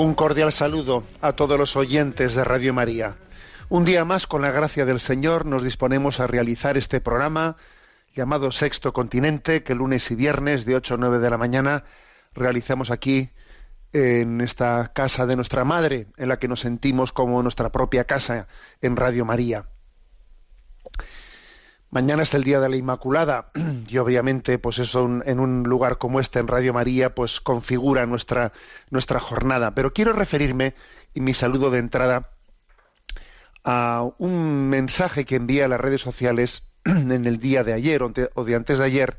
Un 0.00 0.14
cordial 0.14 0.50
saludo 0.50 1.04
a 1.20 1.34
todos 1.34 1.58
los 1.58 1.76
oyentes 1.76 2.34
de 2.34 2.42
Radio 2.42 2.72
María. 2.72 3.16
Un 3.68 3.84
día 3.84 4.02
más, 4.06 4.26
con 4.26 4.40
la 4.40 4.50
gracia 4.50 4.86
del 4.86 4.98
Señor, 4.98 5.44
nos 5.44 5.62
disponemos 5.62 6.20
a 6.20 6.26
realizar 6.26 6.78
este 6.78 7.02
programa 7.02 7.58
llamado 8.14 8.50
Sexto 8.50 8.94
Continente, 8.94 9.62
que 9.62 9.74
lunes 9.74 10.10
y 10.10 10.14
viernes 10.14 10.64
de 10.64 10.76
8 10.76 10.94
a 10.94 10.96
9 10.96 11.18
de 11.18 11.28
la 11.28 11.36
mañana 11.36 11.84
realizamos 12.32 12.90
aquí 12.90 13.28
en 13.92 14.40
esta 14.40 14.90
casa 14.94 15.26
de 15.26 15.36
nuestra 15.36 15.64
madre, 15.64 16.06
en 16.16 16.28
la 16.30 16.38
que 16.38 16.48
nos 16.48 16.60
sentimos 16.60 17.12
como 17.12 17.42
nuestra 17.42 17.70
propia 17.70 18.04
casa 18.04 18.48
en 18.80 18.96
Radio 18.96 19.26
María. 19.26 19.66
Mañana 21.90 22.22
es 22.22 22.34
el 22.34 22.44
día 22.44 22.60
de 22.60 22.68
la 22.68 22.76
Inmaculada 22.76 23.50
y 23.88 23.98
obviamente, 23.98 24.58
pues 24.58 24.78
eso 24.78 25.08
en 25.24 25.40
un 25.40 25.64
lugar 25.64 25.98
como 25.98 26.20
este, 26.20 26.38
en 26.38 26.46
Radio 26.46 26.72
María, 26.72 27.14
pues 27.14 27.40
configura 27.40 28.06
nuestra 28.06 28.52
nuestra 28.90 29.18
jornada. 29.18 29.74
Pero 29.74 29.92
quiero 29.92 30.12
referirme 30.12 30.74
y 31.14 31.20
mi 31.20 31.34
saludo 31.34 31.70
de 31.70 31.78
entrada 31.80 32.30
a 33.64 34.08
un 34.18 34.68
mensaje 34.68 35.24
que 35.24 35.36
envía 35.36 35.64
a 35.64 35.68
las 35.68 35.80
redes 35.80 36.00
sociales 36.00 36.68
en 36.84 37.24
el 37.26 37.38
día 37.38 37.64
de 37.64 37.72
ayer 37.72 38.02
o 38.02 38.08
de- 38.10 38.30
o 38.34 38.44
de 38.44 38.54
antes 38.54 38.78
de 38.78 38.84
ayer, 38.84 39.18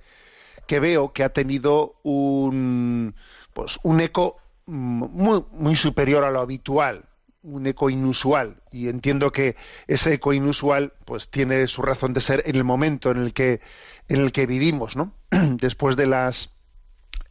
que 0.67 0.79
veo 0.79 1.11
que 1.13 1.23
ha 1.23 1.29
tenido 1.29 1.95
un 2.03 3.15
pues 3.53 3.79
un 3.83 3.99
eco 3.99 4.37
mm, 4.65 5.03
muy 5.11 5.43
muy 5.51 5.75
superior 5.75 6.23
a 6.23 6.31
lo 6.31 6.39
habitual 6.39 7.03
un 7.43 7.65
eco 7.65 7.89
inusual 7.89 8.61
y 8.71 8.87
entiendo 8.87 9.31
que 9.31 9.55
ese 9.87 10.13
eco 10.13 10.33
inusual 10.33 10.93
pues 11.05 11.29
tiene 11.29 11.67
su 11.67 11.81
razón 11.81 12.13
de 12.13 12.21
ser 12.21 12.43
en 12.45 12.55
el 12.55 12.63
momento 12.63 13.11
en 13.11 13.17
el 13.17 13.33
que 13.33 13.61
en 14.07 14.21
el 14.21 14.31
que 14.31 14.45
vivimos 14.45 14.95
no 14.95 15.13
después 15.31 15.95
de 15.95 16.07
las 16.07 16.51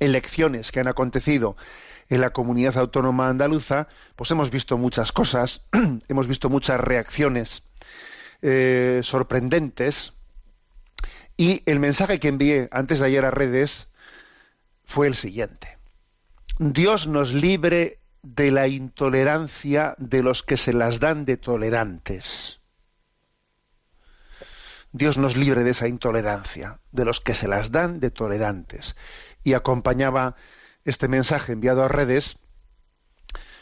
elecciones 0.01 0.73
que 0.73 0.81
han 0.81 0.89
acontecido 0.89 1.57
en 2.09 2.21
la 2.21 2.31
comunidad 2.31 2.77
autónoma 2.79 3.29
andaluza 3.29 3.87
pues 4.17 4.31
hemos 4.33 4.51
visto 4.51 4.79
muchas 4.79 5.13
cosas 5.13 5.65
hemos 6.09 6.27
visto 6.27 6.51
muchas 6.51 6.81
reacciones 6.81 7.63
eh, 8.43 9.01
sorprendentes 9.05 10.15
y 11.41 11.63
el 11.65 11.81
mensaje 11.81 12.21
que 12.21 12.29
envié 12.29 12.69
antes 12.71 12.99
de 12.99 13.07
ayer 13.07 13.25
a 13.25 13.31
redes 13.31 13.89
fue 14.85 15.07
el 15.07 15.15
siguiente. 15.15 15.79
Dios 16.59 17.07
nos 17.07 17.33
libre 17.33 18.00
de 18.23 18.51
la 18.51 18.69
intolerancia 18.69 19.95
de 19.99 20.23
los 20.23 20.43
que 20.43 20.57
se 20.57 20.73
las 20.73 21.01
dan 21.01 21.25
de 21.25 21.37
tolerantes. 21.37 22.61
Dios 24.93 25.19
nos 25.19 25.37
libre 25.37 25.63
de 25.63 25.71
esa 25.71 25.89
intolerancia, 25.89 26.81
de 26.91 27.05
los 27.05 27.21
que 27.21 27.35
se 27.35 27.47
las 27.47 27.71
dan 27.71 28.01
de 28.01 28.11
tolerantes. 28.11 28.97
Y 29.45 29.53
acompañaba 29.53 30.35
este 30.85 31.07
mensaje 31.07 31.53
enviado 31.53 31.85
a 31.85 31.89
redes, 31.89 32.39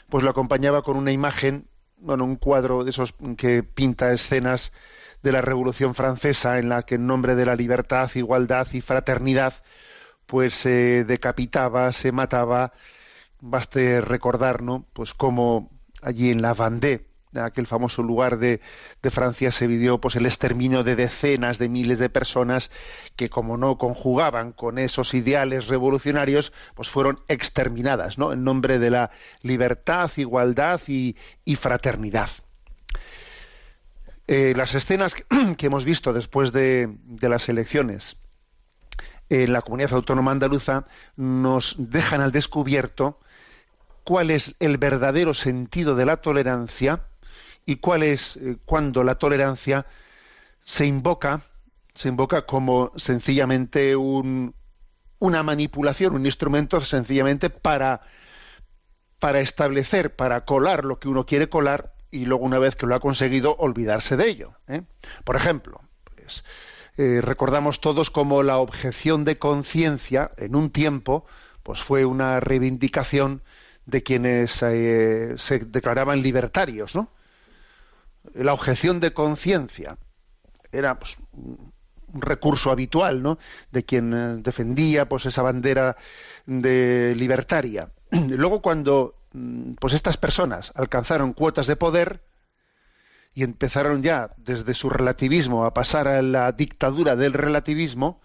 pues 0.08 0.24
lo 0.24 0.30
acompañaba 0.30 0.82
con 0.82 0.96
una 0.96 1.12
imagen, 1.12 1.68
bueno, 1.98 2.24
un 2.24 2.36
cuadro 2.36 2.84
de 2.84 2.90
esos 2.90 3.14
que 3.36 3.62
pinta 3.62 4.12
escenas 4.12 4.72
de 5.22 5.32
la 5.32 5.42
Revolución 5.42 5.94
Francesa 5.94 6.58
en 6.58 6.68
la 6.68 6.84
que 6.84 6.94
en 6.94 7.06
nombre 7.06 7.34
de 7.34 7.44
la 7.44 7.56
libertad, 7.56 8.10
igualdad 8.14 8.66
y 8.72 8.80
fraternidad, 8.80 9.52
pues 10.26 10.54
se 10.54 11.04
decapitaba, 11.04 11.92
se 11.92 12.12
mataba, 12.12 12.72
baste 13.40 14.00
recordar, 14.00 14.62
¿no? 14.62 14.86
Pues 14.92 15.14
cómo 15.14 15.70
allí 16.02 16.30
en 16.30 16.42
la 16.42 16.54
Vendée, 16.54 17.06
en 17.32 17.42
aquel 17.42 17.66
famoso 17.66 18.02
lugar 18.02 18.38
de, 18.38 18.60
Francia, 19.10 19.50
se 19.50 19.66
vivió 19.66 20.00
pues 20.00 20.16
el 20.16 20.26
exterminio 20.26 20.84
de 20.84 20.96
decenas 20.96 21.58
de 21.58 21.68
miles 21.68 21.98
de 21.98 22.08
personas 22.08 22.70
que, 23.16 23.28
como 23.28 23.56
no 23.56 23.78
conjugaban 23.78 24.52
con 24.52 24.78
esos 24.78 25.14
ideales 25.14 25.68
revolucionarios, 25.68 26.52
pues 26.74 26.88
fueron 26.88 27.20
exterminadas, 27.28 28.18
¿no? 28.18 28.32
En 28.32 28.44
nombre 28.44 28.78
de 28.78 28.90
la 28.90 29.10
libertad, 29.42 30.10
igualdad 30.16 30.80
y, 30.86 31.16
fraternidad. 31.56 32.30
Eh, 34.26 34.52
las 34.56 34.74
escenas 34.74 35.14
que, 35.56 35.66
hemos 35.66 35.84
visto 35.84 36.12
después 36.12 36.52
de, 36.52 36.96
de 37.04 37.28
las 37.28 37.48
elecciones 37.48 38.18
en 39.30 39.52
la 39.52 39.62
comunidad 39.62 39.92
autónoma 39.92 40.32
andaluza 40.32 40.86
nos 41.16 41.76
dejan 41.78 42.20
al 42.20 42.32
descubierto 42.32 43.20
cuál 44.08 44.30
es 44.30 44.54
el 44.58 44.78
verdadero 44.78 45.34
sentido 45.34 45.94
de 45.94 46.06
la 46.06 46.16
tolerancia 46.16 47.02
y 47.66 47.76
cuál 47.76 48.02
es 48.02 48.38
eh, 48.38 48.56
cuando 48.64 49.04
la 49.04 49.16
tolerancia 49.16 49.84
se 50.64 50.86
invoca 50.86 51.42
se 51.92 52.08
invoca 52.08 52.46
como 52.46 52.90
sencillamente 52.96 53.96
un, 53.96 54.54
una 55.18 55.42
manipulación, 55.42 56.14
un 56.14 56.24
instrumento 56.24 56.80
sencillamente 56.80 57.50
para 57.50 58.00
para 59.18 59.40
establecer, 59.40 60.16
para 60.16 60.46
colar 60.46 60.86
lo 60.86 60.98
que 60.98 61.08
uno 61.08 61.26
quiere 61.26 61.50
colar 61.50 61.92
y 62.10 62.24
luego 62.24 62.46
una 62.46 62.58
vez 62.58 62.76
que 62.76 62.86
lo 62.86 62.94
ha 62.94 63.00
conseguido 63.00 63.56
olvidarse 63.56 64.16
de 64.16 64.26
ello. 64.26 64.54
¿eh? 64.68 64.84
Por 65.24 65.36
ejemplo, 65.36 65.82
pues, 66.14 66.46
eh, 66.96 67.20
recordamos 67.20 67.82
todos 67.82 68.08
como 68.08 68.42
la 68.42 68.56
objeción 68.56 69.26
de 69.26 69.36
conciencia 69.36 70.30
en 70.38 70.56
un 70.56 70.70
tiempo 70.70 71.26
pues 71.62 71.82
fue 71.82 72.06
una 72.06 72.40
reivindicación 72.40 73.42
de 73.88 74.02
quienes 74.02 74.62
eh, 74.62 75.32
se 75.38 75.60
declaraban 75.60 76.20
libertarios, 76.20 76.94
¿no? 76.94 77.10
La 78.34 78.52
objeción 78.52 79.00
de 79.00 79.14
conciencia 79.14 79.96
era 80.70 80.98
pues, 80.98 81.16
un 81.32 81.72
recurso 82.20 82.70
habitual, 82.70 83.22
¿no? 83.22 83.38
De 83.72 83.84
quien 83.84 84.12
eh, 84.12 84.36
defendía 84.42 85.08
pues 85.08 85.24
esa 85.24 85.40
bandera 85.40 85.96
de 86.44 87.14
libertaria. 87.16 87.90
Luego 88.10 88.60
cuando 88.60 89.14
mm, 89.32 89.72
pues 89.80 89.94
estas 89.94 90.18
personas 90.18 90.70
alcanzaron 90.74 91.32
cuotas 91.32 91.66
de 91.66 91.76
poder 91.76 92.22
y 93.32 93.42
empezaron 93.42 94.02
ya 94.02 94.34
desde 94.36 94.74
su 94.74 94.90
relativismo 94.90 95.64
a 95.64 95.72
pasar 95.72 96.08
a 96.08 96.20
la 96.20 96.52
dictadura 96.52 97.16
del 97.16 97.32
relativismo, 97.32 98.20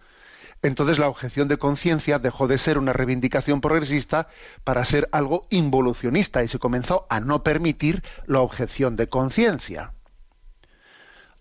entonces 0.63 0.97
la 0.97 1.09
objeción 1.09 1.49
de 1.49 1.57
conciencia 1.57 2.19
dejó 2.19 2.47
de 2.47 2.57
ser 2.57 2.77
una 2.77 2.93
reivindicación 2.93 3.59
progresista 3.59 4.29
para 4.63 4.85
ser 4.85 5.09
algo 5.11 5.45
involucionista 5.49 6.41
y 6.41 6.47
se 6.47 6.57
comenzó 6.57 7.05
a 7.09 7.19
no 7.19 7.43
permitir 7.43 8.01
la 8.25 8.39
objeción 8.39 8.95
de 8.95 9.09
conciencia. 9.09 9.93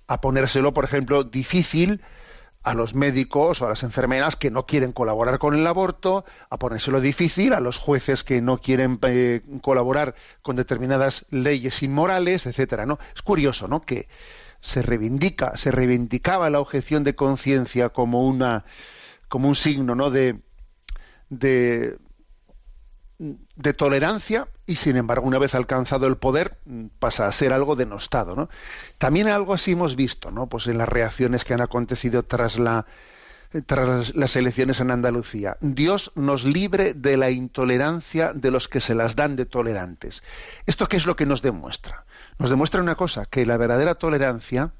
A 0.08 0.20
ponérselo, 0.20 0.74
por 0.74 0.84
ejemplo, 0.84 1.22
difícil 1.22 2.02
a 2.64 2.74
los 2.74 2.94
médicos 2.94 3.60
o 3.60 3.66
a 3.66 3.69
las 3.70 3.84
enfermeras 3.84 4.36
que 4.36 4.50
no 4.50 4.66
quieren 4.66 4.92
colaborar 4.92 5.38
con 5.38 5.54
el 5.54 5.66
aborto, 5.66 6.24
a 6.50 6.58
ponérselo 6.58 7.00
difícil 7.00 7.54
a 7.54 7.60
los 7.60 7.78
jueces 7.78 8.24
que 8.24 8.40
no 8.40 8.58
quieren 8.58 8.98
eh, 9.02 9.42
colaborar 9.62 10.14
con 10.42 10.56
determinadas 10.56 11.26
leyes 11.30 11.82
inmorales, 11.82 12.46
etcétera, 12.46 12.86
¿no? 12.86 12.98
Es 13.14 13.22
curioso, 13.22 13.69
¿no? 13.69 13.82
Que 13.82 14.08
se 14.60 14.82
reivindica, 14.82 15.56
se 15.56 15.70
reivindicaba 15.70 16.50
la 16.50 16.60
objeción 16.60 17.04
de 17.04 17.14
conciencia 17.14 17.88
como 17.88 18.26
una 18.26 18.64
como 19.32 19.49
un 19.49 19.55
signo, 19.55 19.94
¿no? 19.94 20.11
de, 20.11 20.43
de 21.31 21.96
de 23.19 23.73
tolerancia 23.73 24.49
y 24.67 24.76
sin 24.76 24.96
embargo 24.96 25.26
una 25.26 25.38
vez 25.38 25.55
alcanzado 25.55 26.06
el 26.06 26.17
poder 26.17 26.58
pasa 26.99 27.26
a 27.26 27.32
ser 27.32 27.52
algo 27.52 27.76
denostado 27.76 28.34
¿no? 28.34 28.49
también 28.99 29.29
algo 29.29 29.55
así 29.55 29.73
hemos 29.73 29.94
visto 29.94 30.32
¿no? 30.32 30.49
pues 30.49 30.67
en 30.67 30.76
las 30.76 30.88
reacciones 30.88 31.44
que 31.44 31.55
han 31.55 31.61
acontecido 31.61 32.25
tras 32.25 32.58
la 32.58 32.84
tras 33.64 34.17
las 34.17 34.34
elecciones 34.34 34.81
en 34.81 34.90
Andalucía 34.90 35.56
Dios 35.61 36.11
nos 36.17 36.43
libre 36.43 36.94
de 36.94 37.17
la 37.17 37.31
intolerancia 37.31 38.32
de 38.32 38.50
los 38.50 38.67
que 38.67 38.81
se 38.81 38.96
las 38.96 39.14
dan 39.14 39.37
de 39.37 39.46
tolerantes 39.46 40.25
esto 40.67 40.88
qué 40.88 40.96
es 40.96 41.06
lo 41.06 41.14
que 41.14 41.26
nos 41.26 41.43
demuestra 41.43 42.05
nos 42.38 42.50
demuestra 42.50 42.82
una 42.82 42.96
cosa 42.96 43.26
que 43.26 43.46
la 43.46 43.56
verdadera 43.56 43.94
tolerancia 43.94 44.73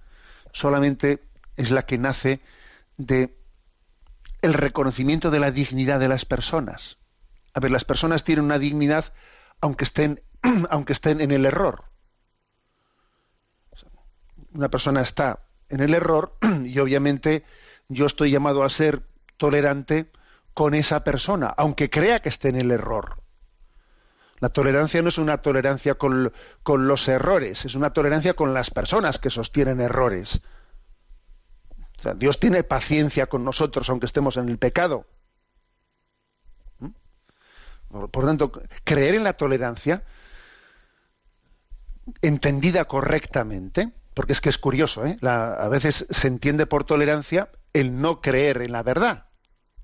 solamente 0.53 1.23
es 1.57 1.71
la 1.71 1.87
que 1.87 1.99
nace 1.99 2.41
de 2.97 3.42
el 4.43 4.55
reconocimiento 4.55 5.31
de 5.31 5.41
la 5.41 5.51
dignidad 5.51 6.01
de 6.01 6.09
las 6.09 6.25
personas. 6.25 6.99
A 7.55 7.61
ver, 7.61 7.71
las 7.71 7.85
personas 7.85 8.25
tienen 8.25 8.45
una 8.45 8.59
dignidad 8.59 9.13
aunque 9.61 9.85
estén, 9.85 10.21
aunque 10.71 10.93
estén 10.93 11.21
en 11.21 11.31
el 11.31 11.47
error. 11.47 11.85
Una 14.53 14.69
persona 14.69 15.01
está 15.01 15.47
en 15.69 15.81
el 15.81 15.95
error 15.95 16.37
y 16.65 16.79
obviamente 16.79 17.45
yo 17.89 18.07
estoy 18.07 18.31
llamado 18.31 18.65
a 18.65 18.69
ser 18.69 19.03
tolerante 19.37 20.11
con 20.55 20.75
esa 20.75 21.05
persona, 21.05 21.47
aunque 21.57 21.89
crea 21.89 22.21
que 22.21 22.29
esté 22.29 22.49
en 22.49 22.57
el 22.57 22.71
error. 22.71 23.23
La 24.41 24.49
tolerancia 24.49 25.01
no 25.03 25.09
es 25.09 25.19
una 25.19 25.39
tolerancia 25.39 25.95
con, 25.95 26.33
con, 26.65 26.89
los 26.89 27.09
errores, 27.09 27.65
es 27.65 27.75
una 27.77 27.93
tolerancia 27.93 28.35
con 28.35 28.53
las 28.53 28.71
personas 28.71 29.21
que 29.21 29.31
sostienen 29.31 29.81
errores. 29.81 30.43
Dios 32.17 32.39
tiene 32.41 32.63
paciencia 32.63 33.27
con 33.27 33.45
nosotros 33.45 33.89
aunque 33.89 34.07
estemos 34.07 34.37
en 34.37 34.49
el 34.49 34.59
pecado. 34.59 35.07
¿Mm? 36.79 36.91
Por 38.11 38.25
tanto, 38.25 38.53
creer 38.85 39.15
en 39.15 39.25
la 39.25 39.35
tolerancia, 39.35 40.05
entendida 42.21 42.85
correctamente, 42.87 43.93
porque 44.15 44.33
es 44.33 44.41
que 44.41 44.49
es 44.49 44.59
curioso, 44.59 45.07
¿eh? 45.07 45.17
La, 45.21 45.55
a 45.55 45.69
veces 45.69 46.07
se 46.11 46.29
entiende 46.29 46.67
por 46.67 46.85
tolerancia 46.85 47.51
el 47.73 48.01
no 48.01 48.21
creer 48.21 48.63
en 48.63 48.73
la 48.73 48.83
verdad. 48.83 49.27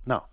No, 0.05 0.29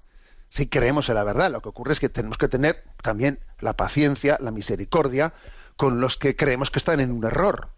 si 0.50 0.68
creemos 0.68 1.10
en 1.10 1.16
la 1.16 1.24
verdad, 1.24 1.52
lo 1.52 1.62
que 1.62 1.70
ocurre 1.70 1.94
es 1.94 2.00
que 2.00 2.10
tenemos 2.10 2.38
que 2.38 2.48
tener 2.48 2.84
también 3.02 3.40
la 3.60 3.74
paciencia, 3.74 4.38
la 4.42 4.52
misericordia 4.52 5.34
con 5.76 6.02
los 6.02 6.18
que 6.18 6.36
creemos 6.36 6.72
que 6.72 6.80
están 6.80 7.00
en 7.00 7.12
un 7.12 7.26
error. 7.26 7.70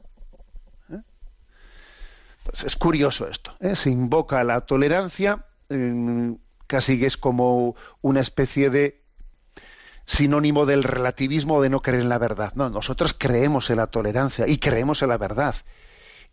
Entonces, 2.47 2.65
es 2.65 2.75
curioso 2.77 3.27
esto. 3.27 3.53
¿eh? 3.59 3.75
Se 3.75 3.89
invoca 3.89 4.43
la 4.45 4.61
tolerancia, 4.61 5.45
eh, 5.69 6.33
casi 6.65 7.03
es 7.03 7.17
como 7.17 7.75
una 8.01 8.21
especie 8.21 8.69
de 8.69 9.03
sinónimo 10.05 10.65
del 10.65 10.83
relativismo 10.83 11.61
de 11.61 11.69
no 11.69 11.81
creer 11.81 12.03
en 12.03 12.09
la 12.09 12.17
verdad. 12.17 12.53
No, 12.55 12.69
nosotros 12.69 13.13
creemos 13.17 13.69
en 13.69 13.77
la 13.77 13.87
tolerancia 13.87 14.47
y 14.47 14.57
creemos 14.59 15.01
en 15.01 15.09
la 15.09 15.17
verdad. 15.17 15.55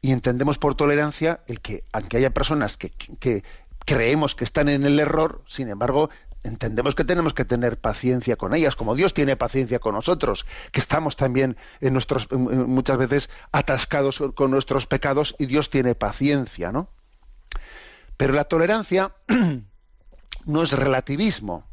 Y 0.01 0.13
entendemos 0.13 0.59
por 0.59 0.77
tolerancia 0.77 1.41
el 1.49 1.61
que, 1.61 1.83
aunque 1.93 2.19
haya 2.19 2.31
personas 2.31 2.77
que, 2.77 2.91
que 2.91 3.43
creemos 3.85 4.37
que 4.37 4.45
están 4.45 4.69
en 4.69 4.85
el 4.85 5.01
error, 5.01 5.43
sin 5.49 5.69
embargo, 5.69 6.11
entendemos 6.45 6.95
que 6.95 7.05
tenemos 7.05 7.35
que 7.35 7.45
tener 7.45 7.81
paciencia 7.81 8.37
con 8.37 8.55
ellas, 8.55 8.77
como 8.77 8.95
Dios 8.95 9.15
tiene 9.15 9.37
paciencia 9.37 9.79
con 9.81 9.95
nosotros, 9.95 10.47
que 10.71 10.81
estamos 10.81 11.17
también 11.17 11.57
en 11.81 11.95
nuestros 11.95 12.31
muchas 12.31 12.99
veces 12.99 13.31
atascados 13.51 14.23
con 14.35 14.51
nuestros 14.51 14.87
pecados 14.87 15.35
y 15.39 15.47
Dios 15.47 15.71
tiene 15.71 15.95
paciencia, 15.95 16.71
¿no? 16.71 16.89
Pero 18.17 18.35
la 18.35 18.45
tolerancia 18.45 19.17
no 20.45 20.63
es 20.63 20.73
relativismo 20.73 21.67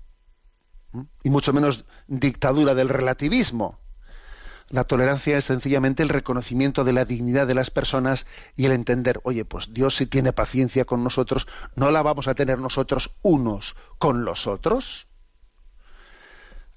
y 1.24 1.30
mucho 1.30 1.54
menos 1.54 1.86
dictadura 2.08 2.74
del 2.74 2.90
relativismo. 2.90 3.81
La 4.72 4.86
tolerancia 4.86 5.38
es 5.38 5.44
sencillamente 5.44 6.02
el 6.02 6.08
reconocimiento 6.08 6.86
de 6.86 6.94
la 6.94 7.04
dignidad 7.04 7.46
de 7.46 7.56
las 7.56 7.70
personas 7.70 8.26
y 8.56 8.66
el 8.66 8.72
entender, 8.72 9.20
oye, 9.24 9.44
pues 9.44 9.74
Dios 9.74 9.98
si 9.98 10.06
tiene 10.06 10.32
paciencia 10.32 10.86
con 10.86 11.04
nosotros, 11.04 11.46
¿no 11.76 11.92
la 11.92 12.02
vamos 12.02 12.30
a 12.30 12.36
tener 12.36 12.58
nosotros 12.58 13.12
unos 13.22 13.76
con 13.98 14.24
los 14.24 14.48
otros? 14.48 15.08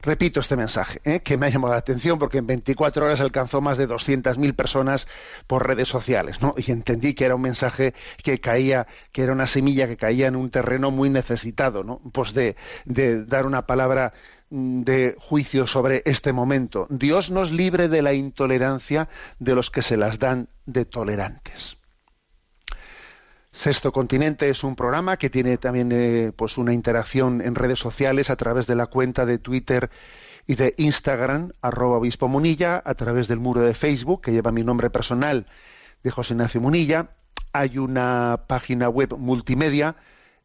Repito 0.04 0.40
este 0.40 0.54
mensaje, 0.54 1.00
¿eh? 1.04 1.20
que 1.20 1.38
me 1.38 1.46
ha 1.46 1.48
llamado 1.48 1.72
la 1.72 1.78
atención 1.78 2.18
porque 2.18 2.36
en 2.36 2.46
24 2.46 3.06
horas 3.06 3.22
alcanzó 3.22 3.62
más 3.62 3.78
de 3.78 3.88
200.000 3.88 4.54
personas 4.54 5.08
por 5.46 5.66
redes 5.66 5.88
sociales, 5.88 6.42
¿no? 6.42 6.54
Y 6.58 6.70
entendí 6.72 7.14
que 7.14 7.24
era 7.24 7.34
un 7.34 7.40
mensaje 7.40 7.94
que 8.22 8.38
caía, 8.38 8.86
que 9.12 9.22
era 9.22 9.32
una 9.32 9.46
semilla 9.46 9.88
que 9.88 9.96
caía 9.96 10.26
en 10.26 10.36
un 10.36 10.50
terreno 10.50 10.90
muy 10.90 11.08
necesitado, 11.08 11.84
¿no? 11.84 12.02
Pues 12.12 12.34
de, 12.34 12.54
de 12.84 13.24
dar 13.24 13.46
una 13.46 13.64
palabra 13.64 14.12
de 14.50 15.16
juicio 15.18 15.66
sobre 15.66 16.02
este 16.04 16.34
momento. 16.34 16.86
Dios 16.90 17.30
nos 17.30 17.50
libre 17.50 17.88
de 17.88 18.02
la 18.02 18.12
intolerancia 18.12 19.08
de 19.38 19.54
los 19.54 19.70
que 19.70 19.80
se 19.80 19.96
las 19.96 20.18
dan 20.18 20.48
de 20.66 20.84
tolerantes. 20.84 21.78
Sexto 23.54 23.92
Continente 23.92 24.50
es 24.50 24.64
un 24.64 24.74
programa 24.74 25.16
que 25.16 25.30
tiene 25.30 25.56
también 25.58 25.92
eh, 25.92 26.32
pues 26.34 26.58
una 26.58 26.74
interacción 26.74 27.40
en 27.40 27.54
redes 27.54 27.78
sociales 27.78 28.28
a 28.28 28.36
través 28.36 28.66
de 28.66 28.74
la 28.74 28.86
cuenta 28.86 29.24
de 29.26 29.38
Twitter 29.38 29.90
y 30.48 30.56
de 30.56 30.74
Instagram, 30.76 31.52
arroba 31.62 31.98
obispo 31.98 32.26
Munilla, 32.26 32.82
a 32.84 32.94
través 32.94 33.28
del 33.28 33.38
muro 33.38 33.60
de 33.60 33.74
Facebook, 33.74 34.22
que 34.22 34.32
lleva 34.32 34.50
mi 34.50 34.64
nombre 34.64 34.90
personal 34.90 35.46
de 36.02 36.10
José 36.10 36.34
Ignacio 36.34 36.60
Munilla. 36.60 37.10
Hay 37.52 37.78
una 37.78 38.40
página 38.48 38.88
web 38.88 39.16
multimedia 39.16 39.94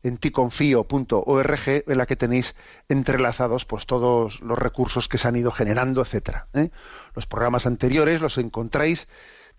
en 0.04 0.18
ticonfío.org 0.18 1.60
en 1.66 1.98
la 1.98 2.06
que 2.06 2.16
tenéis 2.16 2.56
entrelazados 2.90 3.66
pues 3.66 3.88
todos 3.88 4.40
los 4.42 4.58
recursos 4.58 5.10
que 5.10 5.18
se 5.18 5.28
han 5.28 5.36
ido 5.36 5.52
generando, 5.52 6.02
etcétera. 6.02 6.48
¿eh? 6.54 6.70
Los 7.16 7.26
programas 7.26 7.66
anteriores 7.66 8.22
los 8.22 8.38
encontráis 8.38 9.08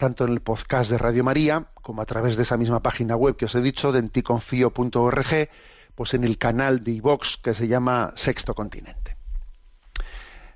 tanto 0.01 0.25
en 0.25 0.33
el 0.33 0.41
podcast 0.41 0.91
de 0.91 0.97
Radio 0.97 1.23
María 1.23 1.67
como 1.75 2.01
a 2.01 2.07
través 2.07 2.37
de 2.37 2.43
esa 2.43 2.57
misma 2.57 2.81
página 2.81 3.17
web 3.17 3.37
que 3.37 3.45
os 3.45 3.55
he 3.55 3.61
dicho, 3.61 3.93
de 3.93 3.99
enticonfío.org, 3.99 5.51
pues 5.95 6.15
en 6.15 6.25
el 6.25 6.39
canal 6.39 6.83
de 6.83 6.93
iVox 6.93 7.37
que 7.37 7.53
se 7.53 7.69
llama 7.69 8.15
Sexto 8.17 8.55
Continente. 8.55 9.19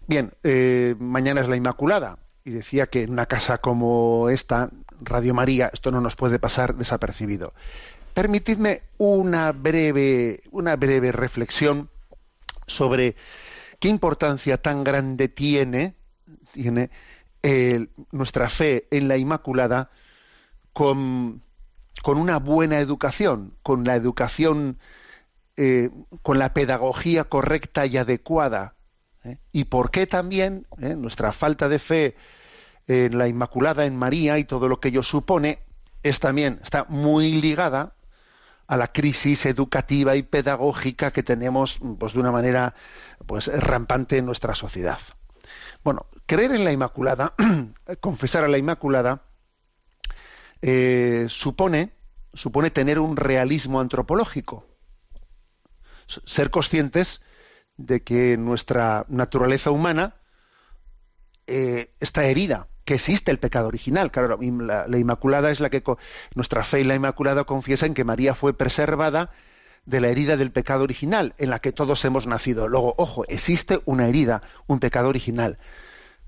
Bien, 0.07 0.33
eh, 0.43 0.97
mañana 0.99 1.43
es 1.43 1.49
la 1.49 1.57
Inmaculada 1.57 2.19
y 2.43 2.53
decía 2.53 2.87
que 2.87 3.03
en 3.03 3.11
una 3.11 3.27
casa 3.27 3.59
como 3.59 4.31
esta, 4.31 4.71
Radio 5.03 5.35
María, 5.35 5.71
esto 5.73 5.91
no 5.91 6.01
nos 6.01 6.17
puede 6.17 6.39
pasar 6.39 6.75
desapercibido. 6.75 7.53
Permitidme 8.15 8.81
una 8.97 9.53
breve, 9.53 10.41
una 10.53 10.77
breve 10.77 11.13
reflexión 11.13 11.91
sobre 12.67 13.15
qué 13.79 13.89
importancia 13.89 14.57
tan 14.57 14.85
grande 14.85 15.29
tiene, 15.29 15.97
tiene 16.53 16.89
eh, 17.47 17.89
nuestra 18.11 18.49
fe 18.49 18.89
en 18.91 19.07
la 19.07 19.19
Inmaculada 19.19 19.91
con, 20.73 21.43
con, 22.03 22.17
una 22.17 22.39
buena 22.39 22.79
educación, 22.81 23.53
con 23.63 23.85
la 23.85 23.97
educación, 23.97 24.79
eh, 25.59 25.91
con 26.23 26.39
la 26.39 26.55
pedagogía 26.55 27.25
correcta 27.25 27.85
y 27.85 27.99
adecuada. 27.99 28.77
¿eh? 29.25 29.37
Y 29.53 29.65
por 29.65 29.91
qué 29.91 30.07
también 30.07 30.67
nuestra 30.79 31.33
falta 31.33 31.69
de 31.69 31.79
fe 31.79 32.17
en 32.87 33.19
la 33.19 33.29
Inmaculada, 33.29 33.85
en 33.85 33.95
María 33.95 34.39
y 34.39 34.45
todo 34.45 34.67
lo 34.67 34.81
que 34.81 34.89
ello 34.89 35.03
supone, 35.03 35.59
es 36.03 36.21
también, 36.21 36.61
está 36.63 36.87
muy 36.89 37.43
ligada 37.43 37.93
a 38.67 38.79
la 38.79 38.89
crisis 38.89 39.45
educativa 39.45 40.17
y 40.17 40.23
pedagógica 40.23 41.11
que 41.11 41.23
tenemos 41.23 41.79
pues, 41.99 42.15
de 42.15 42.21
una 42.21 42.33
manera 42.33 42.75
pues, 43.27 43.49
rampante 43.49 44.17
en 44.17 44.25
nuestra 44.25 44.55
sociedad. 44.55 44.99
Bueno, 45.83 46.07
creer 46.27 46.53
en 46.53 46.65
la 46.65 46.73
Inmaculada, 46.73 47.35
confesar 48.01 48.45
a 48.45 48.49
la 48.49 48.59
Inmaculada, 48.59 49.23
eh, 50.63 51.27
supone, 51.29 51.93
supone 52.33 52.71
tener 52.71 52.99
un 52.99 53.17
realismo 53.17 53.81
antropológico, 53.81 54.67
ser 56.07 56.51
conscientes 56.51 57.21
de 57.77 58.03
que 58.03 58.37
nuestra 58.37 59.05
naturaleza 59.09 59.71
humana 59.71 60.17
eh, 61.47 61.93
está 62.01 62.25
herida, 62.25 62.69
que 62.85 62.95
existe 62.95 63.31
el 63.31 63.39
pecado 63.39 63.69
original. 63.69 64.11
Claro, 64.11 64.39
la, 64.41 64.87
la, 64.87 64.99
Inmaculada 64.99 65.51
es 65.51 65.61
la 65.61 65.71
que 65.71 65.83
nuestra 66.35 66.65
fe 66.65 66.81
y 66.81 66.85
la 66.85 66.95
Inmaculada 66.95 67.45
confiesan 67.45 67.95
que 67.95 68.05
María 68.05 68.35
fue 68.35 68.57
preservada 68.57 69.31
de 69.87 70.01
la 70.01 70.09
herida 70.09 70.37
del 70.37 70.51
pecado 70.51 70.85
original, 70.85 71.35
en 71.39 71.51
la 71.51 71.59
que 71.59 71.73
todos 71.73 72.05
hemos 72.05 72.27
nacido. 72.27 72.69
Luego, 72.69 72.95
ojo, 72.97 73.25
existe 73.29 73.81
una 73.85 74.09
herida, 74.09 74.43
un 74.67 74.81
pecado 74.81 75.09
original, 75.09 75.59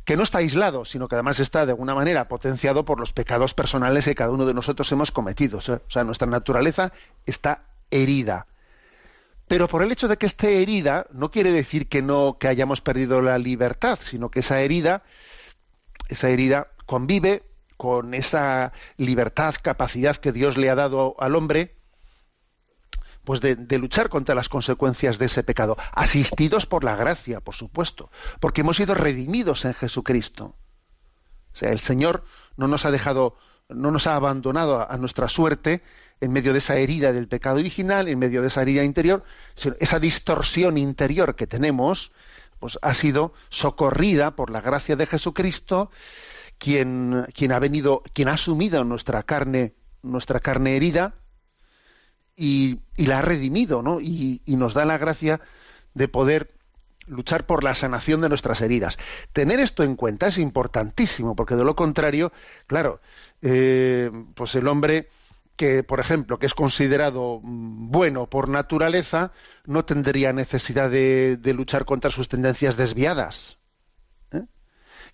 que 0.06 0.16
no 0.16 0.22
está 0.22 0.38
aislado, 0.38 0.84
sino 0.84 1.08
que 1.08 1.16
además 1.16 1.40
está 1.40 1.66
de 1.66 1.72
alguna 1.72 1.94
manera 1.94 2.28
potenciado 2.28 2.84
por 2.84 3.00
los 3.00 3.12
pecados 3.12 3.54
personales 3.54 4.04
que 4.04 4.14
cada 4.14 4.30
uno 4.30 4.46
de 4.46 4.54
nosotros 4.54 4.90
hemos 4.92 5.10
cometido. 5.10 5.58
O 5.58 5.60
sea, 5.60 6.04
nuestra 6.04 6.28
naturaleza 6.28 6.92
está 7.26 7.64
herida. 7.90 8.46
Pero 9.48 9.66
por 9.66 9.82
el 9.82 9.90
hecho 9.90 10.06
de 10.06 10.16
que 10.16 10.26
esté 10.26 10.62
herida, 10.62 11.06
no 11.12 11.32
quiere 11.32 11.50
decir 11.50 11.88
que 11.88 12.02
no 12.02 12.38
que 12.38 12.46
hayamos 12.46 12.80
perdido 12.80 13.20
la 13.20 13.36
libertad, 13.36 13.98
sino 14.00 14.30
que 14.30 14.40
esa 14.40 14.60
herida, 14.60 15.02
esa 16.08 16.28
herida 16.28 16.68
convive 16.86 17.42
con 17.76 18.14
esa 18.14 18.72
libertad, 18.96 19.56
capacidad 19.60 20.16
que 20.16 20.30
Dios 20.30 20.56
le 20.56 20.70
ha 20.70 20.76
dado 20.76 21.16
al 21.18 21.34
hombre 21.34 21.75
pues 23.26 23.40
de, 23.40 23.78
luchar 23.78 24.08
contra 24.08 24.36
las 24.36 24.48
consecuencias 24.48 25.18
de 25.18 25.26
ese 25.26 25.42
pecado, 25.42 25.76
asistidos 25.92 26.64
por 26.64 26.84
la 26.84 26.94
gracia, 26.94 27.40
por 27.40 27.56
supuesto, 27.56 28.08
porque 28.38 28.60
hemos 28.60 28.76
sido 28.76 28.94
redimidos 28.94 29.64
en 29.64 29.74
Jesucristo. 29.74 30.54
O 31.52 31.56
sea, 31.58 31.72
el 31.72 31.80
Señor 31.80 32.22
no 32.56 32.68
nos 32.68 32.86
ha 32.86 32.92
dejado, 32.92 33.36
no 33.68 33.90
nos 33.90 34.06
ha 34.06 34.14
abandonado 34.14 34.80
a, 34.80 34.84
a 34.84 34.96
nuestra 34.96 35.26
suerte 35.26 35.82
en 36.20 36.32
medio 36.32 36.52
de 36.52 36.58
esa 36.58 36.76
herida 36.76 37.12
del 37.12 37.26
pecado 37.26 37.56
original, 37.58 38.06
en 38.06 38.20
medio 38.20 38.42
de 38.42 38.46
esa 38.46 38.62
herida 38.62 38.84
interior, 38.84 39.24
sino 39.56 39.74
esa 39.80 39.98
distorsión 39.98 40.78
interior 40.78 41.34
que 41.34 41.48
tenemos, 41.48 42.12
pues 42.60 42.78
ha 42.80 42.94
sido 42.94 43.34
socorrida 43.48 44.36
por 44.36 44.50
la 44.50 44.60
gracia 44.60 44.94
de 44.94 45.04
Jesucristo, 45.04 45.90
quien, 46.58 47.26
quien 47.34 47.50
ha 47.50 47.58
venido, 47.58 48.04
quien 48.12 48.28
ha 48.28 48.34
asumido 48.34 48.84
nuestra 48.84 49.24
carne 49.24 49.74
nuestra 50.02 50.38
carne 50.38 50.76
herida 50.76 51.14
y, 52.36 52.80
la 52.96 53.18
ha 53.18 53.22
redimido, 53.22 53.82
¿no? 53.82 54.00
Y, 54.00 54.42
nos 54.46 54.74
da 54.74 54.84
la 54.84 54.98
gracia 54.98 55.40
de 55.94 56.08
poder 56.08 56.52
luchar 57.06 57.46
por 57.46 57.64
la 57.64 57.74
sanación 57.74 58.20
de 58.20 58.28
nuestras 58.28 58.60
heridas. 58.60 58.98
Tener 59.32 59.60
esto 59.60 59.82
en 59.82 59.96
cuenta 59.96 60.26
es 60.26 60.38
importantísimo, 60.38 61.36
porque 61.36 61.54
de 61.54 61.64
lo 61.64 61.76
contrario, 61.76 62.32
claro, 62.66 63.00
eh, 63.42 64.10
pues 64.34 64.54
el 64.56 64.68
hombre 64.68 65.08
que, 65.56 65.82
por 65.82 66.00
ejemplo, 66.00 66.38
que 66.38 66.46
es 66.46 66.54
considerado 66.54 67.40
mm, 67.42 67.90
bueno 67.90 68.26
por 68.26 68.48
naturaleza, 68.48 69.32
no 69.64 69.84
tendría 69.84 70.32
necesidad 70.32 70.90
de 70.90 71.54
luchar 71.54 71.84
contra 71.84 72.10
sus 72.10 72.28
tendencias 72.28 72.76
desviadas. 72.76 73.58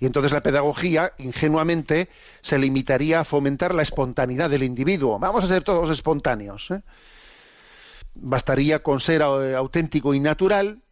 Y 0.02 0.06
entonces 0.06 0.32
la 0.32 0.42
pedagogía, 0.42 1.12
ingenuamente, 1.18 2.08
se 2.40 2.58
limitaría 2.58 3.20
a 3.20 3.24
fomentar 3.24 3.72
la 3.72 3.82
espontaneidad 3.82 4.50
del 4.50 4.64
individuo. 4.64 5.16
Vamos 5.20 5.44
a 5.44 5.46
ser 5.46 5.62
todos 5.62 5.90
espontáneos. 5.90 6.72
¿eh? 6.72 6.82
Bastaría 8.16 8.82
con 8.82 8.98
ser 8.98 9.22
auténtico 9.22 10.12
y 10.12 10.18
natural 10.18 10.82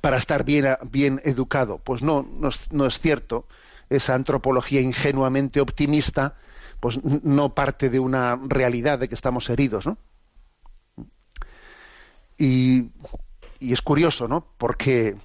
para 0.00 0.16
estar 0.16 0.46
bien, 0.46 1.20
educado. 1.24 1.76
Pues 1.76 2.00
no, 2.00 2.22
no 2.22 2.48
es, 2.48 2.70
es 2.72 3.00
cierto. 3.00 3.46
Esa 3.90 4.14
antropología 4.14 4.80
ingenuamente 4.80 5.60
optimista 5.60 6.36
pues 6.80 7.04
no 7.04 7.54
parte 7.54 7.90
de 7.90 7.98
una 7.98 8.40
realidad 8.48 8.98
de 8.98 9.10
que 9.10 9.14
estamos 9.14 9.50
heridos, 9.50 9.84
¿no? 9.86 9.98
Y 12.38 12.92
es 13.60 13.82
curioso, 13.82 14.26
¿no? 14.26 14.46
Porque, 14.56 15.16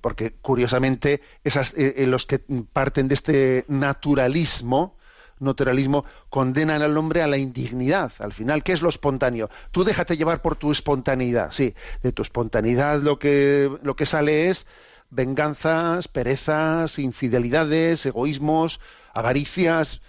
porque 0.00 0.32
curiosamente 0.40 1.20
esas, 1.44 1.74
eh, 1.76 2.04
los 2.06 2.26
que 2.26 2.40
parten 2.72 3.08
de 3.08 3.14
este 3.14 3.64
naturalismo, 3.68 4.96
naturalismo, 5.38 6.04
condenan 6.28 6.82
al 6.82 6.96
hombre 6.96 7.22
a 7.22 7.26
la 7.26 7.36
indignidad. 7.36 8.12
Al 8.18 8.32
final, 8.32 8.62
¿qué 8.62 8.72
es 8.72 8.82
lo 8.82 8.88
espontáneo? 8.88 9.50
Tú 9.70 9.84
déjate 9.84 10.16
llevar 10.16 10.40
por 10.40 10.56
tu 10.56 10.72
espontaneidad. 10.72 11.50
Sí, 11.50 11.74
de 12.02 12.12
tu 12.12 12.22
espontaneidad 12.22 13.00
lo 13.00 13.18
que, 13.18 13.70
lo 13.82 13.96
que 13.96 14.06
sale 14.06 14.48
es 14.48 14.66
venganzas, 15.10 16.08
perezas, 16.08 16.98
infidelidades, 16.98 18.06
egoísmos, 18.06 18.80
avaricias, 19.12 20.00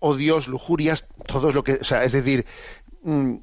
odios, 0.00 0.48
lujurias, 0.48 1.06
todo 1.26 1.52
lo 1.52 1.62
que, 1.62 1.74
o 1.74 1.84
sea, 1.84 2.04
es 2.04 2.12
decir, 2.12 2.44
mm, 3.02 3.36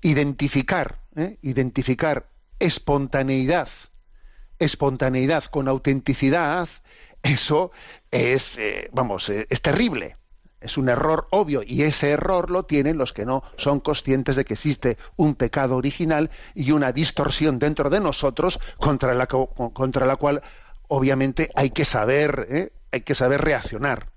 identificar, 0.00 1.00
¿eh? 1.16 1.38
identificar 1.42 2.30
espontaneidad, 2.58 3.68
espontaneidad 4.58 5.44
con 5.44 5.68
autenticidad, 5.68 6.68
eso 7.22 7.70
es, 8.10 8.58
eh, 8.58 8.90
vamos, 8.92 9.28
eh, 9.30 9.46
es 9.50 9.62
terrible. 9.62 10.16
Es 10.60 10.76
un 10.76 10.88
error 10.88 11.28
obvio 11.30 11.62
y 11.64 11.82
ese 11.82 12.10
error 12.10 12.50
lo 12.50 12.64
tienen 12.64 12.98
los 12.98 13.12
que 13.12 13.24
no 13.24 13.44
son 13.56 13.78
conscientes 13.78 14.34
de 14.34 14.44
que 14.44 14.54
existe 14.54 14.98
un 15.14 15.36
pecado 15.36 15.76
original 15.76 16.30
y 16.52 16.72
una 16.72 16.90
distorsión 16.90 17.60
dentro 17.60 17.90
de 17.90 18.00
nosotros 18.00 18.58
contra 18.76 19.14
la, 19.14 19.26
contra 19.26 20.04
la 20.04 20.16
cual 20.16 20.42
obviamente 20.88 21.50
hay 21.54 21.70
que 21.70 21.84
saber, 21.84 22.48
¿eh? 22.50 22.72
hay 22.90 23.02
que 23.02 23.14
saber 23.14 23.40
reaccionar. 23.40 24.08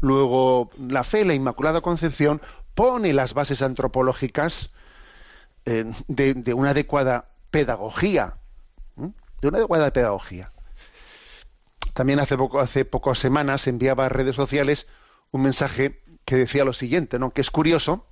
Luego, 0.00 0.70
la 0.78 1.02
fe, 1.02 1.24
la 1.24 1.34
Inmaculada 1.34 1.80
Concepción, 1.80 2.40
pone 2.74 3.12
las 3.12 3.34
bases 3.34 3.60
antropológicas 3.60 4.70
de, 5.64 6.54
una 6.54 6.70
adecuada 6.70 7.30
pedagogía. 7.50 8.36
De 9.42 9.48
una 9.48 9.58
adecuada 9.58 9.92
pedagogía. 9.92 10.52
También 11.92 12.20
hace 12.20 12.38
poco, 12.38 12.60
hace 12.60 12.84
pocas 12.84 13.18
semanas 13.18 13.66
enviaba 13.66 14.06
a 14.06 14.08
redes 14.08 14.36
sociales 14.36 14.86
un 15.30 15.42
mensaje 15.42 16.00
que 16.24 16.36
decía 16.36 16.64
lo 16.64 16.72
siguiente, 16.72 17.18
¿no? 17.18 17.32
Que 17.32 17.40
es 17.40 17.50
curioso, 17.50 18.06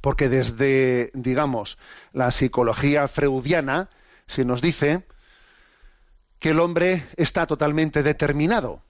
porque 0.00 0.28
desde, 0.28 1.10
digamos, 1.12 1.76
la 2.12 2.30
psicología 2.30 3.08
freudiana 3.08 3.90
se 4.26 4.44
nos 4.44 4.62
dice 4.62 5.04
que 6.38 6.50
el 6.50 6.60
hombre 6.60 7.04
está 7.16 7.46
totalmente 7.46 8.02
determinado, 8.04 8.82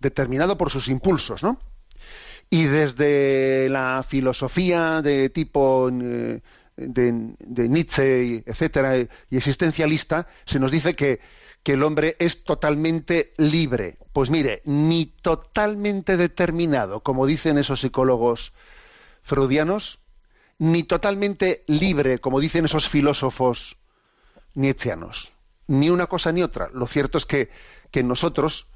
determinado 0.00 0.58
por 0.58 0.70
sus 0.70 0.88
impulsos, 0.88 1.42
¿no? 1.42 1.60
Y 2.50 2.64
desde 2.64 3.68
la 3.70 4.04
filosofía 4.06 5.00
de 5.00 5.30
tipo 5.30 5.88
eh, 5.90 6.42
de, 6.76 7.68
Nietzsche, 7.68 8.42
etcétera, 8.46 8.98
y 8.98 9.36
existencialista, 9.36 10.28
se 10.44 10.58
nos 10.58 10.70
dice 10.70 10.94
que 10.94 11.20
que 11.64 11.72
el 11.72 11.82
hombre 11.82 12.14
es 12.20 12.44
totalmente 12.44 13.32
libre. 13.38 13.96
Pues 14.12 14.30
mire, 14.30 14.60
ni 14.66 15.06
totalmente 15.06 16.16
determinado, 16.16 17.00
como 17.00 17.26
dicen 17.26 17.58
esos 17.58 17.80
psicólogos 17.80 18.52
freudianos, 19.22 19.98
ni 20.58 20.82
totalmente 20.82 21.64
libre, 21.66 22.18
como 22.18 22.38
dicen 22.38 22.66
esos 22.66 22.88
filósofos 22.88 23.78
nietzscheanos. 24.52 25.32
Ni 25.66 25.88
una 25.88 26.06
cosa 26.06 26.32
ni 26.32 26.42
otra. 26.42 26.68
Lo 26.72 26.86
cierto 26.86 27.16
es 27.16 27.24
que, 27.24 27.50
que 27.90 28.02
nosotros 28.04 28.68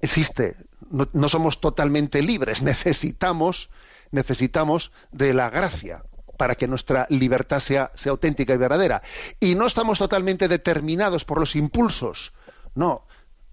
existe, 0.00 0.56
no, 0.90 1.08
no 1.12 1.28
somos 1.28 1.60
totalmente 1.60 2.22
libres, 2.22 2.62
necesitamos, 2.72 3.68
necesitamos 4.10 4.92
de 5.12 5.34
la 5.34 5.50
gracia, 5.50 6.04
para 6.38 6.54
que 6.54 6.68
nuestra 6.68 7.06
libertad 7.10 7.60
sea, 7.60 7.90
auténtica 8.06 8.54
y 8.54 8.56
verdadera. 8.56 9.02
Y 9.40 9.54
no 9.56 9.66
estamos 9.66 9.98
totalmente 9.98 10.48
determinados 10.48 11.26
por 11.26 11.38
los 11.38 11.54
impulsos, 11.56 12.32
no, 12.74 13.04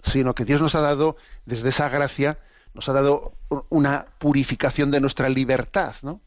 sino 0.02 0.34
que 0.36 0.46
Dios 0.46 0.62
nos 0.62 0.76
ha 0.76 0.82
dado, 0.82 1.18
desde 1.46 1.70
esa 1.70 1.90
gracia, 1.90 2.40
nos 2.74 2.88
ha 2.88 2.94
dado 2.94 3.34
una 3.70 4.06
purificación 4.20 4.92
de 4.92 5.02
nuestra 5.02 5.28
libertad, 5.28 5.96
¿no? 6.04 6.22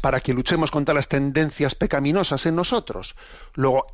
Para 0.00 0.20
que 0.20 0.34
luchemos 0.34 0.70
contra 0.70 0.94
las 0.94 1.08
tendencias 1.08 1.74
pecaminosas 1.74 2.44
en 2.46 2.56
nosotros. 2.56 3.16
Luego, 3.54 3.86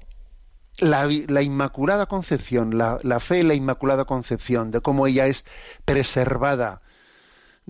la, 0.79 1.09
la 1.29 1.43
Inmaculada 1.43 2.07
Concepción, 2.07 2.77
la, 2.77 2.99
la 3.03 3.21
fe 3.21 3.41
en 3.41 3.49
la 3.49 3.55
Inmaculada 3.55 4.05
Concepción, 4.05 4.73
de 4.73 4.81
cómo 4.81 5.07
ella 5.07 5.27
es 5.27 5.45
preservada, 5.85 6.83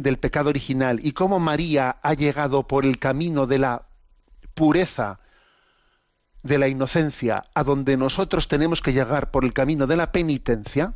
del 0.03 0.19
pecado 0.19 0.49
original 0.49 1.01
y 1.03 1.13
cómo 1.13 1.39
María 1.39 1.97
ha 2.03 2.15
llegado 2.15 2.67
por 2.67 2.85
el 2.85 2.99
camino 2.99 3.47
de 3.47 3.59
la 3.59 3.87
pureza, 4.55 5.21
de 6.43 6.59
la 6.59 6.69
inocencia, 6.69 7.45
a 7.55 7.65
donde 7.65 7.97
nosotros 7.97 8.49
tenemos 8.49 8.81
que 8.81 8.93
llegar 8.93 9.31
por 9.31 9.45
el 9.45 9.53
camino 9.53 9.87
de 9.87 9.97
la 9.97 10.13
penitencia, 10.13 10.95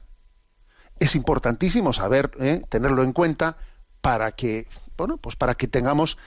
es 1.00 1.14
importantísimo 1.14 1.92
saber, 1.92 2.30
¿eh? 2.40 2.62
tenerlo 2.68 3.02
en 3.02 3.12
cuenta 3.12 3.56
para 4.00 4.32
que, 4.32 4.66
bueno, 4.96 5.16
pues 5.16 5.36
para 5.36 5.54
que 5.54 5.68
tengamos 5.68 6.18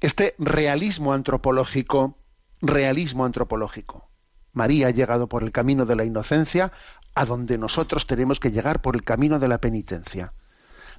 este 0.00 0.34
realismo 0.38 1.12
antropológico, 1.12 2.16
realismo 2.60 3.24
antropológico. 3.24 4.08
María 4.52 4.88
ha 4.88 4.90
llegado 4.90 5.28
por 5.28 5.42
el 5.42 5.52
camino 5.52 5.86
de 5.86 5.96
la 5.96 6.04
inocencia, 6.04 6.72
a 7.14 7.24
donde 7.24 7.58
nosotros 7.58 8.06
tenemos 8.06 8.40
que 8.40 8.50
llegar 8.50 8.80
por 8.80 8.94
el 8.96 9.04
camino 9.04 9.38
de 9.38 9.48
la 9.48 9.58
penitencia. 9.58 10.32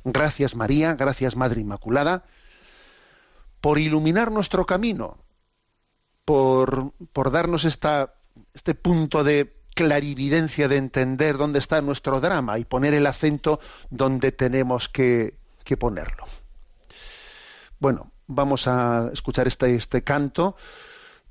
Gracias 0.03 0.55
María, 0.55 0.95
gracias 0.95 1.35
Madre 1.35 1.61
Inmaculada, 1.61 2.23
por 3.59 3.77
iluminar 3.77 4.31
nuestro 4.31 4.65
camino, 4.65 5.17
por, 6.25 6.93
por 7.13 7.31
darnos 7.31 7.65
este 7.65 8.75
punto 8.75 9.23
de 9.23 9.55
clarividencia 9.75 10.67
de 10.67 10.77
entender 10.77 11.37
dónde 11.37 11.59
está 11.59 11.81
nuestro 11.81 12.19
drama 12.19 12.59
y 12.59 12.65
poner 12.65 12.93
el 12.93 13.05
acento 13.05 13.59
donde 13.89 14.31
tenemos 14.31 14.89
que, 14.89 15.37
que 15.63 15.77
ponerlo. 15.77 16.25
Bueno, 17.79 18.11
vamos 18.27 18.67
a 18.67 19.09
escuchar 19.13 19.47
este, 19.47 19.75
este 19.75 20.03
canto 20.03 20.55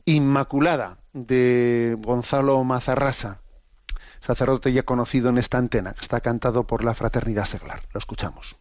Inmaculada 0.04 0.98
de 1.12 1.96
Gonzalo 2.00 2.62
Mazarrasa 2.64 3.40
sacerdote 4.20 4.72
ya 4.72 4.82
conocido 4.82 5.30
en 5.30 5.38
esta 5.38 5.58
antena, 5.58 5.94
que 5.94 6.00
está 6.00 6.20
cantado 6.20 6.66
por 6.66 6.84
la 6.84 6.94
Fraternidad 6.94 7.44
Seglar. 7.44 7.82
Lo 7.92 7.98
escuchamos. 7.98 8.56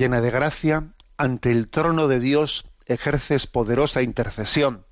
Llena 0.00 0.22
de 0.22 0.30
gracia, 0.30 0.94
ante 1.18 1.52
el 1.52 1.68
trono 1.68 2.08
de 2.08 2.20
Dios 2.20 2.64
ejerces 2.86 3.46
poderosa 3.46 4.00
intercesión. 4.00 4.86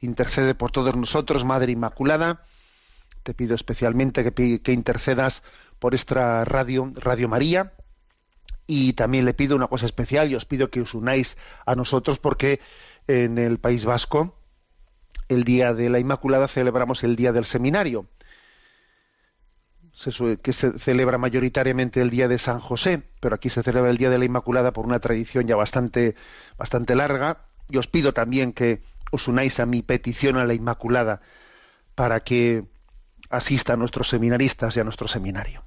Intercede 0.00 0.54
por 0.54 0.72
todos 0.72 0.96
nosotros, 0.96 1.44
Madre 1.44 1.72
Inmaculada. 1.72 2.42
Te 3.24 3.34
pido 3.34 3.54
especialmente 3.54 4.32
que, 4.32 4.72
intercedas 4.72 5.42
por 5.78 5.94
esta 5.94 6.46
radio, 6.46 6.90
Radio 6.94 7.28
María. 7.28 7.74
Y 8.66 8.94
también 8.94 9.26
le 9.26 9.34
pido 9.34 9.54
una 9.54 9.66
cosa 9.66 9.84
especial 9.84 10.30
y 10.30 10.34
os 10.34 10.46
pido 10.46 10.70
que 10.70 10.80
os 10.80 10.94
unáis 10.94 11.36
a 11.66 11.74
nosotros 11.74 12.18
porque 12.18 12.60
en 13.06 13.36
el 13.36 13.58
País 13.58 13.84
Vasco, 13.84 14.40
el 15.28 15.44
día 15.44 15.74
de 15.74 15.90
la 15.90 15.98
Inmaculada, 15.98 16.48
celebramos 16.48 17.04
el 17.04 17.16
día 17.16 17.32
del 17.32 17.44
seminario 17.44 18.08
que 20.42 20.52
se 20.52 20.78
celebra 20.78 21.18
mayoritariamente 21.18 22.00
el 22.00 22.10
día 22.10 22.28
de 22.28 22.38
San 22.38 22.60
José, 22.60 23.02
pero 23.20 23.34
aquí 23.34 23.48
se 23.48 23.62
celebra 23.62 23.90
el 23.90 23.98
día 23.98 24.10
de 24.10 24.18
la 24.18 24.24
Inmaculada 24.24 24.72
por 24.72 24.86
una 24.86 25.00
tradición 25.00 25.46
ya 25.46 25.56
bastante, 25.56 26.14
bastante 26.56 26.94
larga. 26.94 27.38
Y 27.68 27.76
os 27.78 27.88
pido 27.88 28.14
también 28.14 28.52
que 28.52 28.80
os 29.10 29.28
unáis 29.28 29.60
a 29.60 29.66
mi 29.66 29.82
petición 29.82 30.36
a 30.36 30.44
la 30.44 30.54
Inmaculada 30.54 31.20
para 31.94 32.20
que 32.20 32.64
asista 33.28 33.74
a 33.74 33.76
nuestros 33.76 34.08
seminaristas 34.08 34.76
y 34.76 34.80
a 34.80 34.84
nuestro 34.84 35.08
seminario. 35.08 35.64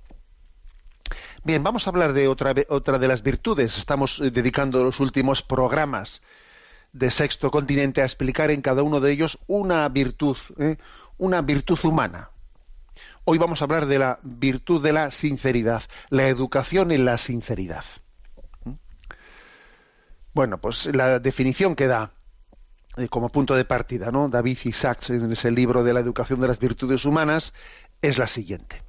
Bien, 1.44 1.64
vamos 1.64 1.86
a 1.86 1.90
hablar 1.90 2.14
de 2.14 2.28
otra, 2.28 2.54
otra 2.70 3.00
de 3.00 3.08
las 3.08 3.24
virtudes. 3.24 3.78
Estamos 3.78 4.20
eh, 4.20 4.32
dedicando 4.32 4.84
los 4.84 5.00
últimos 5.00 5.42
programas 5.42 6.22
de 6.94 7.12
Sexto 7.12 7.52
Continente 7.52 8.02
a 8.02 8.06
explicar 8.06 8.52
en 8.52 8.62
cada 8.62 8.84
uno 8.84 9.00
de 9.00 9.12
ellos 9.12 9.40
una 9.48 9.88
virtud, 9.90 10.38
¿eh? 10.58 10.78
una 11.18 11.42
virtud 11.42 11.80
humana. 11.84 12.31
Hoy 13.24 13.38
vamos 13.38 13.62
a 13.62 13.66
hablar 13.66 13.86
de 13.86 14.00
la 14.00 14.20
virtud 14.24 14.82
de 14.82 14.94
la 14.94 15.12
sinceridad, 15.12 15.84
la 16.10 16.28
educación 16.28 16.92
en 16.92 17.06
la 17.06 17.18
sinceridad. 17.18 17.84
¿Mm? 18.66 18.74
Bueno, 20.34 20.60
pues 20.60 20.88
la 20.88 21.20
definición 21.20 21.76
que 21.76 21.88
da 21.88 22.12
eh, 22.98 23.08
como 23.10 23.30
punto 23.30 23.56
de 23.56 23.64
partida, 23.64 24.12
¿no? 24.12 24.28
David 24.28 24.58
Isaacs 24.64 25.12
en 25.12 25.32
ese 25.32 25.52
libro 25.52 25.84
de 25.84 25.94
la 25.94 26.00
educación 26.00 26.42
de 26.42 26.48
las 26.48 26.60
virtudes 26.60 27.06
humanas 27.06 27.54
es 28.02 28.18
la 28.18 28.28
siguiente. 28.28 28.82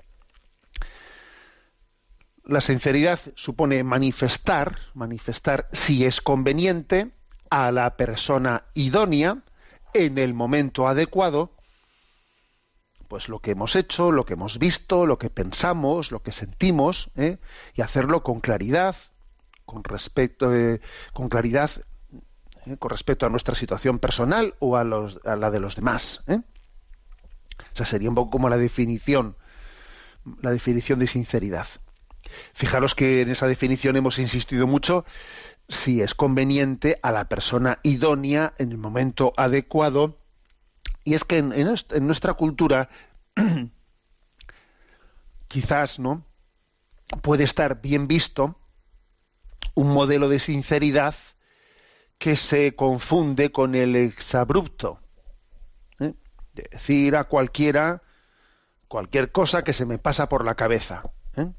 La 2.45 2.61
sinceridad 2.61 3.21
supone 3.37 3.85
manifestar, 3.85 4.77
manifestar 4.95 5.68
si 5.73 6.05
es 6.05 6.21
conveniente 6.21 7.12
a 7.51 7.71
la 7.71 7.97
persona 7.97 8.64
idónea 8.75 9.42
en 9.95 10.16
el 10.16 10.33
momento 10.33 10.88
adecuado 10.88 11.53
pues 13.12 13.29
lo 13.29 13.40
que 13.40 13.51
hemos 13.51 13.77
hecho, 13.77 14.11
lo 14.11 14.25
que 14.25 14.33
hemos 14.33 14.59
visto, 14.59 15.05
lo 15.05 15.18
que 15.18 15.29
pensamos, 15.29 16.12
lo 16.12 16.22
que 16.22 16.33
sentimos, 16.33 17.11
¿eh? 17.14 17.37
y 17.75 17.83
hacerlo 17.83 18.22
con 18.22 18.40
claridad, 18.40 18.96
con 19.66 19.85
respecto, 19.85 20.57
eh, 20.57 20.81
con 21.12 21.29
claridad, 21.29 21.70
¿eh? 22.64 22.79
con 22.79 22.88
respecto 22.88 23.27
a 23.27 23.29
nuestra 23.29 23.55
situación 23.55 23.98
personal 23.98 24.55
o 24.61 24.79
a, 24.79 24.85
la 24.85 25.51
de 25.51 25.61
los 25.61 25.77
demás. 25.77 26.22
¿eh? 26.27 26.38
O 27.75 27.77
sea, 27.77 27.85
sería 27.85 28.09
un 28.09 28.14
poco 28.14 28.31
como 28.31 28.48
la 28.48 28.57
definición, 28.57 29.37
la 30.40 30.51
definición 30.51 30.98
de 30.98 31.07
sinceridad. 31.07 31.66
Fijaros 32.55 32.94
que 32.94 33.20
en 33.20 33.29
esa 33.29 33.46
definición 33.46 33.96
hemos 33.96 34.18
insistido 34.18 34.66
mucho 34.66 35.05
si 35.68 36.01
es 36.01 36.14
conveniente 36.14 36.98
a 37.03 37.12
la 37.12 37.29
persona 37.29 37.79
idónea 37.83 38.55
en 38.57 38.70
el 38.70 38.79
momento 38.79 39.35
adecuado 39.37 40.21
y 41.05 41.15
es 41.15 41.25
que 41.25 41.38
en, 41.38 41.53
en 41.53 41.69
est- 41.69 41.93
en 41.93 42.07
nuestra 42.07 42.35
cultura 42.35 42.88
quizás 45.49 45.99
no 45.99 46.25
puede 47.23 47.45
estar 47.45 47.81
bien 47.81 48.09
visto 48.09 48.57
un 49.75 49.88
modelo 49.88 50.29
de 50.29 50.38
sinceridad 50.38 51.15
que 52.19 52.37
se 52.37 52.75
confunde 52.75 53.53
con 53.53 53.75
el 53.75 53.97
exabrupto 53.97 55.01
¿eh? 55.99 56.15
de 56.55 56.69
decir 56.71 57.17
a 57.17 57.25
cualquiera 57.25 58.03
cualquier 58.88 59.33
cosa 59.33 59.65
que 59.65 59.73
se 59.73 59.87
me 59.87 59.99
pasa 59.99 60.29
por 60.29 60.45
la 60.45 60.55
cabeza 60.55 61.03
¿eh? 61.37 61.51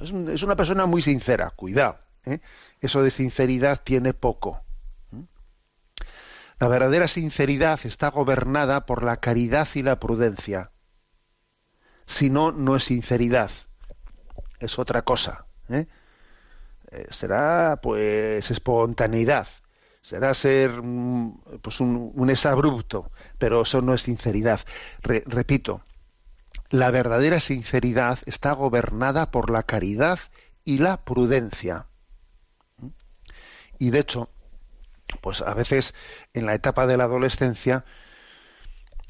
es 0.00 0.42
una 0.42 0.56
persona 0.56 0.86
muy 0.86 1.02
sincera 1.02 1.50
cuidado 1.50 1.98
¿eh? 2.24 2.40
eso 2.80 3.02
de 3.02 3.10
sinceridad 3.10 3.82
tiene 3.82 4.14
poco 4.14 4.62
la 6.60 6.68
verdadera 6.68 7.08
sinceridad 7.08 7.80
está 7.84 8.08
gobernada 8.10 8.86
por 8.86 9.02
la 9.02 9.16
caridad 9.16 9.66
y 9.74 9.82
la 9.82 9.98
prudencia. 9.98 10.70
Si 12.06 12.28
no, 12.28 12.52
no 12.52 12.76
es 12.76 12.84
sinceridad, 12.84 13.50
es 14.60 14.78
otra 14.78 15.02
cosa. 15.02 15.46
¿eh? 15.68 15.86
Eh, 16.90 17.06
será, 17.10 17.78
pues, 17.82 18.50
espontaneidad, 18.50 19.46
será 20.02 20.34
ser, 20.34 20.82
mm, 20.82 21.60
pues, 21.62 21.80
un, 21.80 22.10
un 22.14 22.30
exabrupto, 22.30 23.10
pero 23.38 23.62
eso 23.62 23.80
no 23.82 23.94
es 23.94 24.02
sinceridad. 24.02 24.60
Re- 25.02 25.22
repito, 25.26 25.82
la 26.70 26.90
verdadera 26.90 27.40
sinceridad 27.40 28.20
está 28.26 28.52
gobernada 28.52 29.30
por 29.30 29.50
la 29.50 29.64
caridad 29.64 30.20
y 30.64 30.78
la 30.78 31.04
prudencia. 31.04 31.88
¿Mm? 32.78 32.88
Y 33.78 33.90
de 33.90 33.98
hecho, 34.00 34.30
pues 35.20 35.42
a 35.42 35.54
veces 35.54 35.94
en 36.34 36.46
la 36.46 36.54
etapa 36.54 36.86
de 36.86 36.96
la 36.96 37.04
adolescencia 37.04 37.84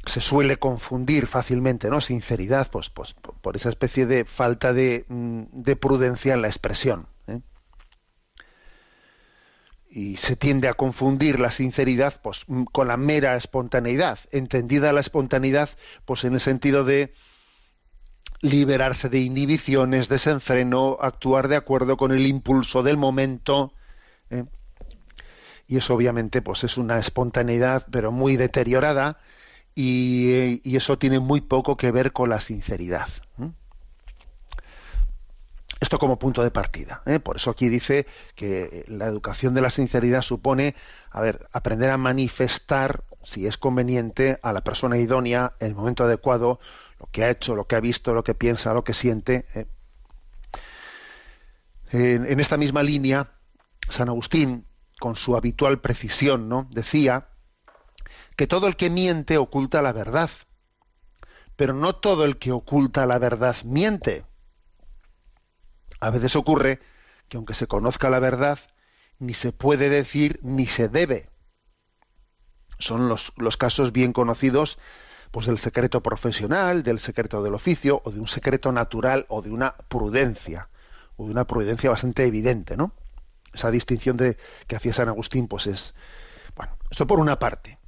se 0.06 0.20
suele 0.20 0.58
confundir 0.58 1.26
fácilmente, 1.26 1.90
¿no? 1.90 2.00
Sinceridad, 2.00 2.70
pues, 2.70 2.90
pues 2.90 3.14
por 3.14 3.56
esa 3.56 3.68
especie 3.68 4.06
de 4.06 4.24
falta 4.24 4.72
de, 4.72 5.04
mm, 5.08 5.42
de 5.52 5.76
prudencia 5.76 6.34
en 6.34 6.42
la 6.42 6.48
expresión. 6.48 7.06
¿eh? 7.26 7.40
Y 9.90 10.16
se 10.16 10.36
tiende 10.36 10.68
a 10.68 10.74
confundir 10.74 11.38
la 11.38 11.50
sinceridad 11.50 12.20
pues, 12.22 12.44
mm, 12.46 12.64
con 12.64 12.88
la 12.88 12.96
mera 12.96 13.36
espontaneidad, 13.36 14.18
entendida 14.32 14.92
la 14.92 15.00
espontaneidad 15.00 15.70
pues 16.06 16.24
en 16.24 16.34
el 16.34 16.40
sentido 16.40 16.84
de 16.84 17.12
liberarse 18.40 19.10
de 19.10 19.20
inhibiciones, 19.20 20.08
desenfreno, 20.08 20.96
actuar 21.00 21.48
de 21.48 21.56
acuerdo 21.56 21.98
con 21.98 22.10
el 22.10 22.26
impulso 22.26 22.82
del 22.82 22.96
momento. 22.96 23.74
¿eh? 24.30 24.44
Y 25.70 25.76
eso 25.76 25.94
obviamente 25.94 26.42
pues 26.42 26.64
es 26.64 26.76
una 26.76 26.98
espontaneidad 26.98 27.86
pero 27.92 28.10
muy 28.10 28.36
deteriorada 28.36 29.18
y, 29.72 30.60
y 30.68 30.76
eso 30.76 30.98
tiene 30.98 31.20
muy 31.20 31.40
poco 31.40 31.76
que 31.76 31.92
ver 31.92 32.12
con 32.12 32.28
la 32.28 32.40
sinceridad 32.40 33.08
¿eh? 33.40 33.50
esto 35.78 36.00
como 36.00 36.18
punto 36.18 36.42
de 36.42 36.50
partida 36.50 37.02
¿eh? 37.06 37.20
por 37.20 37.36
eso 37.36 37.52
aquí 37.52 37.68
dice 37.68 38.08
que 38.34 38.84
la 38.88 39.06
educación 39.06 39.54
de 39.54 39.60
la 39.60 39.70
sinceridad 39.70 40.22
supone 40.22 40.74
a 41.08 41.20
ver 41.20 41.46
aprender 41.52 41.90
a 41.90 41.96
manifestar 41.96 43.04
si 43.22 43.46
es 43.46 43.56
conveniente 43.56 44.40
a 44.42 44.52
la 44.52 44.62
persona 44.62 44.98
idónea 44.98 45.52
en 45.60 45.68
el 45.68 45.74
momento 45.76 46.02
adecuado 46.02 46.58
lo 46.98 47.06
que 47.12 47.22
ha 47.22 47.30
hecho 47.30 47.54
lo 47.54 47.68
que 47.68 47.76
ha 47.76 47.80
visto 47.80 48.12
lo 48.12 48.24
que 48.24 48.34
piensa 48.34 48.74
lo 48.74 48.82
que 48.82 48.92
siente 48.92 49.46
¿eh? 49.54 49.66
en 51.92 52.40
esta 52.40 52.56
misma 52.56 52.82
línea 52.82 53.30
San 53.88 54.08
Agustín 54.08 54.66
con 55.00 55.16
su 55.16 55.36
habitual 55.36 55.80
precisión, 55.80 56.48
¿no? 56.48 56.68
Decía 56.70 57.30
que 58.36 58.46
todo 58.46 58.68
el 58.68 58.76
que 58.76 58.90
miente 58.90 59.38
oculta 59.38 59.82
la 59.82 59.92
verdad, 59.92 60.30
pero 61.56 61.74
no 61.74 61.96
todo 61.96 62.24
el 62.24 62.36
que 62.38 62.52
oculta 62.52 63.06
la 63.06 63.18
verdad 63.18 63.56
miente. 63.64 64.24
A 65.98 66.10
veces 66.10 66.36
ocurre 66.36 66.78
que 67.28 67.38
aunque 67.38 67.54
se 67.54 67.66
conozca 67.66 68.10
la 68.10 68.20
verdad, 68.20 68.58
ni 69.18 69.34
se 69.34 69.52
puede 69.52 69.88
decir 69.88 70.38
ni 70.42 70.66
se 70.66 70.88
debe. 70.88 71.28
Son 72.78 73.08
los, 73.08 73.32
los 73.36 73.56
casos 73.56 73.92
bien 73.92 74.12
conocidos 74.12 74.78
pues 75.30 75.46
del 75.46 75.58
secreto 75.58 76.02
profesional, 76.02 76.82
del 76.82 76.98
secreto 76.98 77.42
del 77.42 77.54
oficio, 77.54 78.02
o 78.04 78.10
de 78.10 78.20
un 78.20 78.26
secreto 78.26 78.72
natural, 78.72 79.26
o 79.28 79.42
de 79.42 79.50
una 79.50 79.76
prudencia, 79.76 80.68
o 81.16 81.24
de 81.24 81.30
una 81.30 81.46
prudencia 81.46 81.88
bastante 81.88 82.24
evidente, 82.24 82.76
¿no? 82.76 82.92
Esa 83.52 83.70
distinción 83.70 84.16
de 84.16 84.36
que 84.66 84.76
hacía 84.76 84.92
San 84.92 85.08
Agustín, 85.08 85.48
pues 85.48 85.66
es 85.66 85.94
bueno, 86.56 86.76
esto 86.90 87.06
por 87.06 87.20
una 87.20 87.38
parte. 87.38 87.78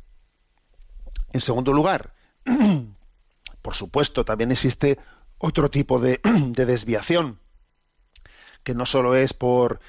En 1.33 1.41
segundo 1.41 1.73
lugar, 1.73 2.15
por 3.63 3.75
supuesto, 3.75 4.25
también 4.25 4.53
existe 4.53 4.99
otro 5.39 5.71
tipo 5.71 5.99
de, 5.99 6.21
de 6.47 6.67
desviación, 6.67 7.39
que 8.63 8.75
no 8.75 8.87
solo 8.87 9.15
es 9.17 9.33
por 9.33 9.81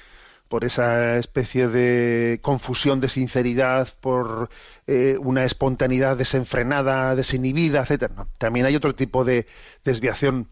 por 0.48 0.64
esa 0.64 1.16
especie 1.16 1.68
de 1.68 2.38
confusión 2.42 3.00
de 3.00 3.08
sinceridad, 3.08 3.88
por 4.00 4.50
eh, 4.86 5.16
una 5.18 5.44
espontaneidad 5.44 6.16
desenfrenada, 6.16 7.16
desinhibida, 7.16 7.80
etcétera. 7.80 8.14
No, 8.14 8.28
también 8.38 8.66
hay 8.66 8.76
otro 8.76 8.94
tipo 8.94 9.24
de 9.24 9.46
desviación 9.84 10.48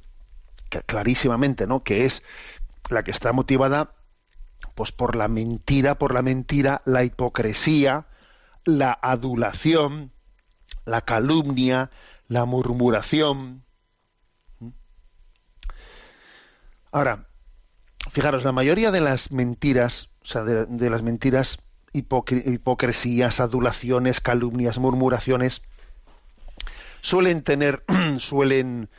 que, 0.70 0.80
clarísimamente, 0.80 1.66
¿no? 1.66 1.84
que 1.84 2.04
es 2.04 2.24
la 2.90 3.04
que 3.04 3.10
está 3.12 3.32
motivada 3.32 3.92
pues 4.74 4.92
por 4.92 5.16
la 5.16 5.28
mentira, 5.28 5.96
por 5.96 6.14
la 6.14 6.22
mentira, 6.22 6.82
la 6.84 7.04
hipocresía, 7.04 8.06
la 8.64 8.98
adulación, 9.00 10.12
la 10.84 11.02
calumnia, 11.02 11.90
la 12.28 12.44
murmuración. 12.44 13.64
Ahora, 16.90 17.26
Fijaros, 18.10 18.44
la 18.44 18.52
mayoría 18.52 18.90
de 18.90 19.00
las 19.00 19.30
mentiras, 19.30 20.10
o 20.22 20.26
sea, 20.26 20.42
de, 20.42 20.66
de 20.66 20.90
las 20.90 21.02
mentiras, 21.02 21.58
hipocresías, 21.92 23.40
adulaciones, 23.40 24.20
calumnias, 24.20 24.78
murmuraciones, 24.78 25.62
suelen 27.00 27.42
tener, 27.42 27.84
suelen, 28.18 28.90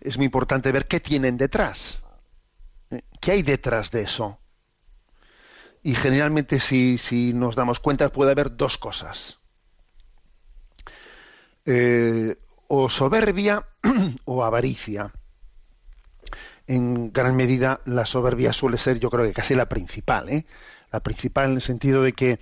es 0.00 0.16
muy 0.16 0.26
importante 0.26 0.72
ver 0.72 0.88
qué 0.88 1.00
tienen 1.00 1.36
detrás. 1.36 2.00
¿eh? 2.90 3.02
¿Qué 3.20 3.32
hay 3.32 3.42
detrás 3.42 3.90
de 3.90 4.02
eso? 4.02 4.39
Y 5.82 5.94
generalmente, 5.94 6.58
si, 6.58 6.96
si 6.96 7.32
nos 7.34 7.54
damos 7.54 7.80
cuenta, 7.80 8.10
puede 8.12 8.30
haber 8.32 8.56
dos 8.56 8.78
cosas. 8.78 9.38
Eh, 11.66 12.36
o 12.68 12.88
soberbia 12.88 13.56
o 14.32 14.44
avaricia. 14.44 15.12
En 16.66 17.12
gran 17.12 17.34
medida, 17.36 17.80
la 17.84 18.04
soberbia 18.06 18.52
suele 18.52 18.78
ser, 18.78 19.00
yo 19.00 19.10
creo 19.10 19.24
que 19.24 19.32
casi 19.32 19.54
la 19.54 19.68
principal, 19.68 20.28
¿eh? 20.28 20.46
La 20.92 21.00
principal 21.00 21.50
en 21.50 21.56
el 21.56 21.60
sentido 21.62 22.02
de 22.02 22.12
que, 22.12 22.38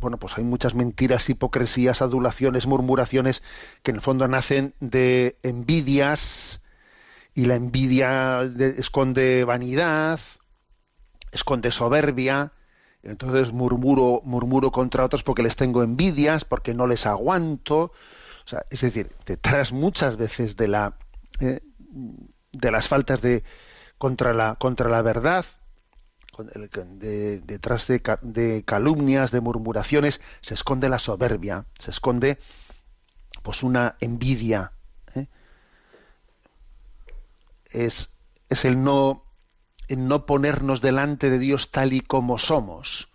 bueno, 0.00 0.18
pues 0.18 0.38
hay 0.38 0.44
muchas 0.44 0.74
mentiras, 0.74 1.28
hipocresías, 1.30 2.02
adulaciones, 2.02 2.66
murmuraciones 2.66 3.42
que 3.82 3.92
en 3.92 3.96
el 3.96 4.02
fondo 4.02 4.28
nacen 4.28 4.74
de 4.80 5.38
envidias 5.42 6.60
y 7.34 7.46
la 7.46 7.56
envidia 7.56 8.42
de- 8.48 8.80
esconde 8.80 9.44
vanidad, 9.44 10.20
esconde 11.36 11.70
soberbia, 11.70 12.52
entonces 13.02 13.52
murmuro, 13.52 14.20
murmuro 14.24 14.72
contra 14.72 15.04
otros 15.04 15.22
porque 15.22 15.42
les 15.42 15.56
tengo 15.56 15.82
envidias, 15.82 16.44
porque 16.44 16.74
no 16.74 16.86
les 16.86 17.06
aguanto. 17.06 17.92
O 18.44 18.48
sea, 18.48 18.66
es 18.70 18.80
decir, 18.80 19.14
detrás 19.24 19.72
muchas 19.72 20.16
veces 20.16 20.56
de 20.56 20.68
la 20.68 20.96
eh, 21.40 21.60
de 22.52 22.70
las 22.70 22.88
faltas 22.88 23.22
de 23.22 23.44
contra 23.98 24.32
la 24.32 24.56
contra 24.56 24.88
la 24.88 25.02
verdad, 25.02 25.44
detrás 26.38 27.86
de 27.86 28.64
calumnias, 28.64 29.30
de 29.30 29.40
murmuraciones, 29.40 30.20
se 30.40 30.54
esconde 30.54 30.88
la 30.88 30.98
soberbia, 30.98 31.66
se 31.78 31.90
esconde 31.90 32.38
pues 33.42 33.62
una 33.62 33.96
envidia. 34.00 34.72
¿eh? 35.14 35.28
Es, 37.70 38.10
es 38.48 38.64
el 38.64 38.82
no 38.82 39.25
en 39.88 40.08
no 40.08 40.26
ponernos 40.26 40.80
delante 40.80 41.30
de 41.30 41.38
Dios 41.38 41.70
tal 41.70 41.92
y 41.92 42.00
como 42.00 42.38
somos, 42.38 43.08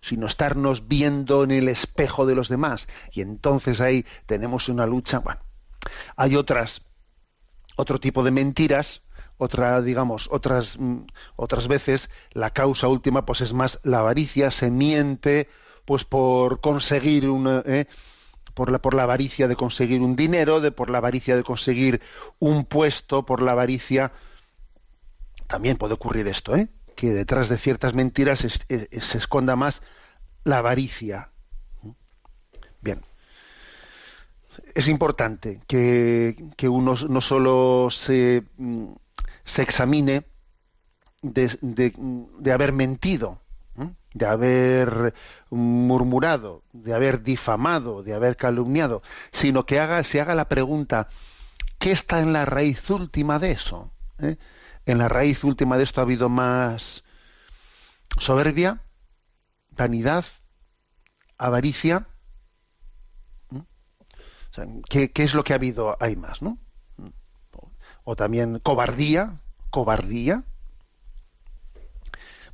sino 0.00 0.26
estarnos 0.26 0.88
viendo 0.88 1.44
en 1.44 1.50
el 1.52 1.68
espejo 1.68 2.26
de 2.26 2.34
los 2.34 2.48
demás. 2.48 2.88
Y 3.12 3.20
entonces 3.20 3.80
ahí 3.80 4.04
tenemos 4.26 4.68
una 4.68 4.86
lucha. 4.86 5.20
Bueno, 5.20 5.40
hay 6.16 6.36
otras, 6.36 6.82
otro 7.76 8.00
tipo 8.00 8.22
de 8.24 8.30
mentiras, 8.30 9.02
otra, 9.38 9.80
digamos, 9.80 10.28
otras, 10.30 10.78
mm, 10.78 11.06
otras 11.36 11.68
veces 11.68 12.10
la 12.32 12.50
causa 12.50 12.88
última, 12.88 13.24
pues 13.24 13.40
es 13.40 13.52
más 13.52 13.80
la 13.82 14.00
avaricia, 14.00 14.50
se 14.50 14.70
miente, 14.70 15.48
pues 15.84 16.04
por 16.04 16.60
conseguir 16.60 17.28
una, 17.28 17.62
¿eh? 17.66 17.86
por 18.54 18.70
la, 18.70 18.80
por 18.80 18.94
la 18.94 19.04
avaricia 19.04 19.48
de 19.48 19.56
conseguir 19.56 20.00
un 20.00 20.16
dinero, 20.16 20.60
de 20.60 20.72
por 20.72 20.90
la 20.90 20.98
avaricia 20.98 21.36
de 21.36 21.42
conseguir 21.42 22.00
un 22.38 22.64
puesto, 22.64 23.24
por 23.24 23.42
la 23.42 23.52
avaricia 23.52 24.12
también 25.46 25.76
puede 25.76 25.94
ocurrir 25.94 26.28
esto, 26.28 26.54
¿eh? 26.54 26.68
que 26.96 27.12
detrás 27.12 27.48
de 27.48 27.58
ciertas 27.58 27.94
mentiras 27.94 28.40
se 28.40 29.18
esconda 29.18 29.56
más 29.56 29.82
la 30.44 30.58
avaricia. 30.58 31.30
Bien. 32.80 33.00
Es 34.74 34.88
importante 34.88 35.60
que, 35.66 36.50
que 36.56 36.68
uno 36.68 36.94
no 37.08 37.20
solo 37.20 37.88
se, 37.90 38.44
examine 39.56 40.24
de, 41.22 42.52
haber 42.52 42.72
mentido, 42.72 43.38
de 44.14 44.26
haber 44.26 45.14
murmurado, 45.50 46.62
de 46.72 46.92
haber 46.92 47.22
difamado, 47.22 48.02
de 48.02 48.14
haber 48.14 48.36
calumniado, 48.36 49.02
sino 49.30 49.64
que 49.64 49.78
haga, 49.78 50.02
se 50.02 50.20
haga 50.20 50.34
la 50.34 50.48
pregunta, 50.48 51.08
¿qué 51.78 51.92
está 51.92 52.20
en 52.20 52.32
la 52.32 52.44
raíz 52.44 52.90
última 52.90 53.38
de 53.38 53.52
eso? 53.52 53.90
¿Eh? 54.18 54.36
En 54.86 54.98
la 54.98 55.08
raíz 55.08 55.44
última 55.44 55.76
de 55.76 55.84
esto 55.84 56.00
ha 56.00 56.04
habido 56.04 56.28
más 56.28 57.04
soberbia, 58.18 58.82
vanidad, 59.70 60.24
avaricia. 61.38 62.06
¿qué, 64.88 65.10
es 65.14 65.34
lo 65.34 65.44
que 65.44 65.52
ha 65.52 65.56
habido? 65.56 65.96
Hay 66.00 66.16
más, 66.16 66.42
¿no? 66.42 66.58
O 68.04 68.16
también 68.16 68.58
cobardía, 68.58 69.40
cobardía. 69.70 70.44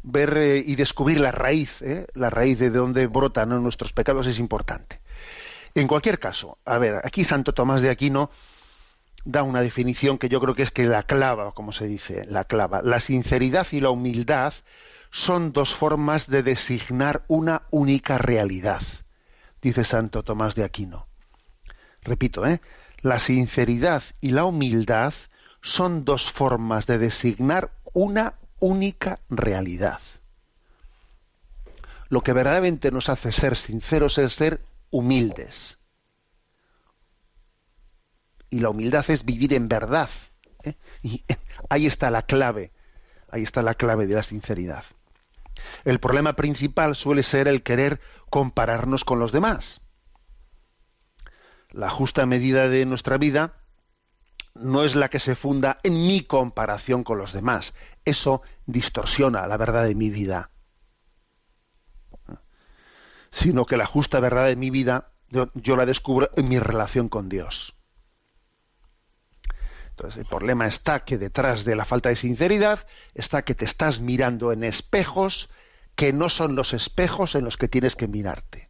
Ver 0.03 0.37
eh, 0.37 0.62
y 0.64 0.77
descubrir 0.77 1.21
la 1.21 1.33
raíz, 1.33 1.83
¿eh? 1.83 2.07
la 2.14 2.31
raíz 2.31 2.59
de 2.59 2.71
donde 2.71 3.09
brotan 3.09 3.49
nuestros 3.62 3.93
pecados 3.93 4.27
es 4.27 4.38
importante. 4.38 5.01
En 5.75 5.88
cualquier 5.88 6.19
caso, 6.19 6.59
a 6.64 6.79
ver, 6.79 7.01
aquí 7.05 7.25
Santo 7.25 7.53
Tomás 7.53 7.83
de 7.83 7.91
Aquino 7.91 8.31
da 9.24 9.42
una 9.42 9.61
definición 9.61 10.18
que 10.18 10.28
yo 10.28 10.40
creo 10.40 10.54
que 10.54 10.62
es 10.62 10.70
que 10.70 10.87
la 10.87 11.02
clava, 11.02 11.52
como 11.52 11.72
se 11.72 11.87
dice, 11.87 12.24
la 12.26 12.44
clava. 12.44 12.83
La 12.83 13.00
sinceridad 13.00 13.66
y 13.72 13.81
la 13.81 13.90
humildad 13.90 14.54
son 15.11 15.52
dos 15.52 15.74
formas 15.74 16.28
de 16.28 16.42
designar 16.42 17.24
una 17.28 17.62
única 17.70 18.18
realidad, 18.18 18.83
dice 19.62 19.85
Santo 19.85 20.22
Tomás 20.22 20.54
de 20.54 20.64
Aquino. 20.64 21.07
Repito, 22.02 22.46
¿eh? 22.46 22.61
la 23.00 23.18
sinceridad 23.18 24.02
y 24.20 24.31
la 24.31 24.44
humildad 24.44 25.14
son 25.62 26.04
dos 26.04 26.31
formas 26.31 26.87
de 26.87 26.98
designar 26.98 27.72
una 27.92 28.35
única 28.61 29.20
realidad. 29.28 30.00
Lo 32.09 32.22
que 32.22 32.33
verdaderamente 32.33 32.90
nos 32.90 33.09
hace 33.09 33.33
ser 33.33 33.57
sinceros 33.57 34.18
es 34.18 34.33
ser 34.33 34.61
humildes 34.90 35.78
y 38.50 38.61
la 38.61 38.70
humildad 38.70 39.08
es 39.11 39.24
vivir 39.24 39.54
en 39.54 39.68
verdad. 39.68 40.11
¿eh? 40.64 40.74
Y 41.02 41.24
ahí 41.70 41.87
está 41.87 42.11
la 42.11 42.22
clave, 42.22 42.72
ahí 43.30 43.42
está 43.42 43.62
la 43.62 43.74
clave 43.74 44.06
de 44.06 44.14
la 44.14 44.22
sinceridad. 44.22 44.84
El 45.84 45.98
problema 45.98 46.34
principal 46.34 46.94
suele 46.94 47.22
ser 47.22 47.48
el 47.48 47.62
querer 47.62 48.00
compararnos 48.30 49.04
con 49.04 49.18
los 49.18 49.32
demás. 49.32 49.80
La 51.70 51.90
justa 51.90 52.26
medida 52.26 52.68
de 52.68 52.87
nuestra 52.87 53.18
vida 53.18 53.54
no 54.54 54.84
es 54.84 54.96
la 54.96 55.11
que 55.11 55.18
se 55.18 55.34
funda 55.34 55.78
en 55.82 55.94
mi 56.06 56.22
comparación 56.22 57.04
con 57.04 57.18
los 57.18 57.32
demás. 57.32 57.74
Eso 58.04 58.42
distorsiona 58.66 59.46
la 59.46 59.56
verdad 59.56 59.84
de 59.84 59.94
mi 59.94 60.11
vida. 60.11 60.50
Sino 63.30 63.66
que 63.66 63.76
la 63.76 63.87
justa 63.87 64.20
verdad 64.20 64.46
de 64.46 64.56
mi 64.56 64.70
vida 64.70 65.12
yo, 65.28 65.50
yo 65.54 65.76
la 65.76 65.84
descubro 65.84 66.30
en 66.37 66.48
mi 66.48 66.58
relación 66.58 67.08
con 67.08 67.28
Dios. 67.28 67.78
Entonces, 69.98 70.20
el 70.20 70.26
problema 70.26 70.68
está 70.68 71.04
que 71.04 71.18
detrás 71.18 71.64
de 71.64 71.74
la 71.74 71.84
falta 71.84 72.08
de 72.08 72.14
sinceridad 72.14 72.87
está 73.14 73.42
que 73.42 73.56
te 73.56 73.64
estás 73.64 73.98
mirando 73.98 74.52
en 74.52 74.62
espejos 74.62 75.50
que 75.96 76.12
no 76.12 76.28
son 76.28 76.54
los 76.54 76.72
espejos 76.72 77.34
en 77.34 77.44
los 77.44 77.56
que 77.56 77.66
tienes 77.66 77.96
que 77.96 78.06
mirarte. 78.06 78.68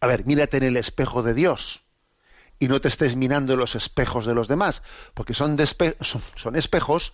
A 0.00 0.08
ver, 0.08 0.26
mírate 0.26 0.56
en 0.56 0.64
el 0.64 0.76
espejo 0.76 1.22
de 1.22 1.34
Dios 1.34 1.84
y 2.58 2.66
no 2.66 2.80
te 2.80 2.88
estés 2.88 3.14
mirando 3.14 3.52
en 3.52 3.60
los 3.60 3.76
espejos 3.76 4.26
de 4.26 4.34
los 4.34 4.48
demás, 4.48 4.82
porque 5.14 5.34
son, 5.34 5.56
espejos 5.60 7.12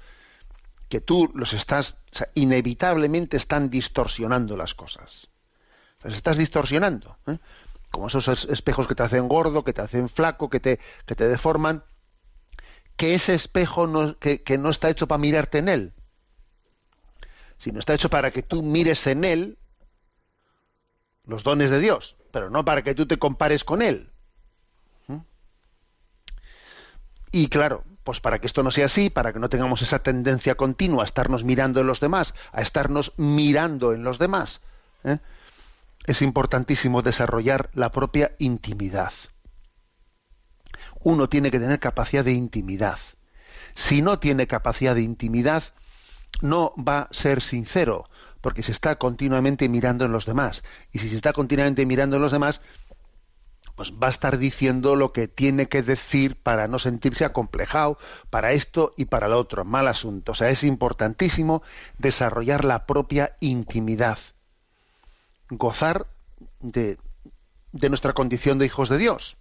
que 0.89 1.03
tú 1.03 1.31
los 1.35 1.53
estás, 1.53 1.97
o 2.11 2.17
sea, 2.17 2.29
inevitablemente 2.33 3.37
están 3.37 3.69
distorsionando 3.69 4.57
las 4.57 4.73
cosas. 4.73 5.29
Las 6.03 6.15
estás 6.15 6.39
distorsionando. 6.39 7.19
¿eh? 7.27 7.37
Como 7.91 8.07
esos 8.07 8.29
es- 8.29 8.47
espejos 8.47 8.89
que 8.89 8.95
te 8.95 9.03
hacen 9.03 9.29
gordo, 9.29 9.63
que 9.63 9.75
te 9.75 9.83
hacen 9.83 10.09
flaco, 10.09 10.49
que 10.49 10.61
te, 10.61 10.81
que 11.05 11.15
te 11.15 11.29
deforman 11.29 11.85
que 12.97 13.15
ese 13.15 13.35
espejo 13.35 13.87
no, 13.87 14.19
que, 14.19 14.59
no 14.59 14.71
está 14.71 14.91
hecho 14.91 15.07
para 15.09 15.19
mirarte 15.19 15.59
en 15.59 15.69
él, 15.69 15.93
sino 17.59 17.79
está 17.79 17.95
hecho 17.95 18.09
para 18.09 18.31
que 18.31 18.43
tú 18.43 18.63
mires 18.63 19.07
en 19.07 19.25
él 19.25 19.59
los 21.27 21.43
dones 21.43 21.71
de 21.71 21.81
Dios, 21.81 22.17
pero 22.31 22.51
no 22.51 22.65
para 22.65 22.83
que 22.83 22.95
tú 22.95 23.07
te 23.07 23.19
compares 23.19 23.65
con 23.65 23.83
él. 23.83 24.11
¿Mm? 25.09 25.19
Y 27.33 27.49
claro, 27.49 27.85
pues 28.05 28.21
para 28.21 28.39
que 28.39 28.47
esto 28.47 28.63
no 28.63 28.71
sea 28.71 28.87
así, 28.87 29.11
para 29.11 29.33
que 29.33 29.39
no 29.39 29.49
tengamos 29.49 29.83
esa 29.83 30.01
tendencia 30.01 30.55
continua 30.55 31.03
a 31.03 31.07
estarnos 31.07 31.43
mirando 31.43 31.81
en 31.81 31.87
los 31.87 32.01
demás, 32.01 32.35
a 32.53 32.61
estarnos 32.61 33.13
mirando 33.17 33.93
en 33.93 34.05
los 34.05 34.19
demás, 34.19 34.61
¿eh? 35.03 35.19
es 36.07 36.23
importantísimo 36.23 37.03
desarrollar 37.03 37.71
la 37.73 37.91
propia 37.91 38.33
intimidad 38.39 39.13
uno 41.05 41.29
tiene 41.29 41.51
que 41.51 41.61
tener 41.61 41.79
capacidad 41.79 42.25
de 42.25 42.33
intimidad. 42.33 42.99
Si 43.75 44.03
no 44.03 44.19
tiene 44.19 44.47
capacidad 44.47 44.95
de 44.95 45.03
intimidad, 45.03 45.65
no 46.41 46.75
va 46.77 47.03
a 47.03 47.09
ser 47.13 47.41
sincero, 47.41 48.09
porque 48.41 48.63
se 48.63 48.73
está 48.73 48.97
continuamente 48.97 49.69
mirando 49.69 50.05
en 50.05 50.13
los 50.13 50.27
demás. 50.27 50.65
Y 50.93 50.99
si 50.99 51.09
se 51.09 51.17
está 51.17 51.33
continuamente 51.33 51.87
mirando 51.87 52.17
en 52.17 52.23
los 52.23 52.33
demás, 52.33 52.61
pues 53.77 53.93
va 53.93 54.07
a 54.07 54.11
estar 54.11 54.39
diciendo 54.39 54.97
lo 54.97 55.13
que 55.13 55.29
tiene 55.29 55.69
que 55.69 55.83
decir 55.83 56.37
para 56.41 56.69
no 56.69 56.79
sentirse 56.79 57.25
acomplejado 57.25 57.99
para 58.31 58.53
esto 58.53 58.95
y 58.97 59.07
para 59.07 59.29
lo 59.29 59.39
otro. 59.39 59.65
Mal 59.65 59.89
asunto. 59.89 60.33
O 60.33 60.35
sea, 60.35 60.49
es 60.51 60.63
importantísimo 60.63 61.63
desarrollar 61.99 62.65
la 62.65 62.87
propia 62.87 63.37
intimidad, 63.41 64.19
gozar 65.51 66.07
de, 66.61 66.99
de 67.73 67.89
nuestra 67.89 68.13
condición 68.13 68.59
de 68.59 68.67
hijos 68.67 68.89
de 68.89 68.99
Dios, 68.99 69.37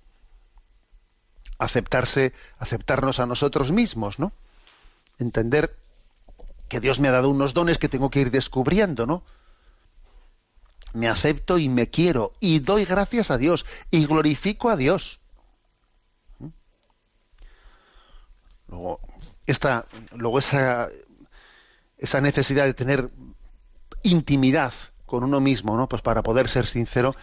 aceptarse, 1.58 2.34
aceptarnos 2.58 3.20
a 3.20 3.26
nosotros 3.26 3.72
mismos, 3.72 4.20
¿no? 4.20 4.34
Entender 5.20 5.76
que 6.70 6.80
Dios 6.80 7.00
me 7.00 7.08
ha 7.08 7.12
dado 7.12 7.30
unos 7.30 7.54
dones 7.54 7.78
que 7.78 7.90
tengo 7.90 8.10
que 8.10 8.22
ir 8.22 8.32
descubriendo, 8.32 9.06
¿no? 9.06 9.24
me 10.94 11.08
acepto 11.08 11.58
y 11.58 11.70
me 11.70 11.90
quiero 11.90 12.34
y 12.40 12.60
doy 12.60 12.86
gracias 12.86 13.32
a 13.32 13.38
Dios 13.38 13.66
y 13.92 14.06
glorifico 14.06 14.70
a 14.70 14.78
Dios. 14.78 15.20
¿Mm? 16.40 16.48
Luego, 18.68 19.00
esta, 19.46 19.86
luego 20.12 20.40
esa, 20.40 20.90
esa 21.98 22.22
necesidad 22.22 22.66
de 22.66 22.74
tener 22.74 23.10
intimidad 24.04 24.74
con 25.06 25.24
uno 25.24 25.40
mismo, 25.42 25.76
¿no? 25.76 25.90
Pues 25.90 26.02
para 26.02 26.24
poder 26.24 26.48
ser 26.48 26.66
sincero 26.66 27.16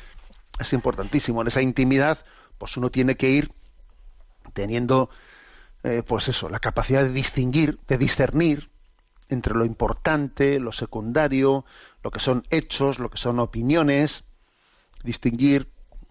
es 0.59 0.73
importantísimo. 0.73 1.41
En 1.41 1.49
esa 1.49 1.63
intimidad, 1.63 2.19
pues 2.59 2.77
uno 2.77 2.91
tiene 2.91 3.17
que 3.17 3.31
ir 3.31 3.53
teniendo, 4.53 5.11
eh, 5.83 6.03
pues 6.07 6.29
eso, 6.29 6.49
la 6.49 6.59
capacidad 6.59 7.03
de 7.03 7.13
distinguir, 7.13 7.79
de 7.89 7.99
discernir 7.99 8.71
entre 9.29 9.55
lo 9.55 9.65
importante, 9.65 10.59
lo 10.61 10.73
secundario, 10.73 11.65
lo 12.03 12.11
que 12.11 12.21
son 12.21 12.45
hechos, 12.51 12.99
lo 12.99 13.11
que 13.11 13.19
son 13.19 13.39
opiniones, 13.39 14.25
distinguir 15.05 15.69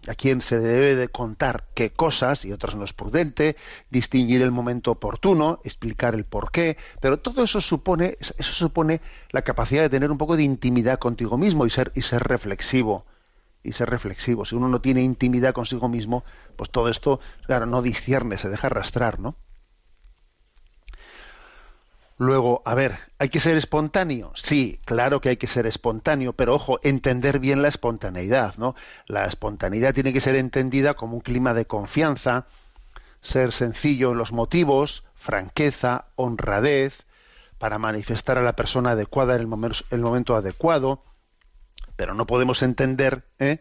a 0.08 0.14
quién 0.14 0.40
se 0.40 0.58
debe 0.58 0.94
de 0.94 1.08
contar 1.08 1.66
qué 1.74 1.90
cosas 1.90 2.46
y 2.46 2.52
otras 2.52 2.74
no 2.74 2.84
es 2.84 2.94
prudente, 2.94 3.56
distinguir 3.90 4.40
el 4.42 4.50
momento 4.50 4.90
oportuno, 4.90 5.60
explicar 5.62 6.14
el 6.14 6.24
porqué, 6.24 6.78
pero 7.00 7.18
todo 7.18 7.44
eso 7.44 7.60
supone 7.60 8.16
eso 8.20 8.52
supone 8.52 9.02
la 9.30 9.42
capacidad 9.42 9.82
de 9.82 9.90
tener 9.90 10.10
un 10.10 10.18
poco 10.18 10.36
de 10.36 10.42
intimidad 10.42 10.98
contigo 10.98 11.36
mismo 11.36 11.66
y 11.66 11.70
ser 11.70 11.92
y 11.94 12.02
ser 12.02 12.22
reflexivo 12.22 13.04
y 13.62 13.72
ser 13.72 13.90
reflexivo. 13.90 14.44
Si 14.44 14.54
uno 14.54 14.68
no 14.68 14.80
tiene 14.80 15.02
intimidad 15.02 15.52
consigo 15.52 15.88
mismo, 15.88 16.24
pues 16.56 16.70
todo 16.70 16.88
esto 16.88 17.20
claro 17.46 17.66
no 17.66 17.82
discierne, 17.82 18.38
se 18.38 18.48
deja 18.48 18.68
arrastrar, 18.68 19.20
¿no? 19.20 19.36
Luego, 22.20 22.60
a 22.66 22.74
ver, 22.74 22.98
¿hay 23.18 23.30
que 23.30 23.40
ser 23.40 23.56
espontáneo? 23.56 24.32
Sí, 24.34 24.78
claro 24.84 25.22
que 25.22 25.30
hay 25.30 25.36
que 25.38 25.46
ser 25.46 25.66
espontáneo, 25.66 26.34
pero 26.34 26.54
ojo, 26.54 26.78
entender 26.82 27.38
bien 27.38 27.62
la 27.62 27.68
espontaneidad, 27.68 28.56
¿no? 28.58 28.74
La 29.06 29.24
espontaneidad 29.24 29.94
tiene 29.94 30.12
que 30.12 30.20
ser 30.20 30.34
entendida 30.34 30.92
como 30.92 31.14
un 31.14 31.20
clima 31.22 31.54
de 31.54 31.64
confianza, 31.64 32.44
ser 33.22 33.52
sencillo 33.52 34.12
en 34.12 34.18
los 34.18 34.32
motivos, 34.32 35.02
franqueza, 35.14 36.08
honradez, 36.16 37.04
para 37.56 37.78
manifestar 37.78 38.36
a 38.36 38.42
la 38.42 38.54
persona 38.54 38.90
adecuada 38.90 39.34
en 39.34 39.40
el 39.40 39.46
momento, 39.46 39.78
el 39.88 40.02
momento 40.02 40.36
adecuado, 40.36 41.02
pero 42.00 42.14
no 42.14 42.26
podemos 42.26 42.62
entender, 42.62 43.24
¿eh? 43.38 43.58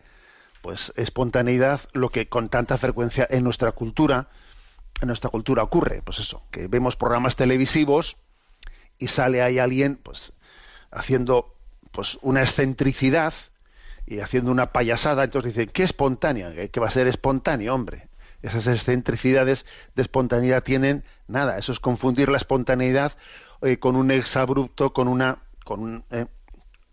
pues, 0.62 0.94
espontaneidad, 0.96 1.82
lo 1.92 2.08
que 2.08 2.30
con 2.30 2.48
tanta 2.48 2.78
frecuencia 2.78 3.28
en 3.30 3.44
nuestra 3.44 3.74
cultura, 3.74 4.30
en 5.02 5.08
nuestra 5.08 5.30
cultura 5.30 5.62
ocurre, 5.62 6.02
pues 6.06 6.20
eso, 6.20 6.42
que 6.50 6.68
vemos 6.68 6.96
programas 6.96 7.36
televisivos, 7.36 8.16
y 8.98 9.08
sale 9.08 9.42
ahí 9.42 9.60
alguien 9.60 9.98
pues 9.98 10.32
haciendo 10.90 11.54
pues 11.92 12.18
una 12.22 12.40
excentricidad 12.42 13.34
y 14.08 14.22
haciendo 14.22 14.54
una 14.54 14.72
payasada, 14.72 15.26
entonces 15.26 15.56
dicen, 15.56 15.72
¿qué 15.74 15.84
espontánea? 15.84 16.54
¿Qué 16.70 16.80
va 16.80 16.88
a 16.88 16.92
ser 16.92 17.08
espontáneo, 17.08 17.76
hombre? 17.76 18.08
Esas 18.42 18.68
excentricidades 18.68 19.66
de 19.96 20.02
espontaneidad 20.02 20.64
tienen 20.64 21.04
nada, 21.28 21.58
eso 21.58 21.74
es 21.74 21.82
confundir 21.82 22.30
la 22.30 22.38
espontaneidad 22.38 23.18
eh, 23.64 23.80
con 23.80 23.98
un 23.98 24.12
exabrupto, 24.12 24.94
con 24.94 25.10
una 25.10 25.40
con 25.66 25.82
un, 25.82 26.06
eh, 26.10 26.26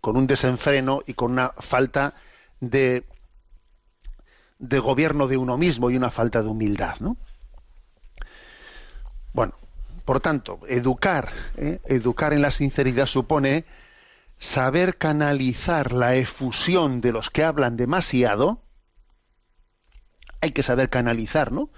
con 0.07 0.15
un 0.15 0.25
desenfreno 0.25 1.01
y 1.05 1.15
con 1.15 1.33
una 1.33 1.49
falta 1.59 2.13
de 2.61 3.03
gobierno 4.57 5.27
de 5.27 5.35
uno 5.35 5.57
mismo 5.57 5.89
y 5.89 5.97
una 5.97 6.09
falta 6.09 6.41
de 6.41 6.47
humildad, 6.47 6.95
¿no? 7.01 7.17
Bueno, 9.33 9.55
por 10.05 10.21
tanto, 10.21 10.61
educar, 10.69 11.33
¿eh? 11.57 11.81
educar 11.87 12.31
en 12.31 12.41
la 12.41 12.51
sinceridad 12.51 13.05
supone 13.05 13.65
saber 14.37 14.97
canalizar 14.97 15.91
la 15.91 16.15
efusión 16.15 17.01
de 17.01 17.11
los 17.11 17.29
que 17.29 17.43
hablan 17.43 17.75
demasiado. 17.75 18.63
Hay 20.39 20.51
que 20.53 20.63
saber 20.63 20.89
canalizar, 20.89 21.51
¿no? 21.51 21.69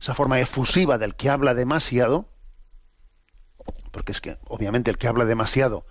Esa 0.00 0.16
forma 0.16 0.40
efusiva 0.40 0.98
del 0.98 1.14
que 1.14 1.30
habla 1.30 1.54
demasiado, 1.54 2.28
porque 3.92 4.10
es 4.10 4.20
que 4.20 4.36
obviamente 4.48 4.90
el 4.90 4.98
que 4.98 5.06
habla 5.06 5.26
demasiado 5.26 5.86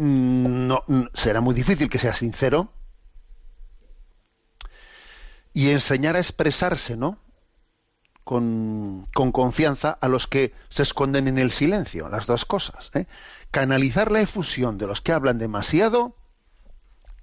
no, 0.00 0.82
mm, 0.86 1.02
será 1.14 1.40
muy 1.40 1.54
difícil 1.54 1.88
que 1.88 1.98
sea 1.98 2.14
sincero. 2.14 2.72
Y 5.52 5.70
enseñar 5.70 6.16
a 6.16 6.20
expresarse, 6.20 6.96
¿no? 6.96 7.18
con, 8.24 9.08
confianza 9.32 9.90
a 9.90 10.06
los 10.06 10.28
que 10.28 10.54
se 10.68 10.84
esconden 10.84 11.26
en 11.26 11.36
el 11.36 11.50
silencio, 11.50 12.08
las 12.08 12.26
dos 12.26 12.44
cosas. 12.44 12.90
¿eh? 12.94 13.06
Canalizar 13.50 14.12
la 14.12 14.20
efusión 14.20 14.78
de 14.78 14.86
los 14.86 15.00
que 15.00 15.10
hablan 15.10 15.38
demasiado 15.38 16.14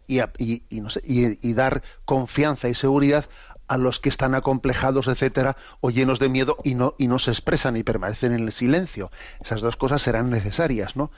y, 0.05 0.19
y, 0.37 1.53
dar 1.53 1.81
confianza 2.03 2.67
y 2.67 2.73
seguridad 2.73 3.29
a 3.69 3.77
los 3.77 4.01
que 4.01 4.09
están 4.09 4.35
acomplejados, 4.35 5.07
etcétera, 5.07 5.55
o 5.79 5.91
llenos 5.91 6.19
de 6.19 6.27
miedo 6.27 6.57
y 6.65 6.75
no, 6.75 6.93
y 6.97 7.07
no 7.07 7.19
se 7.19 7.31
expresan 7.31 7.77
y 7.77 7.83
permanecen 7.83 8.33
en 8.33 8.43
el 8.43 8.51
silencio. 8.51 9.09
Esas 9.41 9.61
dos 9.61 9.77
cosas 9.77 10.01
serán 10.01 10.29
necesarias, 10.29 10.97
¿no? 10.97 11.11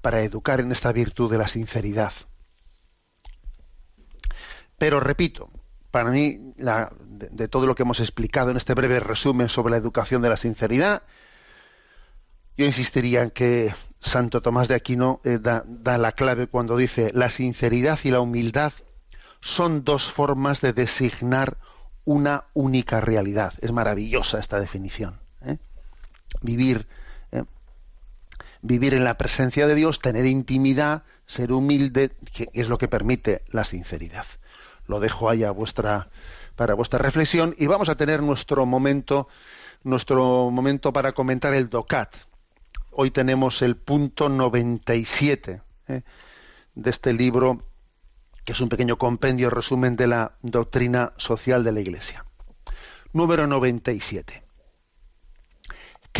Para, 0.00 0.22
educar 0.22 0.60
en 0.60 0.72
esta 0.72 0.90
virtud 0.90 1.30
de 1.30 1.36
la 1.36 1.46
sinceridad. 1.46 2.14
Pero 4.78 5.00
repito, 5.00 5.50
para 5.90 6.10
mí, 6.10 6.54
de, 6.56 7.48
todo 7.48 7.66
lo 7.66 7.74
que 7.74 7.82
hemos 7.82 8.00
explicado 8.00 8.50
en 8.50 8.56
este 8.56 8.72
breve 8.72 9.00
resumen 9.00 9.50
sobre 9.50 9.72
la 9.72 9.76
educación 9.76 10.22
de 10.22 10.30
la 10.30 10.38
sinceridad, 10.38 11.02
yo 12.56 12.64
insistiría 12.64 13.22
en 13.22 13.30
que 13.30 13.74
Santo 14.00 14.40
Tomás 14.40 14.68
de 14.68 14.76
Aquino 14.76 15.20
eh, 15.24 15.38
da, 15.38 15.64
la 15.98 16.12
clave 16.12 16.46
cuando 16.46 16.78
dice 16.78 17.10
la 17.12 17.28
sinceridad 17.28 17.98
y 18.04 18.10
la 18.10 18.20
humildad 18.20 18.72
son 19.42 19.84
dos 19.84 20.10
formas 20.10 20.62
de 20.62 20.72
designar 20.72 21.58
una 22.04 22.44
única 22.54 23.02
realidad. 23.02 23.52
Es 23.60 23.72
maravillosa 23.72 24.38
esta 24.38 24.58
definición. 24.58 25.20
¿eh? 25.42 25.58
Vivir. 26.40 26.86
Vivir 28.62 28.94
en 28.94 29.04
la 29.04 29.16
presencia 29.16 29.66
de 29.66 29.74
Dios, 29.74 30.00
tener 30.00 30.26
intimidad, 30.26 31.04
ser 31.26 31.52
humilde, 31.52 32.12
que 32.32 32.48
es 32.52 32.68
lo 32.68 32.78
que 32.78 32.88
permite 32.88 33.42
la 33.48 33.64
sinceridad 33.64 34.26
lo 34.90 35.00
dejo 35.00 35.30
ahí 35.30 35.44
a 35.44 35.52
vuestra, 35.52 36.10
para 36.56 36.74
vuestra 36.74 36.98
reflexión 36.98 37.54
y 37.56 37.66
vamos 37.66 37.88
a 37.88 37.94
tener 37.94 38.22
nuestro 38.22 38.66
momento, 38.66 39.28
nuestro 39.84 40.50
momento 40.50 40.92
para 40.92 41.12
comentar 41.12 41.54
el 41.54 41.70
DOCAT. 41.70 42.14
Hoy 42.90 43.10
tenemos 43.12 43.62
el 43.62 43.76
punto 43.76 44.28
97 44.28 45.62
¿eh? 45.88 46.02
de 46.74 46.90
este 46.90 47.12
libro, 47.12 47.62
que 48.44 48.52
es 48.52 48.60
un 48.60 48.68
pequeño 48.68 48.98
compendio 48.98 49.48
resumen 49.48 49.96
de 49.96 50.08
la 50.08 50.32
doctrina 50.42 51.12
social 51.16 51.62
de 51.62 51.72
la 51.72 51.80
Iglesia. 51.80 52.26
Número 53.12 53.46
97. 53.46 54.49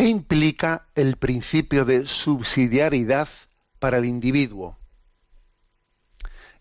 ¿Qué 0.01 0.07
implica 0.07 0.87
el 0.95 1.15
principio 1.15 1.85
de 1.85 2.07
subsidiariedad 2.07 3.29
para 3.77 3.99
el 3.99 4.05
individuo? 4.05 4.79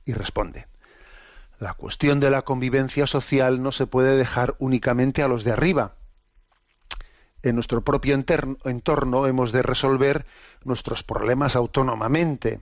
Y 0.04 0.12
responde, 0.12 0.66
la 1.58 1.72
cuestión 1.72 2.20
de 2.20 2.30
la 2.30 2.42
convivencia 2.42 3.06
social 3.06 3.62
no 3.62 3.72
se 3.72 3.86
puede 3.86 4.18
dejar 4.18 4.56
únicamente 4.58 5.22
a 5.22 5.28
los 5.28 5.42
de 5.44 5.52
arriba. 5.52 5.94
En 7.42 7.54
nuestro 7.54 7.82
propio 7.82 8.14
entorno 8.14 9.26
hemos 9.26 9.52
de 9.52 9.62
resolver 9.62 10.26
nuestros 10.62 11.02
problemas 11.02 11.56
autónomamente 11.56 12.60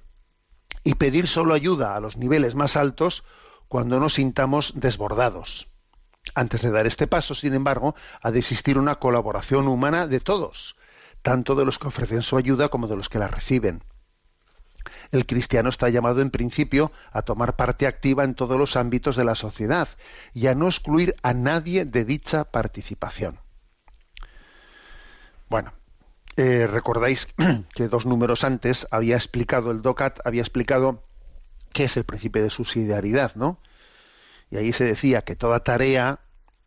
y 0.84 0.94
pedir 0.94 1.26
solo 1.26 1.54
ayuda 1.54 1.96
a 1.96 2.00
los 2.00 2.16
niveles 2.16 2.54
más 2.54 2.76
altos 2.76 3.24
cuando 3.66 3.98
nos 3.98 4.14
sintamos 4.14 4.74
desbordados. 4.76 5.66
Antes 6.34 6.62
de 6.62 6.70
dar 6.70 6.86
este 6.86 7.06
paso, 7.06 7.34
sin 7.34 7.54
embargo, 7.54 7.94
ha 8.20 8.30
de 8.30 8.38
existir 8.38 8.78
una 8.78 8.96
colaboración 8.96 9.68
humana 9.68 10.06
de 10.06 10.20
todos, 10.20 10.76
tanto 11.22 11.54
de 11.54 11.64
los 11.64 11.78
que 11.78 11.88
ofrecen 11.88 12.22
su 12.22 12.36
ayuda 12.36 12.68
como 12.68 12.86
de 12.86 12.96
los 12.96 13.08
que 13.08 13.18
la 13.18 13.28
reciben 13.28 13.82
el 15.10 15.26
cristiano 15.26 15.68
está 15.68 15.88
llamado 15.88 16.20
en 16.20 16.30
principio 16.30 16.92
a 17.12 17.22
tomar 17.22 17.56
parte 17.56 17.86
activa 17.86 18.24
en 18.24 18.34
todos 18.34 18.58
los 18.58 18.76
ámbitos 18.76 19.16
de 19.16 19.24
la 19.24 19.34
sociedad 19.34 19.88
y 20.34 20.46
a 20.46 20.54
no 20.54 20.66
excluir 20.66 21.16
a 21.22 21.34
nadie 21.34 21.84
de 21.84 22.04
dicha 22.04 22.44
participación. 22.44 23.38
Bueno, 25.48 25.72
eh, 26.36 26.66
recordáis 26.66 27.28
que 27.74 27.88
dos 27.88 28.06
números 28.06 28.44
antes 28.44 28.86
había 28.90 29.16
explicado 29.16 29.70
el 29.70 29.82
DOCAT, 29.82 30.20
había 30.24 30.42
explicado 30.42 31.02
qué 31.72 31.84
es 31.84 31.96
el 31.96 32.04
principio 32.04 32.42
de 32.42 32.50
subsidiariedad, 32.50 33.34
¿no? 33.34 33.60
Y 34.50 34.56
ahí 34.56 34.72
se 34.72 34.84
decía 34.84 35.22
que 35.22 35.36
toda 35.36 35.60
tarea 35.60 36.20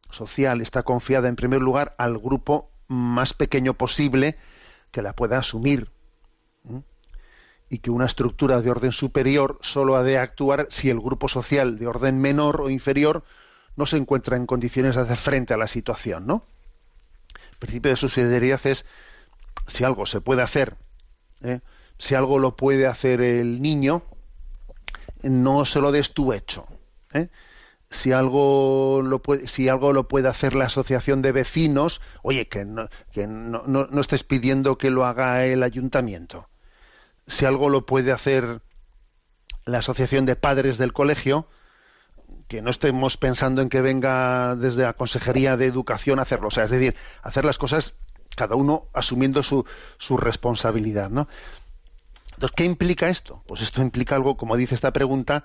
social 0.09 0.61
está 0.61 0.83
confiada 0.83 1.29
en 1.29 1.35
primer 1.35 1.61
lugar 1.61 1.95
al 1.97 2.17
grupo 2.17 2.69
más 2.87 3.33
pequeño 3.33 3.73
posible 3.73 4.37
que 4.91 5.01
la 5.01 5.13
pueda 5.13 5.37
asumir. 5.37 5.89
Y 7.69 7.79
que 7.79 7.89
una 7.89 8.05
estructura 8.05 8.61
de 8.61 8.69
orden 8.69 8.91
superior 8.91 9.57
solo 9.61 9.95
ha 9.95 10.03
de 10.03 10.17
actuar 10.17 10.67
si 10.69 10.89
el 10.89 10.99
grupo 10.99 11.29
social 11.29 11.79
de 11.79 11.87
orden 11.87 12.19
menor 12.19 12.61
o 12.61 12.69
inferior 12.69 13.23
no 13.77 13.85
se 13.85 13.97
encuentra 13.97 14.35
en 14.35 14.45
condiciones 14.45 14.95
de 14.95 15.01
hacer 15.01 15.17
frente 15.17 15.53
a 15.53 15.57
la 15.57 15.67
situación, 15.67 16.27
¿no? 16.27 16.43
El 17.51 17.57
principio 17.57 17.91
de 17.91 17.97
subsidiariedad 17.97 18.59
es 18.65 18.85
si 19.67 19.85
algo 19.85 20.05
se 20.05 20.19
puede 20.19 20.41
hacer, 20.41 20.75
¿eh? 21.41 21.61
si 21.97 22.15
algo 22.15 22.39
lo 22.39 22.55
puede 22.55 22.87
hacer 22.87 23.21
el 23.21 23.61
niño, 23.61 24.03
no 25.23 25.65
se 25.65 25.79
lo 25.79 25.91
des 25.91 26.13
tú 26.13 26.33
hecho. 26.33 26.67
¿eh? 27.13 27.29
Si 27.91 28.13
algo 28.13 29.01
lo 29.03 29.21
puede, 29.21 29.47
si 29.47 29.67
algo 29.69 29.91
lo 29.91 30.07
puede 30.07 30.29
hacer 30.29 30.55
la 30.55 30.65
asociación 30.65 31.21
de 31.21 31.33
vecinos, 31.33 32.01
oye, 32.23 32.47
que 32.47 32.65
no, 32.65 32.87
no, 33.13 33.63
no 33.65 34.01
estés 34.01 34.23
pidiendo 34.23 34.77
que 34.77 34.89
lo 34.89 35.05
haga 35.05 35.45
el 35.45 35.61
ayuntamiento. 35.61 36.47
Si 37.27 37.45
algo 37.45 37.69
lo 37.69 37.85
puede 37.85 38.13
hacer 38.13 38.61
la 39.65 39.79
asociación 39.79 40.25
de 40.25 40.35
padres 40.35 40.77
del 40.77 40.93
colegio, 40.93 41.47
que 42.47 42.61
no 42.61 42.69
estemos 42.69 43.17
pensando 43.17 43.61
en 43.61 43.69
que 43.69 43.81
venga 43.81 44.55
desde 44.55 44.83
la 44.83 44.93
Consejería 44.93 45.57
de 45.57 45.67
Educación 45.67 46.19
a 46.19 46.23
hacerlo. 46.23 46.47
O 46.47 46.51
sea, 46.51 46.63
es 46.63 46.71
decir, 46.71 46.95
hacer 47.21 47.45
las 47.45 47.57
cosas 47.57 47.93
cada 48.35 48.55
uno 48.55 48.87
asumiendo 48.93 49.43
su, 49.43 49.65
su 49.97 50.17
responsabilidad, 50.17 51.09
¿no? 51.09 51.27
Entonces, 52.33 52.55
¿qué 52.55 52.63
implica 52.63 53.09
esto? 53.09 53.43
Pues 53.47 53.61
esto 53.61 53.81
implica 53.81 54.15
algo, 54.15 54.37
como 54.37 54.55
dice 54.55 54.75
esta 54.75 54.91
pregunta, 54.91 55.43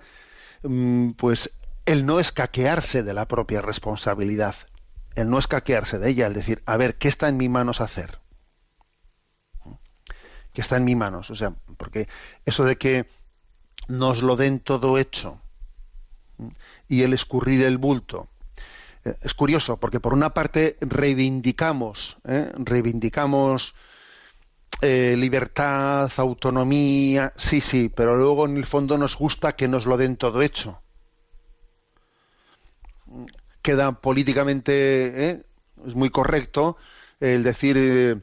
mm, 0.63 1.11
pues 1.13 1.51
el 1.87 2.05
no 2.05 2.21
escaquearse 2.21 3.03
de 3.03 3.15
la 3.15 3.27
propia 3.27 3.63
responsabilidad, 3.63 4.57
el 5.15 5.31
no 5.31 5.39
escaquearse 5.39 5.99
de 5.99 6.11
ella, 6.11 6.27
el 6.27 6.35
decir, 6.35 6.63
a 6.67 6.77
ver, 6.77 6.97
¿qué 6.97 7.09
está 7.09 7.29
en 7.29 7.37
mis 7.37 7.49
manos 7.49 7.81
hacer? 7.81 8.19
¿Qué 10.53 10.61
está 10.61 10.77
en 10.77 10.85
mis 10.85 10.97
manos? 10.97 11.31
O 11.31 11.35
sea, 11.35 11.55
porque 11.77 12.09
eso 12.45 12.65
de 12.65 12.77
que 12.77 13.07
nos 13.89 14.23
lo 14.23 14.37
den 14.37 14.59
todo 14.61 14.99
hecho 14.99 15.41
y 16.89 17.03
el 17.03 17.13
escurrir 17.13 17.65
el 17.65 17.79
bulto, 17.79 18.29
eh, 19.05 19.17
es 19.23 19.35
curioso, 19.35 19.79
porque 19.79 20.01
por 20.01 20.13
una 20.13 20.35
parte 20.35 20.77
reivindicamos, 20.81 22.17
¿eh? 22.25 22.51
reivindicamos 22.57 23.75
eh, 24.81 25.15
libertad, 25.17 26.11
autonomía, 26.17 27.33
sí, 27.37 27.61
sí, 27.61 27.89
pero 27.95 28.17
luego 28.17 28.47
en 28.47 28.57
el 28.57 28.67
fondo 28.67 28.99
nos 28.99 29.17
gusta 29.17 29.55
que 29.55 29.69
nos 29.69 29.87
lo 29.87 29.97
den 29.97 30.17
todo 30.17 30.43
hecho. 30.43 30.83
Queda 33.63 34.01
políticamente, 34.01 35.31
¿eh? 35.31 35.43
es 35.87 35.95
muy 35.95 36.11
correcto 36.11 36.77
el 37.21 37.43
decir, 37.43 37.77
eh, 37.79 38.17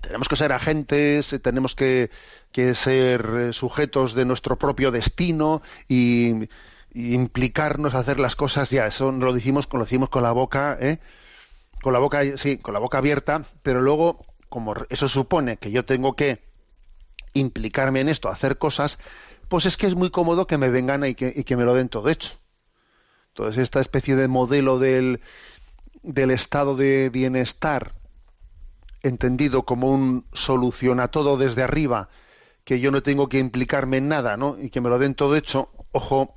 tenemos 0.00 0.28
que 0.28 0.36
ser 0.36 0.52
agentes, 0.52 1.32
eh, 1.32 1.38
tenemos 1.38 1.74
que, 1.74 2.10
que 2.52 2.74
ser 2.74 3.24
eh, 3.36 3.52
sujetos 3.52 4.14
de 4.14 4.24
nuestro 4.24 4.56
propio 4.56 4.90
destino 4.90 5.62
y, 5.88 6.48
implicarnos 6.92 7.94
a 7.94 8.00
hacer 8.00 8.18
las 8.18 8.34
cosas, 8.34 8.70
ya, 8.70 8.84
eso 8.84 9.12
lo 9.12 9.32
decimos, 9.32 9.68
lo 9.72 9.78
decimos 9.78 10.08
con 10.08 10.24
la 10.24 10.32
boca, 10.32 10.76
¿eh? 10.80 10.98
con 11.82 11.92
la 11.92 12.00
boca, 12.00 12.36
sí, 12.36 12.58
con 12.58 12.74
la 12.74 12.80
boca 12.80 12.98
abierta, 12.98 13.44
pero 13.62 13.80
luego, 13.80 14.26
como 14.48 14.74
eso 14.88 15.06
supone 15.06 15.56
que 15.58 15.70
yo 15.70 15.84
tengo 15.84 16.16
que 16.16 16.42
implicarme 17.32 18.00
en 18.00 18.08
esto, 18.08 18.28
hacer 18.28 18.58
cosas, 18.58 18.98
pues 19.48 19.66
es 19.66 19.76
que 19.76 19.86
es 19.86 19.94
muy 19.94 20.10
cómodo 20.10 20.48
que 20.48 20.58
me 20.58 20.68
vengan 20.68 21.04
y 21.04 21.14
que, 21.14 21.32
y 21.32 21.44
que 21.44 21.56
me 21.56 21.64
lo 21.64 21.74
den 21.74 21.90
todo 21.90 22.08
hecho. 22.08 22.40
Entonces, 23.40 23.62
esta 23.62 23.80
especie 23.80 24.16
de 24.16 24.28
modelo 24.28 24.78
del, 24.78 25.20
del 26.02 26.30
estado 26.30 26.76
de 26.76 27.08
bienestar, 27.08 27.94
entendido 29.02 29.64
como 29.64 29.90
un 29.90 30.26
soluciona 30.34 31.08
todo 31.08 31.38
desde 31.38 31.62
arriba, 31.62 32.10
que 32.64 32.80
yo 32.80 32.90
no 32.90 33.02
tengo 33.02 33.30
que 33.30 33.38
implicarme 33.38 33.96
en 33.96 34.08
nada, 34.08 34.36
¿no? 34.36 34.58
Y 34.60 34.68
que 34.68 34.82
me 34.82 34.90
lo 34.90 34.98
den 34.98 35.14
todo 35.14 35.36
hecho, 35.36 35.70
ojo, 35.90 36.34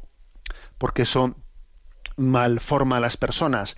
porque 0.78 1.02
eso 1.02 1.36
malforma 2.16 2.98
a 2.98 3.02
las 3.02 3.18
personas 3.18 3.76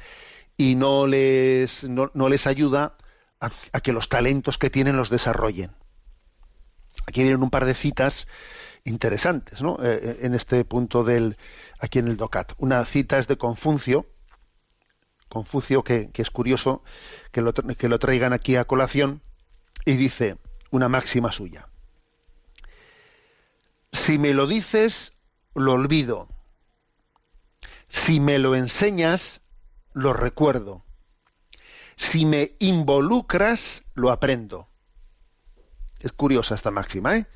y 0.56 0.76
no 0.76 1.08
les, 1.08 1.84
no, 1.84 2.12
no 2.14 2.30
les 2.30 2.46
ayuda 2.46 2.96
a, 3.40 3.50
a, 3.72 3.82
que 3.82 3.92
los 3.92 4.08
talentos 4.08 4.60
que 4.60 4.70
tienen 4.70 4.98
los 4.98 5.10
desarrollen. 5.10 5.72
Aquí 7.08 7.24
vienen 7.24 7.42
un 7.42 7.50
par 7.50 7.66
de 7.66 7.74
citas 7.74 8.28
interesantes 8.86 9.62
¿no? 9.62 9.80
eh, 9.82 10.20
en 10.22 10.36
este 10.36 10.64
punto 10.64 11.04
del 11.04 11.38
aquí 11.80 12.00
en 12.00 12.08
el 12.08 12.18
DOCAT. 12.18 12.54
Una 12.58 12.84
cita 12.86 13.18
es 13.18 13.28
de 13.28 13.38
Confucio, 13.38 14.08
Confucio 15.30 15.84
que, 15.84 16.10
es 16.14 16.30
curioso 16.30 16.84
que 17.32 17.42
lo, 17.42 17.54
que 17.54 17.90
lo 17.90 18.00
traigan 18.00 18.34
aquí 18.34 18.56
a 18.56 18.66
colación, 18.66 19.22
y 19.86 19.96
dice 19.96 20.38
una 20.72 20.90
máxima 20.90 21.32
suya. 21.32 21.70
Si 23.92 24.18
me 24.18 24.34
lo 24.34 24.48
dices, 24.48 25.14
lo 25.54 25.74
olvido. 25.74 26.28
Si 27.88 28.20
me 28.20 28.40
lo 28.40 28.56
enseñas, 28.56 29.42
lo 29.94 30.12
recuerdo. 30.14 30.84
Si 31.96 32.26
me 32.26 32.56
involucras, 32.60 33.84
lo 33.94 34.12
aprendo. 34.12 34.70
Es 36.00 36.12
curiosa 36.12 36.56
esta 36.56 36.72
máxima, 36.72 37.18
¿eh? 37.18 37.28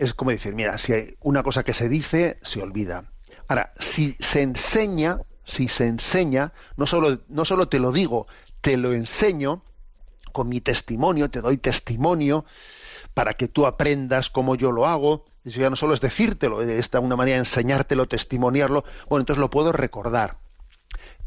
Es 0.00 0.14
como 0.14 0.30
decir, 0.30 0.54
mira, 0.54 0.78
si 0.78 0.94
hay 0.94 1.16
una 1.20 1.42
cosa 1.42 1.62
que 1.62 1.74
se 1.74 1.86
dice, 1.90 2.38
se 2.40 2.62
olvida. 2.62 3.12
Ahora, 3.48 3.74
si 3.78 4.16
se 4.18 4.40
enseña, 4.40 5.18
si 5.44 5.68
se 5.68 5.88
enseña, 5.88 6.54
no 6.78 6.86
solo, 6.86 7.20
no 7.28 7.44
solo 7.44 7.68
te 7.68 7.78
lo 7.78 7.92
digo, 7.92 8.26
te 8.62 8.78
lo 8.78 8.94
enseño 8.94 9.62
con 10.32 10.48
mi 10.48 10.62
testimonio, 10.62 11.28
te 11.28 11.42
doy 11.42 11.58
testimonio 11.58 12.46
para 13.12 13.34
que 13.34 13.46
tú 13.46 13.66
aprendas 13.66 14.30
cómo 14.30 14.54
yo 14.54 14.72
lo 14.72 14.86
hago. 14.86 15.26
Eso 15.44 15.60
ya 15.60 15.68
no 15.68 15.76
solo 15.76 15.92
es 15.92 16.00
decírtelo, 16.00 16.62
es 16.62 16.90
de 16.90 16.98
una 16.98 17.16
manera 17.16 17.34
de 17.34 17.40
enseñártelo, 17.40 18.08
testimoniarlo. 18.08 18.84
Bueno, 19.06 19.20
entonces 19.20 19.38
lo 19.38 19.50
puedo 19.50 19.70
recordar. 19.70 20.38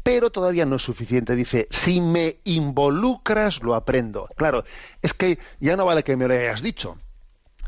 Pero 0.02 0.30
todavía 0.30 0.66
no 0.66 0.74
es 0.76 0.82
suficiente. 0.82 1.36
Dice, 1.36 1.68
si 1.70 2.00
me 2.00 2.40
involucras, 2.42 3.62
lo 3.62 3.76
aprendo. 3.76 4.28
Claro, 4.34 4.64
es 5.00 5.14
que 5.14 5.38
ya 5.60 5.76
no 5.76 5.86
vale 5.86 6.02
que 6.02 6.16
me 6.16 6.26
lo 6.26 6.34
hayas 6.34 6.60
dicho. 6.60 6.98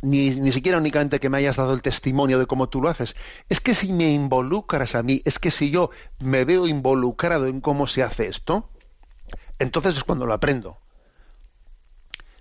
Ni, 0.03 0.31
ni, 0.31 0.53
siquiera 0.53 0.79
únicamente 0.79 1.21
que 1.21 1.31
me 1.31 1.39
hayas 1.39 1.57
dado 1.57 1.73
el 1.73 1.83
testimonio 1.83 2.39
de 2.39 2.47
cómo 2.47 2.69
tú 2.69 2.83
lo 2.83 2.89
haces. 2.89 3.17
Es 3.49 3.61
que 3.61 3.75
si 3.75 3.93
me 3.93 4.13
involucras 4.13 4.95
a 4.95 5.03
mí, 5.03 5.23
es 5.25 5.39
que 5.39 5.51
si 5.51 5.71
yo 5.71 5.91
me 6.19 6.45
veo 6.45 6.67
involucrado 6.67 7.47
en 7.47 7.61
cómo 7.61 7.87
se 7.87 8.03
hace 8.03 8.29
esto, 8.29 8.71
entonces 9.59 9.97
es 9.97 10.05
cuando 10.05 10.27
lo 10.27 10.35
aprendo. 10.35 10.79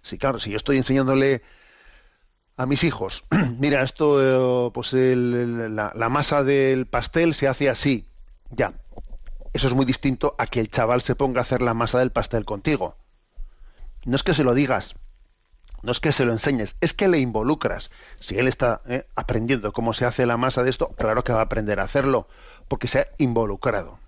Sí, 0.01 0.17
claro, 0.17 0.39
si 0.39 0.51
yo 0.51 0.57
estoy 0.57 0.77
enseñándole 0.77 1.41
a 2.57 2.65
mis 2.65 2.83
hijos, 2.83 3.23
mira, 3.57 3.81
esto, 3.81 4.71
pues 4.73 4.93
el, 4.93 5.75
la, 5.75 5.93
la 5.95 6.09
masa 6.09 6.43
del 6.43 6.85
pastel 6.85 7.33
se 7.33 7.47
hace 7.47 7.69
así, 7.69 8.07
ya. 8.49 8.73
Eso 9.53 9.69
es 9.69 9.73
muy 9.73 9.85
distinto 9.85 10.35
a 10.37 10.47
que 10.47 10.59
el 10.59 10.69
chaval 10.69 11.01
se 11.01 11.15
ponga 11.15 11.39
a 11.39 11.43
hacer 11.43 11.61
la 11.61 11.73
masa 11.73 11.99
del 11.99 12.11
pastel 12.11 12.43
contigo. 12.43 12.97
No 14.03 14.17
es 14.17 14.23
que 14.23 14.33
se 14.33 14.43
lo 14.43 14.53
digas, 14.53 14.95
no 15.85 15.91
es 15.91 15.99
que 15.99 16.11
se 16.11 16.25
lo 16.25 16.31
enseñes, 16.31 16.75
es 16.81 16.95
que 16.95 17.07
le 17.07 17.19
involucras. 17.19 17.91
Si 18.19 18.39
él 18.39 18.47
está 18.47 18.81
eh, 18.87 19.05
aprendiendo 19.13 19.71
cómo 19.71 19.93
se 19.93 20.05
hace 20.05 20.25
la 20.25 20.35
masa 20.35 20.63
de 20.63 20.71
esto, 20.71 20.89
claro 20.97 21.23
que 21.23 21.31
va 21.31 21.39
a 21.39 21.43
aprender 21.43 21.79
a 21.79 21.83
hacerlo, 21.83 22.27
porque 22.67 22.87
se 22.87 22.99
ha 23.01 23.07
involucrado. 23.19 23.99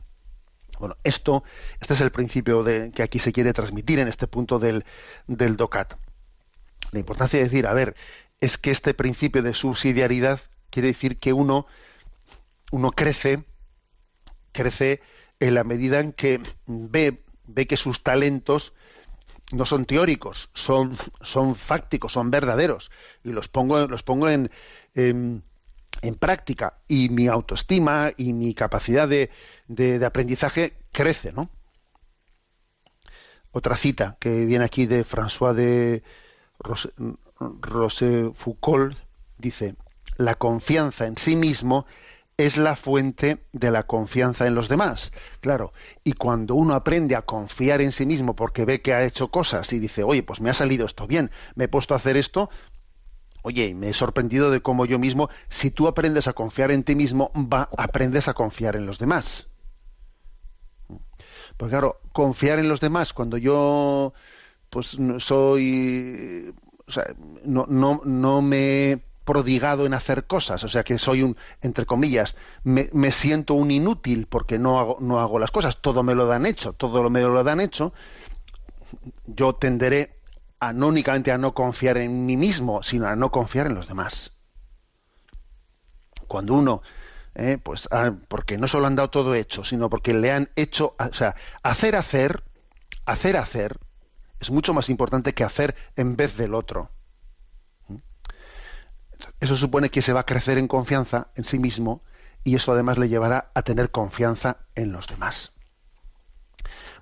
Bueno, 0.79 0.97
esto, 1.03 1.43
este 1.79 1.93
es 1.93 2.01
el 2.01 2.11
principio 2.11 2.63
de, 2.63 2.91
que 2.91 3.03
aquí 3.03 3.19
se 3.19 3.31
quiere 3.31 3.53
transmitir 3.53 3.99
en 3.99 4.07
este 4.07 4.25
punto 4.25 4.57
del, 4.57 4.85
del 5.27 5.55
DOCAT. 5.55 5.93
La 6.93 6.99
importancia 6.99 7.37
de 7.37 7.45
decir, 7.45 7.67
a 7.67 7.73
ver, 7.73 7.95
es 8.39 8.57
que 8.57 8.71
este 8.71 8.95
principio 8.95 9.43
de 9.43 9.53
subsidiariedad 9.53 10.39
quiere 10.71 10.87
decir 10.87 11.19
que 11.19 11.31
uno, 11.31 11.67
uno 12.71 12.91
crece, 12.91 13.43
crece 14.51 15.01
en 15.39 15.53
la 15.53 15.63
medida 15.63 15.99
en 15.99 16.11
que 16.11 16.41
ve, 16.65 17.23
ve 17.45 17.67
que 17.67 17.77
sus 17.77 18.01
talentos 18.01 18.73
no 19.51 19.65
son 19.65 19.85
teóricos, 19.85 20.49
son, 20.53 20.91
son 21.21 21.55
fácticos, 21.55 22.11
son 22.13 22.31
verdaderos. 22.31 22.91
Y 23.23 23.31
los 23.31 23.47
pongo, 23.47 23.87
los 23.87 24.03
pongo 24.03 24.29
en, 24.29 24.51
en, 24.93 25.43
práctica. 26.19 26.79
Y 26.87 27.09
mi 27.09 27.27
autoestima 27.27 28.11
y 28.17 28.33
mi 28.33 28.53
capacidad 28.53 29.07
de, 29.07 29.29
de, 29.67 29.99
de, 29.99 30.05
aprendizaje 30.05 30.77
crece, 30.91 31.31
¿no? 31.31 31.49
Otra 33.51 33.77
cita 33.77 34.17
que 34.19 34.45
viene 34.45 34.65
aquí 34.65 34.85
de 34.85 35.05
François 35.05 35.53
de 35.53 36.03
Rochefoucauld 37.39 38.95
dice, 39.37 39.75
la 40.17 40.35
confianza 40.35 41.07
en 41.07 41.17
sí 41.17 41.35
mismo 41.35 41.85
es 42.37 42.57
la 42.57 42.75
fuente 42.75 43.43
de 43.51 43.71
la 43.71 43.87
confianza 43.87 44.45
en 44.45 44.53
los 44.53 44.69
demás. 44.69 45.11
Claro, 45.41 45.73
y 46.03 46.13
cuando 46.13 46.53
uno 46.53 46.75
aprende 46.75 47.15
a 47.15 47.23
confiar 47.23 47.81
en 47.81 47.91
sí 47.91 48.05
mismo 48.05 48.35
porque 48.35 48.63
ve 48.63 48.81
que 48.81 48.93
ha 48.93 49.03
hecho 49.03 49.29
cosas 49.29 49.73
y 49.73 49.79
dice, 49.79 50.03
oye, 50.03 50.21
pues 50.21 50.39
me 50.39 50.51
ha 50.51 50.53
salido 50.53 50.85
esto 50.85 51.07
bien, 51.07 51.31
me 51.55 51.65
he 51.65 51.67
puesto 51.67 51.95
a 51.95 51.97
hacer 51.97 52.15
esto, 52.15 52.51
oye, 53.41 53.73
me 53.73 53.89
he 53.89 53.93
sorprendido 53.93 54.51
de 54.51 54.61
cómo 54.61 54.85
yo 54.85 54.99
mismo, 54.99 55.29
si 55.49 55.71
tú 55.71 55.87
aprendes 55.87 56.27
a 56.27 56.33
confiar 56.33 56.69
en 56.69 56.83
ti 56.83 56.95
mismo, 56.95 57.31
va, 57.35 57.69
aprendes 57.75 58.27
a 58.27 58.35
confiar 58.35 58.75
en 58.75 58.85
los 58.85 58.99
demás. 58.99 59.49
Porque 61.57 61.71
claro, 61.71 62.01
confiar 62.11 62.59
en 62.59 62.69
los 62.69 62.81
demás 62.81 63.13
cuando 63.13 63.37
yo 63.37 64.13
pues 64.69 64.97
soy 65.17 66.53
o 66.87 66.91
sea, 66.91 67.15
no, 67.43 67.65
no, 67.67 68.01
no 68.05 68.41
me 68.41 69.01
prodigado 69.27 69.85
en 69.85 69.93
hacer 69.93 70.25
cosas, 70.25 70.63
o 70.63 70.69
sea 70.69 70.85
que 70.85 70.97
soy 70.97 71.21
un, 71.21 71.35
entre 71.61 71.85
comillas, 71.85 72.37
me, 72.63 73.11
siento 73.11 73.55
un 73.55 73.71
inútil 73.71 74.25
porque 74.25 74.57
no 74.57 74.79
hago, 74.79 74.97
no 75.01 75.19
hago 75.19 75.37
las 75.37 75.51
cosas, 75.51 75.81
todo 75.81 76.01
me 76.01 76.15
lo 76.15 76.27
dan 76.27 76.45
hecho, 76.45 76.71
todo 76.71 77.09
me 77.09 77.21
lo 77.21 77.43
dan 77.43 77.59
hecho, 77.59 77.93
yo 79.25 79.53
tenderé 79.53 80.21
a 80.61 80.71
no 80.71 80.87
únicamente 80.87 81.33
a 81.33 81.37
no 81.37 81.53
confiar 81.53 81.97
en 81.97 82.25
mí 82.25 82.37
mismo, 82.37 82.81
sino 82.83 83.05
a 83.05 83.17
no 83.17 83.29
confiar 83.29 83.67
en 83.67 83.75
los 83.75 83.89
demás. 83.89 84.31
Cuando 86.27 86.53
uno, 86.53 86.81
eh, 87.35 87.57
pues, 87.61 87.89
ah, 87.91 88.13
porque 88.29 88.57
no 88.57 88.67
solo 88.67 88.87
han 88.87 88.95
dado 88.95 89.09
todo 89.09 89.35
hecho, 89.35 89.65
sino 89.65 89.89
porque 89.89 90.13
le 90.13 90.31
han 90.31 90.49
hecho, 90.55 90.95
o 90.97 91.13
sea, 91.13 91.35
hacer 91.63 91.97
hacer, 91.97 92.45
hacer 93.05 93.35
hacer, 93.35 93.77
es 94.39 94.51
mucho 94.51 94.73
más 94.73 94.89
importante 94.89 95.33
que 95.33 95.43
hacer 95.43 95.75
en 95.97 96.15
vez 96.15 96.37
del 96.37 96.55
otro. 96.55 96.91
Eso 99.39 99.55
supone 99.55 99.89
que 99.89 100.01
se 100.01 100.13
va 100.13 100.21
a 100.21 100.25
crecer 100.25 100.57
en 100.57 100.67
confianza 100.67 101.29
en 101.35 101.45
sí 101.45 101.59
mismo 101.59 102.01
y 102.43 102.55
eso 102.55 102.71
además 102.71 102.97
le 102.97 103.09
llevará 103.09 103.51
a 103.53 103.61
tener 103.61 103.91
confianza 103.91 104.57
en 104.75 104.91
los 104.91 105.07
demás. 105.07 105.51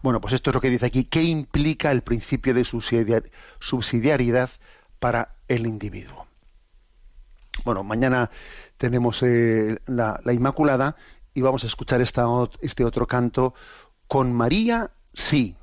Bueno, 0.02 0.22
pues 0.22 0.34
esto 0.34 0.50
es 0.50 0.54
lo 0.54 0.62
que 0.62 0.70
dice 0.70 0.86
aquí. 0.86 1.06
¿Qué 1.06 1.24
implica 1.24 1.92
el 1.92 2.02
principio 2.02 2.54
de 2.54 2.64
subsidiariedad 2.64 4.50
para 5.00 5.36
el 5.48 5.66
individuo? 5.66 6.28
Bueno, 7.64 7.84
mañana 7.84 8.30
tenemos 8.78 9.24
eh, 9.24 9.80
la, 9.86 10.20
la, 10.24 10.34
Inmaculada 10.34 10.96
y 11.34 11.42
vamos 11.42 11.64
a 11.64 11.68
escuchar 11.68 12.02
esta, 12.02 12.26
este 12.62 12.84
otro 12.84 13.08
canto 13.08 13.54
con 14.08 14.34
María, 14.34 14.92
sí. 15.14 15.56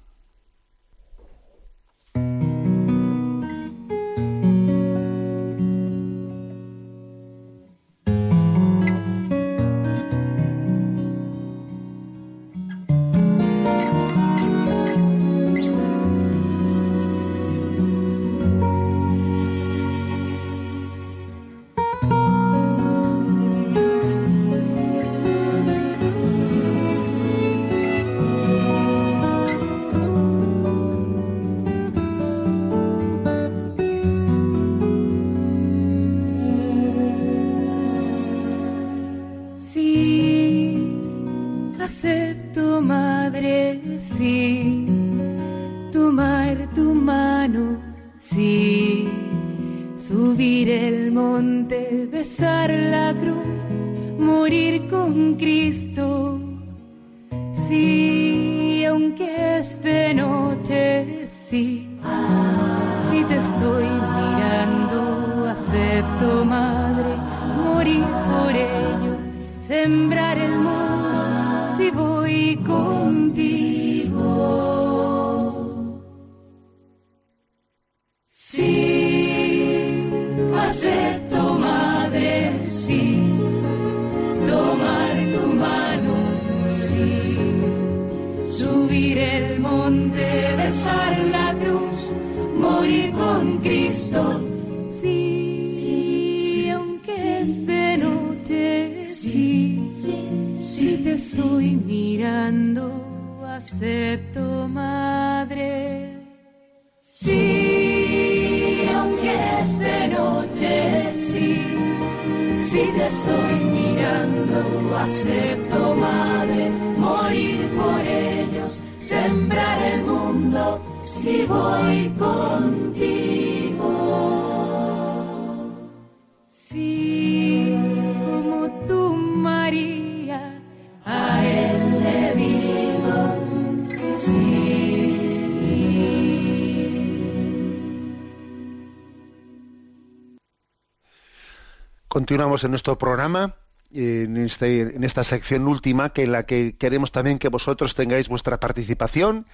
Continuamos 142.12 142.62
en 142.62 142.70
nuestro 142.70 142.98
programa, 142.98 143.56
en, 143.90 144.36
este, 144.36 144.82
en 144.82 145.02
esta 145.02 145.24
sección 145.24 145.66
última, 145.66 146.12
que 146.12 146.24
en 146.24 146.32
la 146.32 146.44
que 146.44 146.76
queremos 146.76 147.10
también 147.10 147.38
que 147.38 147.48
vosotros 147.48 147.94
tengáis 147.94 148.28
vuestra 148.28 148.60
participación 148.60 149.46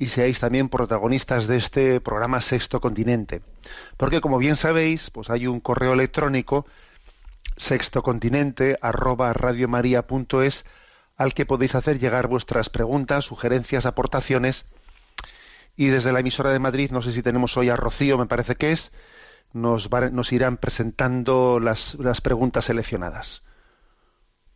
y 0.00 0.08
seáis 0.08 0.40
también 0.40 0.70
protagonistas 0.70 1.46
de 1.46 1.58
este 1.58 2.00
programa 2.00 2.40
Sexto 2.40 2.80
Continente. 2.80 3.42
Porque 3.98 4.22
como 4.22 4.38
bien 4.38 4.56
sabéis, 4.56 5.10
pues 5.10 5.28
hay 5.28 5.46
un 5.46 5.60
correo 5.60 5.92
electrónico 5.92 6.66
sextocontinente 7.58 8.78
arroba 8.80 9.34
radiomaria.es 9.34 10.64
al 11.18 11.34
que 11.34 11.44
podéis 11.44 11.74
hacer 11.74 11.98
llegar 11.98 12.28
vuestras 12.28 12.70
preguntas, 12.70 13.26
sugerencias, 13.26 13.84
aportaciones. 13.84 14.64
Y 15.76 15.88
desde 15.88 16.12
la 16.12 16.20
emisora 16.20 16.50
de 16.50 16.58
Madrid, 16.58 16.90
no 16.90 17.02
sé 17.02 17.12
si 17.12 17.22
tenemos 17.22 17.58
hoy 17.58 17.68
a 17.68 17.76
Rocío, 17.76 18.16
me 18.16 18.24
parece 18.24 18.56
que 18.56 18.72
es, 18.72 18.92
nos, 19.52 19.90
nos 19.90 20.32
irán 20.32 20.56
presentando 20.56 21.60
las, 21.60 21.94
las 21.96 22.22
preguntas 22.22 22.64
seleccionadas. 22.64 23.42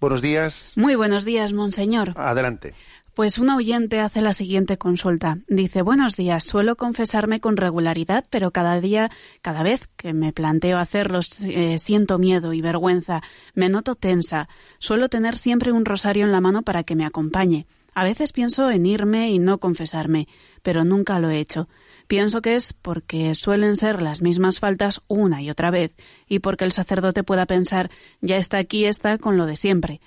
Buenos 0.01 0.22
días. 0.22 0.72
Muy 0.76 0.95
buenos 0.95 1.26
días, 1.26 1.53
monseñor. 1.53 2.14
Adelante. 2.16 2.72
Pues 3.15 3.39
un 3.39 3.49
oyente 3.51 4.01
hace 4.01 4.23
la 4.23 4.33
siguiente 4.33 4.77
consulta. 4.77 5.39
Dice, 5.47 5.83
buenos 5.83 6.17
días, 6.17 6.43
suelo 6.43 6.75
confesarme 6.75 7.39
con 7.41 7.57
regularidad, 7.57 8.25
pero 8.29 8.51
cada 8.51 8.81
día, 8.81 9.09
cada 9.41 9.62
vez 9.62 9.89
que 9.97 10.12
me 10.12 10.33
planteo 10.33 10.79
hacerlo, 10.79 11.21
eh, 11.45 11.79
siento 11.79 12.19
miedo 12.19 12.53
y 12.53 12.61
vergüenza, 12.61 13.23
me 13.55 13.69
noto 13.69 13.95
tensa. 13.95 14.49
Suelo 14.81 15.09
tener 15.09 15.37
siempre 15.37 15.71
un 15.71 15.85
rosario 15.85 16.25
en 16.25 16.33
la 16.33 16.41
mano 16.41 16.62
para 16.62 16.83
que 16.83 16.97
me 16.97 17.05
acompañe. 17.05 17.69
A 17.95 18.03
veces 18.03 18.33
pienso 18.33 18.69
en 18.69 18.85
irme 18.85 19.31
y 19.31 19.39
no 19.39 19.59
confesarme, 19.59 20.27
pero 20.65 20.85
nunca 20.85 21.21
lo 21.21 21.31
he 21.31 21.39
hecho. 21.39 21.69
Pienso 22.09 22.43
que 22.43 22.57
es 22.57 22.73
porque 22.73 23.37
suelen 23.37 23.77
ser 23.77 24.03
las 24.03 24.23
mismas 24.23 24.59
faltas 24.59 25.03
una 25.07 25.41
y 25.41 25.51
otra 25.51 25.71
vez, 25.71 25.93
y 26.29 26.41
porque 26.41 26.65
el 26.65 26.73
sacerdote 26.73 27.23
pueda 27.23 27.47
pensar 27.47 27.93
ya 28.21 28.39
está 28.39 28.59
aquí, 28.59 28.87
está 28.87 29.19
con 29.19 29.37
lo 29.37 29.47
de 29.47 29.55
siempre. 29.55 30.01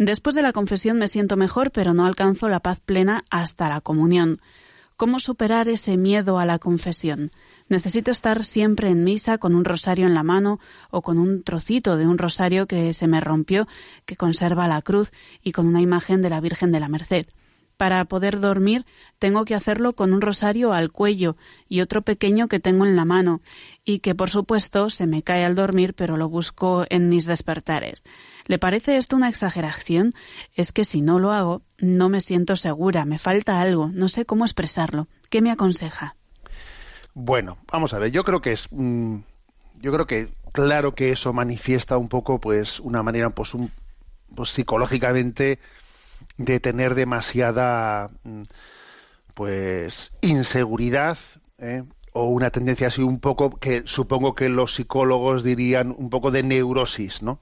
Después 0.00 0.34
de 0.34 0.40
la 0.40 0.54
confesión 0.54 0.96
me 0.96 1.08
siento 1.08 1.36
mejor, 1.36 1.72
pero 1.72 1.92
no 1.92 2.06
alcanzo 2.06 2.48
la 2.48 2.60
paz 2.60 2.80
plena 2.80 3.26
hasta 3.28 3.68
la 3.68 3.82
comunión. 3.82 4.40
¿Cómo 4.96 5.20
superar 5.20 5.68
ese 5.68 5.98
miedo 5.98 6.38
a 6.38 6.46
la 6.46 6.58
confesión? 6.58 7.32
Necesito 7.68 8.10
estar 8.10 8.42
siempre 8.42 8.88
en 8.88 9.04
misa 9.04 9.36
con 9.36 9.54
un 9.54 9.62
rosario 9.62 10.06
en 10.06 10.14
la 10.14 10.22
mano 10.22 10.58
o 10.90 11.02
con 11.02 11.18
un 11.18 11.42
trocito 11.42 11.98
de 11.98 12.06
un 12.06 12.16
rosario 12.16 12.66
que 12.66 12.94
se 12.94 13.08
me 13.08 13.20
rompió, 13.20 13.68
que 14.06 14.16
conserva 14.16 14.68
la 14.68 14.80
cruz 14.80 15.12
y 15.42 15.52
con 15.52 15.66
una 15.66 15.82
imagen 15.82 16.22
de 16.22 16.30
la 16.30 16.40
Virgen 16.40 16.72
de 16.72 16.80
la 16.80 16.88
Merced. 16.88 17.26
Para 17.80 18.04
poder 18.04 18.40
dormir 18.40 18.84
tengo 19.18 19.46
que 19.46 19.54
hacerlo 19.54 19.94
con 19.94 20.12
un 20.12 20.20
rosario 20.20 20.74
al 20.74 20.92
cuello 20.92 21.38
y 21.66 21.80
otro 21.80 22.02
pequeño 22.02 22.46
que 22.46 22.60
tengo 22.60 22.84
en 22.84 22.94
la 22.94 23.06
mano, 23.06 23.40
y 23.86 24.00
que 24.00 24.14
por 24.14 24.28
supuesto 24.28 24.90
se 24.90 25.06
me 25.06 25.22
cae 25.22 25.46
al 25.46 25.54
dormir, 25.54 25.94
pero 25.94 26.18
lo 26.18 26.28
busco 26.28 26.84
en 26.90 27.08
mis 27.08 27.24
despertares. 27.24 28.04
¿Le 28.44 28.58
parece 28.58 28.98
esto 28.98 29.16
una 29.16 29.30
exageración? 29.30 30.12
Es 30.54 30.72
que 30.72 30.84
si 30.84 31.00
no 31.00 31.18
lo 31.18 31.32
hago, 31.32 31.62
no 31.78 32.10
me 32.10 32.20
siento 32.20 32.54
segura, 32.54 33.06
me 33.06 33.18
falta 33.18 33.62
algo, 33.62 33.88
no 33.94 34.10
sé 34.10 34.26
cómo 34.26 34.44
expresarlo. 34.44 35.08
¿Qué 35.30 35.40
me 35.40 35.50
aconseja? 35.50 36.16
Bueno, 37.14 37.56
vamos 37.72 37.94
a 37.94 37.98
ver, 37.98 38.10
yo 38.10 38.24
creo 38.24 38.42
que 38.42 38.52
es 38.52 38.68
mm, 38.70 39.20
yo 39.80 39.90
creo 39.90 40.06
que 40.06 40.28
claro 40.52 40.94
que 40.94 41.12
eso 41.12 41.32
manifiesta 41.32 41.96
un 41.96 42.10
poco 42.10 42.40
pues 42.40 42.78
una 42.78 43.02
manera 43.02 43.30
pues 43.30 43.54
un 43.54 43.70
pues 44.34 44.50
psicológicamente 44.50 45.58
de 46.36 46.60
tener 46.60 46.94
demasiada 46.94 48.10
mm, 48.24 48.42
pues 49.34 50.12
inseguridad 50.20 51.18
¿eh? 51.58 51.84
o 52.12 52.26
una 52.28 52.50
tendencia 52.50 52.88
así 52.88 53.02
un 53.02 53.20
poco 53.20 53.58
que 53.58 53.82
supongo 53.86 54.34
que 54.34 54.48
los 54.48 54.74
psicólogos 54.74 55.44
dirían 55.44 55.94
un 55.96 56.10
poco 56.10 56.30
de 56.30 56.42
neurosis, 56.42 57.22
¿no? 57.22 57.40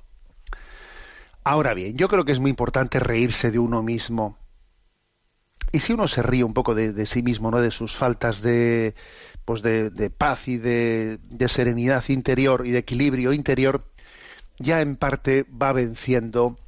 Ahora 1.45 1.73
bien, 1.73 1.97
yo 1.97 2.09
creo 2.09 2.25
que 2.25 2.33
es 2.33 2.41
muy 2.41 2.51
importante 2.51 3.01
reírse 3.01 3.51
de 3.51 3.59
uno 3.59 3.83
mismo. 3.83 4.37
Y 5.73 5.79
si 5.79 5.93
uno 5.93 6.09
se 6.09 6.23
ríe 6.23 6.45
un 6.45 6.53
poco 6.53 6.75
de, 6.75 7.07
sí 7.07 7.23
mismo, 7.23 7.51
¿no? 7.51 7.61
De 7.61 7.71
sus 7.71 7.95
faltas 7.95 8.43
de, 8.43 8.95
pues 9.45 9.63
de, 9.63 9.91
de 9.91 10.11
paz 10.11 10.49
y 10.49 10.59
de, 10.59 11.19
de 11.23 11.49
serenidad 11.49 12.05
interior 12.09 12.67
y 12.67 12.73
de 12.73 12.79
equilibrio 12.79 13.33
interior, 13.33 13.85
ya 14.59 14.81
en 14.83 14.97
parte 14.97 15.45
va 15.45 15.73
venciendo 15.73 16.59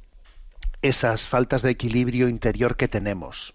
esas 0.81 1.23
faltas 1.23 1.61
de 1.61 1.71
equilibrio 1.71 2.27
interior 2.29 2.75
que 2.75 2.87
tenemos. 2.87 3.53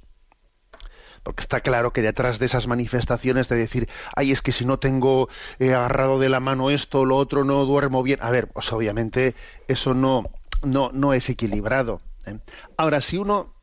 Porque 1.23 1.41
está 1.41 1.61
claro 1.61 1.93
que 1.93 2.03
detrás 2.03 2.39
de 2.39 2.47
esas 2.47 2.69
manifestaciones 2.69 3.49
de 3.49 3.57
decir, 3.57 3.89
ay, 4.15 4.31
es 4.31 4.43
que 4.43 4.53
si 4.53 4.65
no 4.65 4.79
tengo 4.79 5.29
eh, 5.59 5.75
agarrado 5.75 6.21
de 6.21 6.29
la 6.29 6.39
mano 6.39 6.71
esto 6.71 7.05
lo 7.05 7.17
otro, 7.17 7.43
no 7.43 7.65
duermo 7.65 8.05
bien. 8.05 8.21
A 8.23 8.31
ver, 8.31 8.47
pues 8.47 8.73
obviamente 8.73 9.35
eso 9.67 9.93
no, 9.93 10.23
no, 10.63 10.91
no 10.93 11.15
es 11.15 11.29
equilibrado. 11.29 12.01
¿eh? 12.27 12.39
Ahora, 12.77 13.01
si 13.01 13.17
uno 13.17 13.55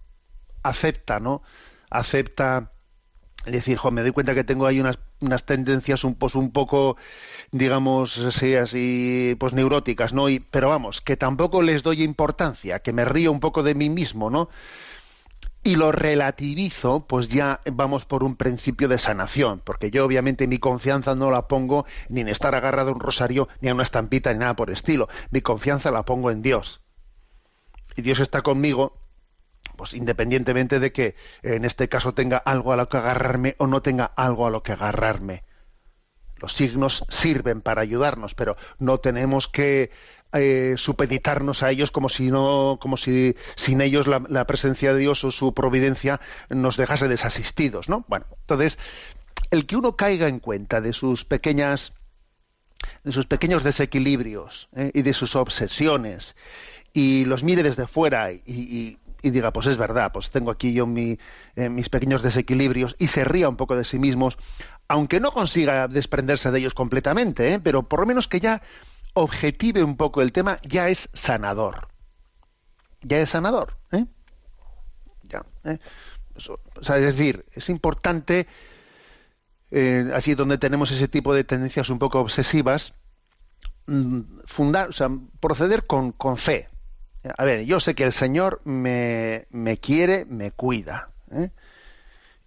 acepta, 0.61 1.21
¿no? 1.21 1.41
Acepta 1.89 2.73
decir, 3.45 3.77
jo, 3.77 3.91
me 3.91 4.01
doy 4.01 4.11
cuenta 4.11 4.35
que 4.35 4.43
tengo 4.43 4.65
ahí 4.67 4.81
unas, 4.81 4.99
unas 5.23 5.45
tendencias 5.45 6.03
un, 6.03 6.15
pues, 6.15 6.35
un 6.35 6.51
poco, 6.51 6.97
digamos, 7.51 8.17
así, 8.19 8.55
así, 8.55 9.35
pues 9.39 9.53
neuróticas, 9.53 10.13
¿no? 10.13 10.29
Y, 10.29 10.39
pero 10.39 10.69
vamos, 10.69 11.01
que 11.01 11.17
tampoco 11.17 11.61
les 11.61 11.83
doy 11.83 12.03
importancia, 12.03 12.79
que 12.79 12.93
me 12.93 13.05
río 13.05 13.31
un 13.31 13.39
poco 13.39 13.63
de 13.63 13.75
mí 13.75 13.89
mismo, 13.89 14.29
¿no? 14.29 14.49
Y 15.65 15.77
lo 15.77 15.93
relativizo, 15.93 17.05
pues 17.07 17.29
ya 17.29 17.61
vamos 17.71 18.05
por 18.05 18.23
un 18.25 18.35
principio 18.35 18.89
de 18.89 18.97
sanación, 18.97 19.61
porque 19.63 19.91
yo 19.91 20.05
obviamente 20.05 20.45
mi 20.45 20.59
confianza 20.59 21.15
no 21.15 21.31
la 21.31 21.47
pongo 21.47 21.85
ni 22.09 22.19
en 22.19 22.27
estar 22.27 22.53
agarrado 22.53 22.91
a 22.91 22.93
un 22.93 22.99
rosario, 22.99 23.47
ni 23.61 23.69
a 23.69 23.73
una 23.73 23.83
estampita, 23.83 24.33
ni 24.33 24.39
nada 24.39 24.57
por 24.57 24.71
estilo. 24.71 25.07
Mi 25.31 25.41
confianza 25.41 25.89
la 25.89 26.03
pongo 26.03 26.31
en 26.31 26.41
Dios. 26.41 26.81
Y 27.95 28.01
Dios 28.01 28.19
está 28.19 28.41
conmigo 28.41 29.02
pues 29.75 29.93
independientemente 29.93 30.79
de 30.79 30.91
que 30.91 31.15
en 31.41 31.65
este 31.65 31.89
caso 31.89 32.13
tenga 32.13 32.37
algo 32.37 32.73
a 32.73 32.75
lo 32.75 32.89
que 32.89 32.97
agarrarme 32.97 33.55
o 33.57 33.67
no 33.67 33.81
tenga 33.81 34.05
algo 34.05 34.47
a 34.47 34.51
lo 34.51 34.63
que 34.63 34.73
agarrarme. 34.73 35.43
Los 36.37 36.53
signos 36.53 37.05
sirven 37.09 37.61
para 37.61 37.81
ayudarnos, 37.81 38.35
pero 38.35 38.57
no 38.77 38.99
tenemos 38.99 39.47
que 39.47 39.91
eh, 40.33 40.73
supeditarnos 40.77 41.63
a 41.63 41.71
ellos 41.71 41.91
como 41.91 42.09
si 42.09 42.31
no, 42.31 42.79
como 42.81 42.97
si 42.97 43.35
sin 43.55 43.81
ellos 43.81 44.07
la, 44.07 44.45
presencia 44.45 44.93
de 44.93 44.99
Dios 44.99 45.23
o 45.23 45.31
su 45.31 45.53
providencia 45.53 46.19
nos 46.49 46.75
dejase 46.75 47.07
desasistidos, 47.07 47.87
¿no? 47.87 48.03
Bueno, 48.07 48.25
entonces 48.41 48.77
el 49.51 49.67
que 49.67 49.75
uno 49.75 49.95
caiga 49.95 50.27
en 50.27 50.39
cuenta 50.39 50.81
de 50.81 50.91
sus 50.91 51.23
pequeñas, 51.23 51.93
de 53.03 53.11
sus 53.11 53.27
pequeños 53.27 53.63
desequilibrios 53.63 54.69
¿eh? 54.75 54.91
y 54.93 55.03
de 55.03 55.13
sus 55.13 55.35
obsesiones 55.35 56.35
y 56.93 57.25
los 57.25 57.43
mire 57.43 57.63
desde 57.63 57.87
fuera 57.87 58.31
y, 58.31 58.97
y 59.23 59.31
diga, 59.31 59.53
pues 59.53 59.67
es 59.67 59.77
verdad, 59.77 60.11
pues 60.11 60.29
tengo 60.29 60.51
aquí 60.51 60.73
yo 60.73 60.85
mi, 60.85 61.17
eh, 61.55 61.69
mis 61.69 61.87
pequeños 61.87 62.21
desequilibrios 62.21 62.95
y 62.99 63.07
se 63.07 63.23
ría 63.23 63.47
un 63.47 63.55
poco 63.55 63.75
de 63.75 63.85
sí 63.85 63.97
mismos, 63.97 64.37
aunque 64.89 65.21
no 65.21 65.31
consiga 65.31 65.87
desprenderse 65.87 66.51
de 66.51 66.59
ellos 66.59 66.73
completamente, 66.73 67.53
¿eh? 67.53 67.59
pero 67.59 67.87
por 67.87 68.01
lo 68.01 68.05
menos 68.05 68.27
que 68.27 68.41
ya 68.41 68.61
objetive 69.13 69.81
un 69.81 69.95
poco 69.95 70.21
el 70.21 70.33
tema, 70.33 70.59
ya 70.63 70.89
es 70.89 71.09
sanador. 71.13 71.87
Ya 73.01 73.19
es 73.19 73.29
sanador. 73.29 73.77
¿eh? 73.93 74.05
Ya, 75.23 75.45
¿eh? 75.63 75.79
O 76.35 76.83
sea, 76.83 76.97
es 76.97 77.05
decir, 77.05 77.45
es 77.53 77.69
importante, 77.69 78.47
así 80.13 80.35
donde 80.35 80.57
tenemos 80.57 80.91
ese 80.91 81.07
tipo 81.07 81.33
de 81.33 81.43
tendencias 81.43 81.89
un 81.89 81.99
poco 81.99 82.19
obsesivas, 82.19 82.93
mm, 83.85 84.19
fundar, 84.45 84.89
o 84.89 84.93
sea, 84.93 85.09
proceder 85.39 85.85
con, 85.85 86.11
con 86.11 86.37
fe, 86.37 86.69
a 87.37 87.43
ver, 87.43 87.65
yo 87.65 87.79
sé 87.79 87.95
que 87.95 88.03
el 88.03 88.13
Señor 88.13 88.61
me, 88.65 89.45
me 89.49 89.77
quiere, 89.77 90.25
me 90.25 90.51
cuida. 90.51 91.09
¿eh? 91.31 91.49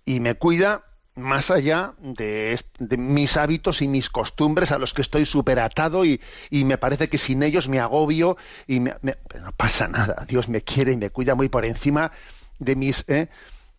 Y 0.05 0.21
me 0.21 0.35
cuida 0.35 0.85
más 1.15 1.51
allá 1.51 1.95
de, 1.99 2.59
mis 2.99 3.37
hábitos 3.39 3.81
y 3.81 3.89
mis 3.89 4.11
costumbres 4.11 4.71
a 4.71 4.79
los 4.79 4.93
que 4.93 5.01
estoy 5.01 5.25
superatado 5.25 6.05
y, 6.05 6.21
y 6.51 6.65
me 6.65 6.77
parece 6.77 7.09
que 7.09 7.17
sin 7.17 7.43
ellos 7.43 7.69
me 7.69 7.81
agobio 7.81 8.37
y 8.67 8.81
me, 8.81 8.95
no 9.03 9.53
pasa 9.57 9.89
nada. 9.89 10.27
Dios 10.29 10.49
me 10.49 10.61
quiere 10.61 10.93
y 10.93 10.97
me 10.97 11.11
cuida 11.11 11.35
muy 11.35 11.49
por 11.49 11.65
encima 11.65 12.13
de 12.59 12.77
mis, 12.77 13.05
¿eh? 13.09 13.29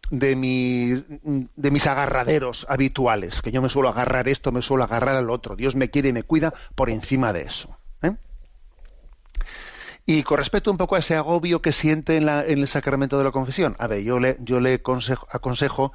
de, 0.09 0.35
mis, 0.35 1.03
de 1.07 1.71
mis 1.71 1.87
agarraderos 1.87 2.65
habituales, 2.69 3.41
que 3.41 3.51
yo 3.51 3.61
me 3.61 3.69
suelo 3.69 3.89
agarrar 3.89 4.27
esto, 4.27 4.51
me 4.51 4.61
suelo 4.61 4.83
agarrar 4.83 5.15
al 5.15 5.29
otro. 5.29 5.55
Dios 5.55 5.75
me 5.75 5.89
quiere 5.89 6.09
y 6.09 6.13
me 6.13 6.23
cuida 6.23 6.53
por 6.75 6.89
encima 6.89 7.33
de 7.33 7.41
eso. 7.41 7.76
Y 10.09 10.23
con 10.23 10.37
respecto 10.37 10.71
un 10.71 10.77
poco 10.77 10.95
a 10.95 10.99
ese 10.99 11.15
agobio 11.15 11.61
que 11.61 11.73
siente 11.73 12.15
en, 12.15 12.25
la, 12.25 12.45
en 12.45 12.59
el 12.59 12.67
sacramento 12.69 13.17
de 13.17 13.25
la 13.25 13.31
confesión, 13.31 13.75
a 13.77 13.87
ver, 13.87 14.03
yo 14.03 14.21
le, 14.21 14.37
yo 14.39 14.61
le 14.61 14.75
aconsejo, 14.75 15.27
aconsejo 15.29 15.91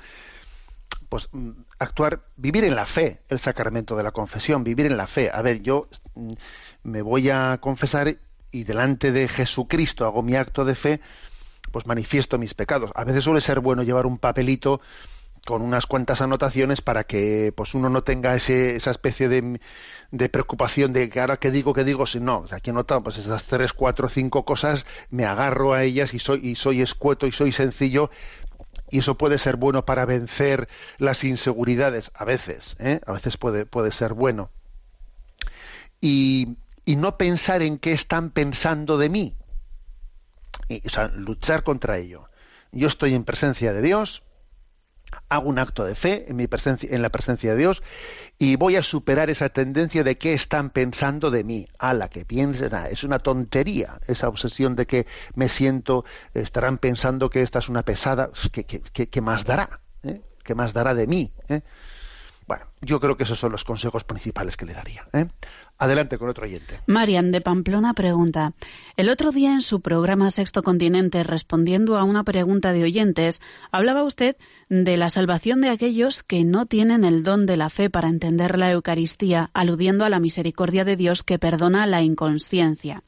pues 1.09 1.31
actuar, 1.79 2.21
vivir 2.37 2.65
en 2.65 2.77
la 2.77 2.85
fe, 2.85 3.23
el 3.31 3.39
sacramento 3.39 3.97
de 3.97 4.03
la 4.03 4.11
confesión, 4.11 4.65
vivir 4.65 4.85
en 4.85 4.99
la 4.99 5.07
fe. 5.07 5.31
A 5.33 5.41
ver, 5.41 5.63
yo 5.63 5.89
mm, 6.15 6.33
me 6.83 7.01
voy 7.01 7.31
a 7.31 7.57
confesar 7.63 8.19
y 8.51 8.65
delante 8.65 9.13
de 9.13 9.29
Jesucristo 9.29 10.05
hago 10.05 10.23
mi 10.23 10.37
acto 10.37 10.67
de 10.67 10.75
fe, 10.75 11.01
pues 11.71 11.87
manifiesto 11.87 12.37
mis 12.37 12.53
pecados. 12.53 12.91
A 12.95 13.05
veces 13.05 13.25
suele 13.25 13.41
ser 13.41 13.61
bueno 13.61 13.83
llevar 13.83 14.05
un 14.05 14.19
papelito 14.19 14.83
con 15.45 15.63
unas 15.63 15.87
cuantas 15.87 16.21
anotaciones 16.21 16.81
para 16.81 17.05
que 17.05 17.53
pues 17.57 17.75
uno 17.75 17.89
no 17.89 18.03
tenga 18.03 18.35
ese, 18.35 18.77
esa 18.77 18.91
especie 18.91 19.29
de, 19.29 19.61
de, 20.11 20.29
preocupación 20.29 20.93
de 20.93 21.09
que 21.09 21.21
ahora 21.21 21.39
que 21.39 21.51
digo 21.51 21.73
que 21.73 21.85
digo 21.85 22.07
si 22.07 22.21
no. 22.21 22.41
O 22.41 22.47
sea, 22.47 22.59
aquí 22.59 22.71
pues 23.03 23.19
esas 23.19 23.45
tres 23.45 23.73
cuatro 23.73 24.09
cinco 24.09 24.45
cosas 24.45 24.87
me 25.11 25.25
agarro 25.25 25.73
a 25.75 25.83
ellas 25.83 26.15
y 26.15 26.19
soy 26.19 26.41
y 26.47 26.55
soy 26.55 26.83
escueto 26.83 27.27
y 27.27 27.33
soy 27.33 27.53
sencillo 27.53 28.11
y 28.91 28.99
eso 28.99 29.17
puede 29.17 29.39
ser 29.39 29.57
bueno 29.57 29.85
para 29.85 30.05
vencer 30.05 30.69
las 30.99 31.25
inseguridades 31.25 32.11
a 32.15 32.25
veces 32.25 32.77
¿eh? 32.79 33.01
a 33.07 33.13
veces 33.13 33.37
puede 33.37 33.67
puede 33.67 33.91
ser 33.91 34.15
bueno. 34.15 34.51
Y, 36.01 36.57
y 36.85 36.97
no 36.97 37.17
pensar 37.17 37.63
en 37.63 37.79
qué 37.79 37.93
están 37.93 38.31
pensando 38.31 38.99
de 38.99 39.09
mí. 39.09 39.37
Y, 40.69 40.85
o 40.87 40.91
sea, 40.91 41.09
luchar 41.09 41.63
contra 41.63 41.99
ello. 41.99 42.29
Yo 42.73 42.89
estoy 42.89 43.15
en 43.15 43.25
presencia 43.25 43.73
de 43.73 43.83
Dios 43.83 44.23
hago 45.29 45.49
un 45.49 45.59
acto 45.59 45.85
de 45.85 45.95
fe 45.95 46.27
en, 46.29 46.37
mi 46.37 46.47
presencia, 46.47 46.89
en 46.93 47.03
la 47.03 47.11
presencia 47.11 47.53
de 47.53 47.57
Dios 47.57 47.83
y 48.39 48.57
voy 48.57 48.77
a 48.77 48.83
superar 48.83 49.31
esa 49.31 49.49
tendencia 49.49 50.05
de 50.05 50.19
qué 50.19 50.33
están 50.33 50.71
pensando 50.71 51.31
de 51.31 51.45
mí. 51.45 51.69
A 51.79 51.95
la 51.95 52.09
que 52.09 52.25
piensen, 52.25 52.75
ah, 52.75 52.89
es 52.89 53.05
una 53.05 53.19
tontería 53.19 54.01
esa 54.07 54.29
obsesión 54.29 54.77
de 54.77 54.87
que 54.87 55.07
me 55.35 55.49
siento, 55.49 56.05
estarán 56.35 56.79
pensando 56.79 57.31
que 57.31 57.43
esta 57.43 57.59
es 57.59 57.69
una 57.69 57.83
pesada, 57.83 58.31
¿qué, 58.53 58.65
qué, 58.65 59.09
qué 59.09 59.21
más 59.21 59.45
dará? 59.45 59.81
¿Eh? 60.03 60.21
¿Qué 60.43 60.55
más 60.55 60.73
dará 60.73 60.95
de 60.95 61.07
mí? 61.07 61.33
¿Eh? 61.49 61.61
Bueno, 62.47 62.67
yo 62.81 63.01
creo 63.01 63.17
que 63.17 63.23
esos 63.23 63.39
son 63.39 63.53
los 63.53 63.65
consejos 63.65 64.05
principales 64.05 64.57
que 64.57 64.67
le 64.67 64.75
daría. 64.75 65.07
¿eh? 65.13 65.27
Adelante 65.83 66.17
con 66.17 66.29
otro 66.29 66.47
oyente. 66.47 66.79
Marian 66.87 67.33
de 67.33 67.41
Pamplona 67.41 67.93
pregunta, 67.93 68.53
el 68.97 69.09
otro 69.09 69.33
día 69.33 69.53
en 69.53 69.63
su 69.63 69.81
programa 69.81 70.31
Sexto 70.31 70.63
Continente, 70.63 71.25
respondiendo 71.25 71.99
a 71.99 72.05
una 72.05 72.23
pregunta 72.23 72.73
de 72.73 72.85
oyentes, 72.85 73.41
hablaba 73.73 74.05
usted 74.05 74.37
de 74.69 74.97
la 74.97 75.09
salvación 75.09 75.61
de 75.61 75.71
aquellos 75.71 76.23
que 76.23 76.45
no 76.45 76.67
tienen 76.67 77.03
el 77.03 77.25
don 77.25 77.47
de 77.47 77.57
la 77.57 77.69
fe 77.69 77.91
para 77.91 78.09
entender 78.09 78.59
la 78.59 78.71
Eucaristía, 78.71 79.51
aludiendo 79.55 80.05
a 80.05 80.09
la 80.09 80.21
misericordia 80.21 80.85
de 80.85 80.95
Dios 80.95 81.25
que 81.25 81.41
perdona 81.41 81.85
la 81.89 82.01
inconsciencia. 82.01 83.03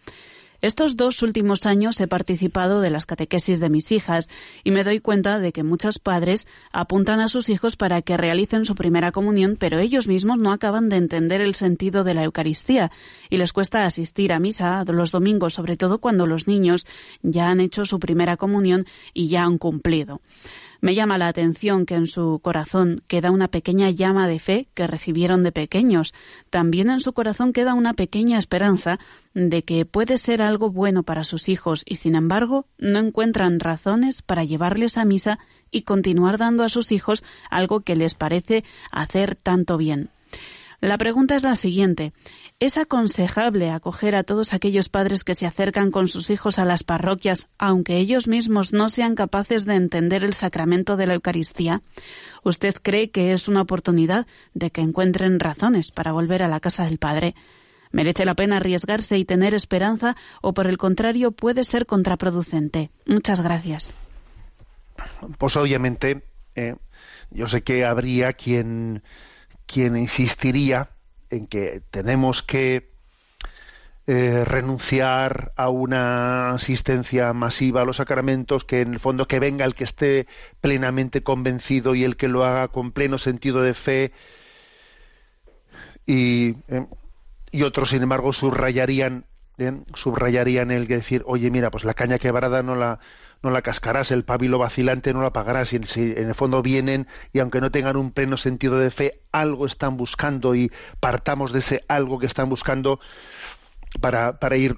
Estos 0.65 0.97
dos 0.97 1.21
últimos 1.21 1.67
años 1.67 2.01
he 2.01 2.09
participado 2.09 2.81
de 2.81 2.89
las 2.89 3.05
catequesis 3.05 3.61
de 3.61 3.69
mis 3.69 3.93
hijas 3.93 4.31
y 4.63 4.71
me 4.71 4.83
doy 4.83 4.99
cuenta 4.99 5.39
de 5.39 5.53
que 5.53 5.63
muchos 5.63 5.99
padres 5.99 6.47
apuntan 6.73 7.21
a 7.21 7.29
sus 7.29 7.51
hijos 7.51 7.77
para 7.77 8.01
que 8.01 8.17
realicen 8.17 8.65
su 8.65 8.75
primera 8.75 9.13
comunión, 9.13 9.59
pero 9.61 9.79
ellos 9.79 10.09
mismos 10.09 10.39
no 10.39 10.53
acaban 10.53 10.89
de 10.89 10.97
entender 10.97 11.43
el 11.43 11.55
sentido 11.55 12.03
de 12.03 12.15
la 12.15 12.25
Eucaristía 12.25 12.91
y 13.29 13.37
les 13.37 13.53
cuesta 13.53 13.85
asistir 13.85 14.33
a 14.33 14.39
misa 14.39 14.85
los 14.87 15.11
domingos, 15.11 15.53
sobre 15.53 15.77
todo 15.77 15.99
cuando 15.99 16.27
los 16.27 16.49
niños 16.49 16.87
ya 17.21 17.51
han 17.51 17.61
hecho 17.61 17.85
su 17.85 17.99
primera 17.99 18.39
comunión 18.39 18.87
y 19.13 19.29
ya 19.29 19.43
han 19.43 19.59
cumplido. 19.59 20.23
Me 20.85 20.95
llama 20.95 21.17
la 21.17 21.29
atención 21.29 21.87
que 21.87 21.95
en 21.95 22.07
su 22.07 22.41
corazón 22.43 23.03
queda 23.09 23.31
una 23.31 23.49
pequeña 23.49 23.89
llama 23.89 24.29
de 24.29 24.39
fe 24.39 24.69
que 24.75 24.87
recibieron 24.87 25.43
de 25.43 25.51
pequeños. 25.51 26.13
También 26.51 26.91
en 26.91 27.01
su 27.01 27.15
corazón 27.15 27.55
queda 27.55 27.73
una 27.73 27.95
pequeña 27.95 28.37
esperanza 28.37 28.99
de 29.33 29.63
que 29.63 29.87
puede 29.87 30.19
ser 30.19 30.43
algo 30.43 30.71
bueno 30.71 31.03
para 31.03 31.25
sus 31.25 31.49
hijos 31.49 31.85
y 31.87 31.97
sin 31.97 32.15
embargo 32.15 32.67
no 32.77 32.99
encuentran 32.99 33.61
razones 33.61 34.21
para 34.21 34.45
llevarles 34.45 34.99
a 34.99 35.07
misa 35.07 35.39
y 35.71 35.85
continuar 35.85 36.37
dando 36.37 36.65
a 36.65 36.69
sus 36.69 36.93
hijos 36.93 37.25
algo 37.49 37.81
que 37.81 37.97
les 37.97 38.15
parece 38.15 38.63
hacer 38.93 39.37
tanto 39.37 39.79
bien. 39.79 40.11
La 40.85 40.99
pregunta 40.99 41.35
es 41.35 41.43
la 41.43 41.57
siguiente. 41.57 42.13
¿Es 42.61 42.77
aconsejable 42.77 43.71
acoger 43.71 44.15
a 44.15 44.23
todos 44.23 44.53
aquellos 44.53 44.91
padres 44.91 45.25
que 45.25 45.35
se 45.35 45.47
acercan 45.47 45.91
con 45.91 46.09
sus 46.09 46.29
hijos 46.29 46.59
a 46.59 46.67
las 46.67 46.85
parroquias, 46.85 47.49
aunque 47.57 47.97
ellos 47.97 48.29
mismos 48.29 48.75
no 48.75 48.91
sean 48.91 49.15
capaces 49.15 49.65
de 49.65 49.77
entender 49.77 50.23
el 50.23 50.35
sacramento 50.35 50.99
de 50.99 51.07
la 51.07 51.15
Eucaristía? 51.15 51.81
¿Usted 52.43 52.75
cree 52.83 53.11
que 53.11 53.33
es 53.33 53.49
una 53.49 53.63
oportunidad 53.63 54.27
de 54.53 54.71
que 54.71 54.83
encuentren 54.83 55.41
razones 55.41 55.91
para 55.91 56.13
volver 56.13 56.43
a 56.43 56.49
la 56.49 56.61
casa 56.61 56.85
del 56.85 56.99
Padre? 56.99 57.35
¿Merece 57.91 58.27
la 58.27 58.35
pena 58.35 58.59
arriesgarse 58.59 59.17
y 59.17 59.25
tener 59.25 59.55
esperanza 59.55 60.17
o 60.43 60.53
por 60.53 60.67
el 60.67 60.77
contrario 60.77 61.33
puede 61.33 61.65
ser 61.65 61.87
contraproducente? 61.87 62.91
Muchas 63.07 63.41
gracias. 63.41 63.95
Pues 65.39 65.57
obviamente, 65.57 66.25
eh, 66.55 66.77
yo 67.31 67.49
sé 67.49 67.63
que 67.63 67.87
habría 67.87 68.35
quien 68.35 69.03
quien 69.67 69.97
insistiría 69.97 70.91
en 71.31 71.47
que 71.47 71.83
tenemos 71.91 72.43
que 72.43 72.95
eh, 74.07 74.45
renunciar 74.45 75.53
a 75.57 75.71
una 75.71 76.51
asistencia 76.51 77.33
masiva 77.33 77.81
a 77.81 77.85
los 77.87 77.97
sacramentos, 77.97 78.65
que 78.65 78.83
en 78.83 78.93
el 78.93 79.01
fondo 79.01 79.27
que 79.27 79.41
venga 79.41 79.65
el 79.65 79.75
que 79.75 79.85
esté 79.85 80.27
plenamente 80.61 81.23
convencido 81.23 81.95
y 81.95 82.05
el 82.05 82.17
que 82.17 82.29
lo 82.29 82.45
haga 82.45 82.69
con 82.69 82.93
pleno 82.93 83.17
sentido 83.17 83.63
de 83.63 83.73
fe. 83.73 84.13
Y, 86.05 86.57
eh, 86.69 86.87
y 87.51 87.63
otros 87.63 87.91
sin 87.91 88.03
embargo 88.03 88.33
subrayarían 88.35 89.25
eh, 89.57 89.73
subrayarían 89.95 90.71
el 90.71 90.87
que 90.87 90.97
decir 90.97 91.23
oye 91.27 91.51
mira 91.51 91.71
pues 91.71 91.85
la 91.85 91.95
caña 91.95 92.19
quebrada 92.19 92.63
no 92.63 92.75
la 92.75 92.99
no 93.45 93.51
la 93.51 93.63
cascarás, 93.63 94.11
el 94.11 94.25
pábilo 94.25 94.59
vacilante 94.59 95.13
no 95.13 95.23
la 95.23 95.33
pagarás. 95.33 95.73
Y 95.73 95.85
si 95.85 96.01
en 96.01 96.29
el 96.29 96.35
fondo 96.35 96.63
vienen 96.63 97.07
y 97.33 97.39
aunque 97.39 97.61
no 97.61 97.71
tengan 97.71 97.97
un 97.97 98.11
pleno 98.11 98.37
sentido 98.37 98.79
de 98.79 98.91
fe, 98.91 99.21
algo 99.31 99.67
están 99.67 99.97
buscando 99.97 100.55
y 100.55 100.73
partamos 100.99 101.53
de 101.53 101.61
ese 101.61 101.85
algo 101.87 102.19
que 102.19 102.27
están 102.27 102.49
buscando 102.49 102.99
para, 104.01 104.41
para 104.41 104.57
ir, 104.57 104.77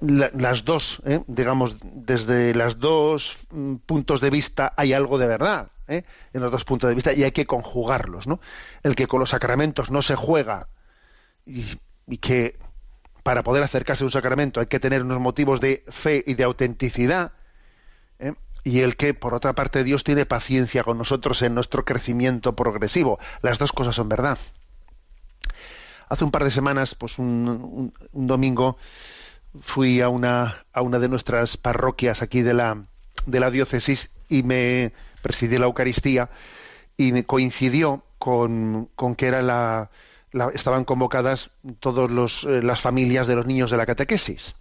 las 0.00 0.64
dos, 0.64 1.02
¿eh? 1.04 1.20
digamos, 1.26 1.76
desde 1.82 2.54
las 2.54 2.78
dos 2.78 3.36
mm, 3.50 3.76
puntos 3.86 4.20
de 4.20 4.30
vista 4.30 4.72
hay 4.76 4.92
algo 4.92 5.18
de 5.18 5.26
verdad. 5.26 5.68
¿eh? 5.88 6.04
en 6.32 6.40
los 6.40 6.52
dos 6.52 6.64
puntos 6.64 6.88
de 6.88 6.94
vista 6.94 7.12
y 7.12 7.24
hay 7.24 7.32
que 7.32 7.46
conjugarlos, 7.46 8.28
¿no? 8.28 8.40
El 8.84 8.94
que 8.94 9.08
con 9.08 9.18
los 9.18 9.30
sacramentos 9.30 9.90
no 9.90 10.02
se 10.02 10.14
juega 10.14 10.68
y, 11.44 11.64
y 12.06 12.18
que 12.18 12.60
para 13.24 13.42
poder 13.42 13.64
acercarse 13.64 14.04
a 14.04 14.06
un 14.06 14.12
sacramento 14.12 14.60
hay 14.60 14.66
que 14.66 14.78
tener 14.78 15.02
unos 15.02 15.18
motivos 15.18 15.60
de 15.60 15.84
fe 15.88 16.22
y 16.24 16.34
de 16.34 16.44
autenticidad, 16.44 17.32
¿eh? 18.20 18.34
y 18.64 18.80
el 18.80 18.96
que, 18.96 19.14
por 19.14 19.34
otra 19.34 19.54
parte, 19.54 19.84
Dios 19.84 20.04
tiene 20.04 20.26
paciencia 20.26 20.84
con 20.84 20.98
nosotros 20.98 21.42
en 21.42 21.54
nuestro 21.54 21.84
crecimiento 21.84 22.54
progresivo. 22.54 23.18
Las 23.42 23.58
dos 23.58 23.72
cosas 23.72 23.94
son 23.94 24.08
verdad. 24.08 24.38
Hace 26.08 26.24
un 26.24 26.30
par 26.30 26.44
de 26.44 26.50
semanas, 26.50 26.94
pues 26.94 27.18
un, 27.18 27.92
domingo, 28.12 28.76
fui 29.60 30.00
a 30.00 30.08
una, 30.08 30.64
a 30.72 30.82
una 30.82 30.98
de 30.98 31.08
nuestras 31.08 31.56
parroquias 31.56 32.22
aquí 32.22 32.42
de 32.42 32.54
la, 32.54 32.84
de 33.26 33.40
la 33.40 33.50
diócesis 33.50 34.10
y 34.28 34.42
me 34.42 34.92
presidí 35.22 35.58
la 35.58 35.66
Eucaristía 35.66 36.30
y 36.96 37.12
me 37.12 37.24
coincidió 37.24 38.04
con, 38.18 38.88
con 38.94 39.14
que 39.14 39.26
era 39.26 39.40
la, 39.40 39.90
estaban 40.52 40.84
convocadas 40.84 41.50
todas 41.78 42.10
las 42.44 42.80
familias 42.80 43.26
de 43.26 43.36
los 43.36 43.46
niños 43.46 43.70
de 43.70 43.76
la 43.76 43.86
catequesis 43.86 44.54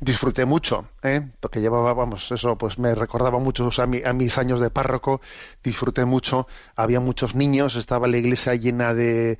disfruté 0.00 0.44
mucho, 0.46 0.88
¿eh? 1.02 1.28
porque 1.40 1.60
llevaba, 1.60 1.92
vamos, 1.94 2.32
eso 2.32 2.56
pues 2.56 2.78
me 2.78 2.94
recordaba 2.94 3.38
mucho 3.38 3.68
a, 3.78 3.86
mi- 3.86 4.02
a 4.04 4.12
mis 4.12 4.38
años 4.38 4.60
de 4.60 4.70
párroco, 4.70 5.20
disfruté 5.62 6.04
mucho, 6.06 6.46
había 6.76 7.00
muchos 7.00 7.34
niños, 7.34 7.76
estaba 7.76 8.08
la 8.08 8.16
iglesia 8.16 8.54
llena 8.54 8.94
de, 8.94 9.38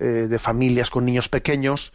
eh, 0.00 0.04
de 0.04 0.38
familias 0.38 0.90
con 0.90 1.04
niños 1.04 1.28
pequeños 1.28 1.92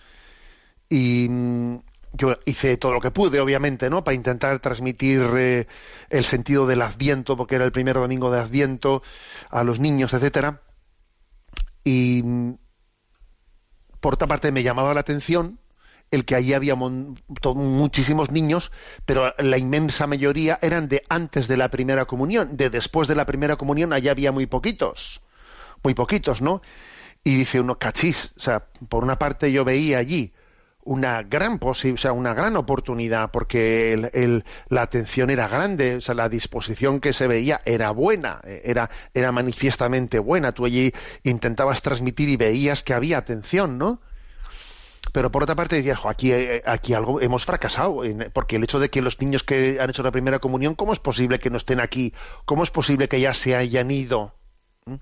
y 0.89 1.27
mm, 1.29 1.77
yo 2.13 2.37
hice 2.45 2.77
todo 2.77 2.93
lo 2.93 3.01
que 3.01 3.11
pude, 3.11 3.39
obviamente, 3.41 3.89
¿no? 3.89 4.03
Para 4.03 4.15
intentar 4.15 4.59
transmitir 4.59 5.21
eh, 5.37 5.67
el 6.09 6.23
sentido 6.23 6.67
del 6.67 6.81
Adviento, 6.81 7.37
porque 7.37 7.55
era 7.55 7.65
el 7.65 7.71
primer 7.73 7.95
domingo 7.95 8.31
de 8.31 8.39
Adviento, 8.39 9.03
a 9.49 9.63
los 9.63 9.79
niños, 9.79 10.13
etcétera. 10.13 10.61
Y 11.85 12.21
mm, 12.23 12.55
por 13.99 14.13
otra 14.13 14.27
parte 14.27 14.51
me 14.51 14.63
llamaba 14.63 14.93
la 14.93 15.01
atención 15.01 15.59
el 16.15 16.25
que 16.25 16.35
allí 16.35 16.53
había 16.53 16.75
muchísimos 16.75 18.31
niños, 18.31 18.71
pero 19.05 19.33
la 19.37 19.57
inmensa 19.57 20.07
mayoría 20.07 20.57
eran 20.61 20.87
de 20.87 21.03
antes 21.09 21.47
de 21.47 21.57
la 21.57 21.69
primera 21.69 22.05
comunión, 22.05 22.57
de 22.57 22.69
después 22.69 23.07
de 23.07 23.15
la 23.15 23.25
primera 23.25 23.55
comunión 23.55 23.93
allá 23.93 24.11
había 24.11 24.31
muy 24.31 24.45
poquitos, 24.47 25.21
muy 25.83 25.93
poquitos, 25.93 26.41
¿no? 26.41 26.61
Y 27.23 27.35
dice 27.35 27.59
uno, 27.59 27.77
cachis, 27.79 28.31
o 28.37 28.39
sea, 28.39 28.65
por 28.89 29.03
una 29.03 29.17
parte 29.19 29.51
yo 29.51 29.65
veía 29.65 29.97
allí 29.99 30.33
una 30.87 31.23
gran 31.23 31.59
posi- 31.59 31.95
o 31.95 31.97
sea, 31.97 32.11
una 32.13 32.35
gran 32.35 32.55
oportunidad, 32.55 33.31
porque 33.31 33.93
el- 33.93 34.11
el- 34.13 34.45
la 34.69 34.83
atención 34.83 35.31
era 35.31 35.47
grande, 35.47 35.95
o 35.95 36.01
sea, 36.01 36.13
la 36.13 36.29
disposición 36.29 36.99
que 36.99 37.11
se 37.11 37.25
veía 37.25 37.59
era 37.65 37.89
buena, 37.89 38.39
era, 38.63 38.91
era 39.15 39.31
manifiestamente 39.31 40.19
buena. 40.19 40.51
Tú 40.51 40.65
allí 40.65 40.93
intentabas 41.23 41.81
transmitir 41.81 42.29
y 42.29 42.35
veías 42.37 42.83
que 42.83 42.93
había 42.93 43.17
atención, 43.17 43.79
¿no? 43.79 43.99
Pero 45.11 45.31
por 45.31 45.43
otra 45.43 45.55
parte 45.55 45.75
decías, 45.75 45.99
"Jo, 45.99 46.09
aquí, 46.09 46.31
eh, 46.31 46.61
aquí 46.65 46.93
algo 46.93 47.21
hemos 47.21 47.45
fracasado, 47.45 48.01
porque 48.33 48.57
el 48.57 48.63
hecho 48.63 48.79
de 48.79 48.89
que 48.89 49.01
los 49.01 49.19
niños 49.21 49.43
que 49.43 49.77
han 49.79 49.89
hecho 49.89 50.03
la 50.03 50.11
primera 50.11 50.39
comunión, 50.39 50.75
¿cómo 50.75 50.93
es 50.93 50.99
posible 50.99 51.39
que 51.39 51.49
no 51.49 51.57
estén 51.57 51.79
aquí? 51.79 52.13
¿Cómo 52.45 52.63
es 52.63 52.71
posible 52.71 53.07
que 53.07 53.19
ya 53.19 53.33
se 53.33 53.55
hayan 53.55 53.91
ido? 53.91 54.35
¿Mm? 54.85 54.93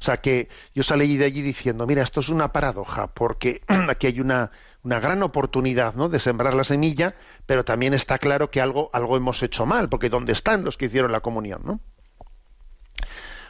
O 0.00 0.02
sea 0.02 0.16
que 0.22 0.48
yo 0.74 0.82
salí 0.82 1.18
de 1.18 1.26
allí 1.26 1.42
diciendo, 1.42 1.86
mira, 1.86 2.02
esto 2.02 2.20
es 2.20 2.30
una 2.30 2.52
paradoja, 2.52 3.08
porque 3.08 3.60
aquí 3.88 4.06
hay 4.06 4.20
una, 4.20 4.50
una 4.82 4.98
gran 4.98 5.22
oportunidad 5.22 5.94
¿no? 5.94 6.08
de 6.08 6.18
sembrar 6.18 6.54
la 6.54 6.64
semilla, 6.64 7.16
pero 7.44 7.66
también 7.66 7.92
está 7.92 8.18
claro 8.18 8.50
que 8.50 8.62
algo, 8.62 8.88
algo 8.94 9.18
hemos 9.18 9.42
hecho 9.42 9.66
mal, 9.66 9.90
porque 9.90 10.08
¿dónde 10.08 10.32
están 10.32 10.64
los 10.64 10.78
que 10.78 10.86
hicieron 10.86 11.12
la 11.12 11.20
comunión? 11.20 11.60
¿no? 11.64 11.80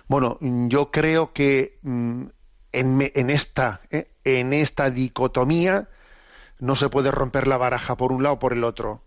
Bueno, 0.08 0.38
yo 0.40 0.90
creo 0.90 1.32
que 1.32 1.78
mm, 1.82 2.24
en, 2.72 3.12
en 3.14 3.30
esta, 3.30 3.82
¿eh? 3.90 4.09
En 4.24 4.52
esta 4.52 4.90
dicotomía 4.90 5.88
no 6.58 6.76
se 6.76 6.88
puede 6.88 7.10
romper 7.10 7.48
la 7.48 7.56
baraja 7.56 7.96
por 7.96 8.12
un 8.12 8.22
lado 8.22 8.36
o 8.36 8.38
por 8.38 8.52
el 8.52 8.64
otro. 8.64 9.02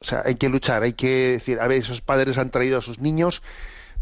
O 0.00 0.04
sea, 0.04 0.22
hay 0.24 0.34
que 0.34 0.48
luchar, 0.48 0.82
hay 0.82 0.92
que 0.92 1.32
decir, 1.32 1.60
a 1.60 1.68
ver, 1.68 1.78
esos 1.78 2.00
padres 2.00 2.36
han 2.36 2.50
traído 2.50 2.78
a 2.78 2.82
sus 2.82 2.98
niños, 2.98 3.42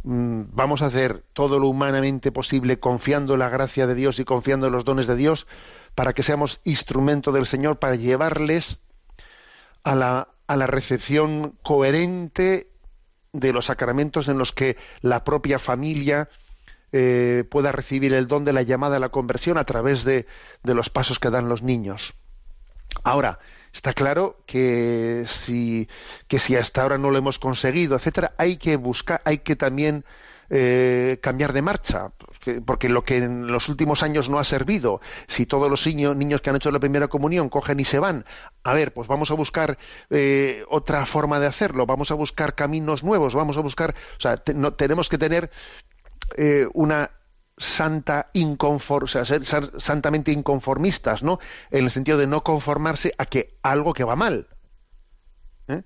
mm, 0.02 0.42
vamos 0.52 0.82
a 0.82 0.86
hacer 0.86 1.22
todo 1.32 1.58
lo 1.58 1.68
humanamente 1.68 2.32
posible 2.32 2.80
confiando 2.80 3.34
en 3.34 3.40
la 3.40 3.50
gracia 3.50 3.86
de 3.86 3.94
Dios 3.94 4.18
y 4.18 4.24
confiando 4.24 4.66
en 4.66 4.72
los 4.72 4.84
dones 4.84 5.06
de 5.06 5.16
Dios 5.16 5.46
para 5.94 6.12
que 6.14 6.22
seamos 6.22 6.60
instrumento 6.64 7.30
del 7.30 7.46
Señor 7.46 7.78
para 7.78 7.96
llevarles 7.96 8.78
a 9.84 9.94
la, 9.94 10.28
a 10.46 10.56
la 10.56 10.66
recepción 10.66 11.56
coherente 11.62 12.70
de 13.32 13.52
los 13.52 13.66
sacramentos 13.66 14.28
en 14.28 14.38
los 14.38 14.52
que 14.52 14.76
la 15.00 15.24
propia 15.24 15.58
familia 15.58 16.28
eh, 16.92 17.44
pueda 17.50 17.72
recibir 17.72 18.12
el 18.12 18.26
don 18.26 18.44
de 18.44 18.52
la 18.52 18.62
llamada 18.62 18.96
a 18.96 19.00
la 19.00 19.08
conversión 19.08 19.58
a 19.58 19.64
través 19.64 20.04
de, 20.04 20.26
de 20.62 20.74
los 20.74 20.90
pasos 20.90 21.18
que 21.18 21.30
dan 21.30 21.48
los 21.48 21.62
niños. 21.62 22.14
Ahora, 23.02 23.38
está 23.72 23.94
claro 23.94 24.42
que 24.46 25.24
si, 25.26 25.88
que 26.28 26.38
si 26.38 26.56
hasta 26.56 26.82
ahora 26.82 26.98
no 26.98 27.10
lo 27.10 27.18
hemos 27.18 27.38
conseguido, 27.38 27.96
etcétera, 27.96 28.34
hay 28.38 28.56
que 28.56 28.76
buscar, 28.76 29.22
hay 29.24 29.38
que 29.38 29.56
también 29.56 30.04
eh, 30.54 31.18
cambiar 31.22 31.54
de 31.54 31.62
marcha, 31.62 32.10
porque, 32.66 32.90
lo 32.90 33.04
que 33.04 33.16
en 33.16 33.46
los 33.46 33.70
últimos 33.70 34.02
años 34.02 34.28
no 34.28 34.38
ha 34.38 34.44
servido, 34.44 35.00
si 35.26 35.46
todos 35.46 35.70
los 35.70 35.86
niños, 35.86 36.42
que 36.42 36.50
han 36.50 36.56
hecho 36.56 36.70
la 36.70 36.78
primera 36.78 37.08
comunión 37.08 37.48
cogen 37.48 37.80
y 37.80 37.86
se 37.86 37.98
van, 37.98 38.26
a 38.62 38.74
ver, 38.74 38.92
pues 38.92 39.08
vamos 39.08 39.30
a 39.30 39.34
buscar 39.34 39.78
eh, 40.10 40.64
otra 40.68 41.06
forma 41.06 41.40
de 41.40 41.46
hacerlo, 41.46 41.86
vamos 41.86 42.10
a 42.10 42.14
buscar 42.14 42.54
caminos 42.54 43.02
nuevos, 43.02 43.34
vamos 43.34 43.56
a 43.56 43.60
buscar, 43.60 43.94
o 44.18 44.20
sea, 44.20 44.42
no, 44.54 44.74
tenemos 44.74 45.08
que 45.08 45.16
tener 45.16 45.50
eh, 46.36 46.66
una 46.74 47.10
santa 47.56 48.30
inconfor, 48.32 49.04
o 49.04 49.06
sea, 49.06 49.24
ser 49.24 49.44
santamente 49.44 50.32
inconformistas, 50.32 51.22
¿no? 51.22 51.38
En 51.70 51.84
el 51.84 51.90
sentido 51.90 52.18
de 52.18 52.26
no 52.26 52.42
conformarse 52.42 53.14
a 53.18 53.26
que 53.26 53.56
algo 53.62 53.94
que 53.94 54.04
va 54.04 54.16
mal. 54.16 54.48
¿eh? 55.68 55.82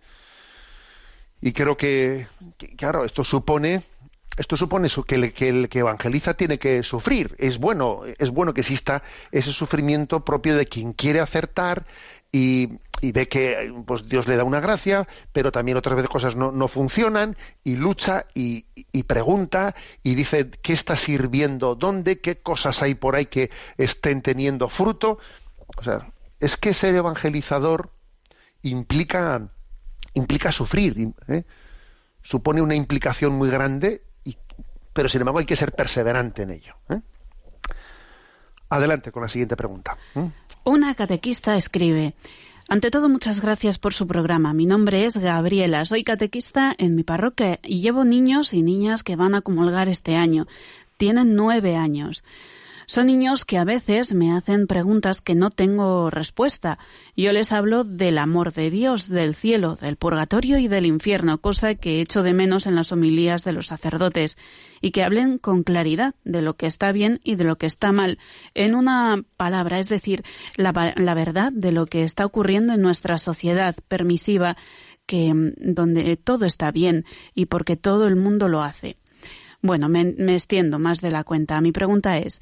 Y 1.40 1.52
creo 1.52 1.76
que, 1.76 2.26
que, 2.56 2.74
claro, 2.76 3.04
esto 3.04 3.24
supone 3.24 3.82
esto 4.36 4.56
supone 4.56 4.88
su- 4.88 5.04
que 5.04 5.14
el, 5.14 5.32
que 5.32 5.48
el 5.48 5.68
que 5.68 5.78
evangeliza 5.80 6.34
tiene 6.34 6.58
que 6.58 6.82
sufrir. 6.82 7.34
Es 7.38 7.58
bueno, 7.58 8.02
es 8.18 8.30
bueno 8.30 8.52
que 8.52 8.60
exista 8.60 9.02
ese 9.32 9.52
sufrimiento 9.52 10.24
propio 10.24 10.56
de 10.56 10.66
quien 10.66 10.92
quiere 10.92 11.20
acertar 11.20 11.86
y, 12.32 12.78
ve 13.00 13.28
que 13.28 13.72
pues, 13.86 14.08
Dios 14.08 14.28
le 14.28 14.36
da 14.36 14.44
una 14.44 14.60
gracia, 14.60 15.08
pero 15.32 15.52
también 15.52 15.78
otras 15.78 15.96
veces 15.96 16.10
cosas 16.10 16.36
no, 16.36 16.52
no 16.52 16.68
funcionan 16.68 17.36
y 17.64 17.76
lucha 17.76 18.26
y, 18.34 18.66
pregunta 19.04 19.74
y 20.02 20.14
dice 20.16 20.50
qué 20.50 20.72
está 20.74 20.96
sirviendo, 20.96 21.74
dónde, 21.76 22.20
qué 22.20 22.36
cosas 22.36 22.82
hay 22.82 22.94
por 22.94 23.16
ahí 23.16 23.26
que 23.26 23.50
estén 23.78 24.20
teniendo 24.20 24.68
fruto. 24.68 25.18
O 25.78 25.82
sea, 25.82 26.12
es 26.40 26.56
que 26.58 26.74
ser 26.74 26.94
evangelizador 26.94 27.90
implica 28.62 29.48
implica 30.14 30.50
sufrir, 30.50 31.12
¿eh? 31.28 31.44
supone 32.22 32.60
una 32.62 32.74
implicación 32.74 33.34
muy 33.34 33.50
grande, 33.50 34.02
pero 34.96 35.10
sin 35.10 35.20
embargo 35.20 35.38
hay 35.38 35.44
que 35.44 35.54
ser 35.54 35.72
perseverante 35.72 36.42
en 36.42 36.50
ello. 36.50 36.74
¿eh? 36.88 37.00
Adelante 38.70 39.12
con 39.12 39.22
la 39.22 39.28
siguiente 39.28 39.54
pregunta. 39.54 39.96
¿eh? 40.16 40.30
Una 40.64 40.94
catequista 40.94 41.54
escribe. 41.54 42.14
Ante 42.68 42.90
todo, 42.90 43.08
muchas 43.08 43.40
gracias 43.40 43.78
por 43.78 43.92
su 43.92 44.08
programa. 44.08 44.54
Mi 44.54 44.64
nombre 44.64 45.04
es 45.04 45.18
Gabriela. 45.18 45.84
Soy 45.84 46.02
catequista 46.02 46.74
en 46.78 46.96
mi 46.96 47.04
parroquia 47.04 47.60
y 47.62 47.80
llevo 47.80 48.04
niños 48.04 48.54
y 48.54 48.62
niñas 48.62 49.04
que 49.04 49.14
van 49.14 49.34
a 49.36 49.42
comulgar 49.42 49.88
este 49.88 50.16
año. 50.16 50.48
Tienen 50.96 51.36
nueve 51.36 51.76
años. 51.76 52.24
Son 52.88 53.08
niños 53.08 53.44
que 53.44 53.58
a 53.58 53.64
veces 53.64 54.14
me 54.14 54.32
hacen 54.32 54.68
preguntas 54.68 55.20
que 55.20 55.34
no 55.34 55.50
tengo 55.50 56.08
respuesta. 56.08 56.78
Yo 57.16 57.32
les 57.32 57.50
hablo 57.50 57.82
del 57.82 58.16
amor 58.16 58.52
de 58.52 58.70
Dios, 58.70 59.08
del 59.08 59.34
cielo, 59.34 59.74
del 59.74 59.96
purgatorio 59.96 60.58
y 60.58 60.68
del 60.68 60.86
infierno, 60.86 61.38
cosa 61.38 61.74
que 61.74 62.00
echo 62.00 62.22
de 62.22 62.32
menos 62.32 62.68
en 62.68 62.76
las 62.76 62.92
homilías 62.92 63.42
de 63.42 63.52
los 63.52 63.66
sacerdotes, 63.66 64.38
y 64.80 64.92
que 64.92 65.02
hablen 65.02 65.38
con 65.38 65.64
claridad 65.64 66.14
de 66.22 66.42
lo 66.42 66.54
que 66.54 66.66
está 66.66 66.92
bien 66.92 67.18
y 67.24 67.34
de 67.34 67.42
lo 67.42 67.58
que 67.58 67.66
está 67.66 67.90
mal, 67.90 68.20
en 68.54 68.76
una 68.76 69.24
palabra, 69.36 69.80
es 69.80 69.88
decir, 69.88 70.22
la, 70.56 70.70
verdad 70.70 71.52
de 71.52 71.72
lo 71.72 71.86
que 71.86 72.04
está 72.04 72.24
ocurriendo 72.24 72.72
en 72.72 72.82
nuestra 72.82 73.18
sociedad 73.18 73.74
permisiva, 73.88 74.56
que 75.06 75.34
mm, 75.34 75.54
donde 75.58 76.16
todo 76.16 76.44
está 76.44 76.70
bien 76.70 77.04
y 77.34 77.46
porque 77.46 77.76
todo 77.76 78.06
el 78.06 78.14
mundo 78.14 78.48
lo 78.48 78.62
hace. 78.62 78.96
Bueno, 79.62 79.88
me, 79.88 80.04
me 80.04 80.34
extiendo 80.34 80.78
más 80.78 81.00
de 81.00 81.10
la 81.10 81.24
cuenta. 81.24 81.60
Mi 81.60 81.72
pregunta 81.72 82.18
es, 82.18 82.40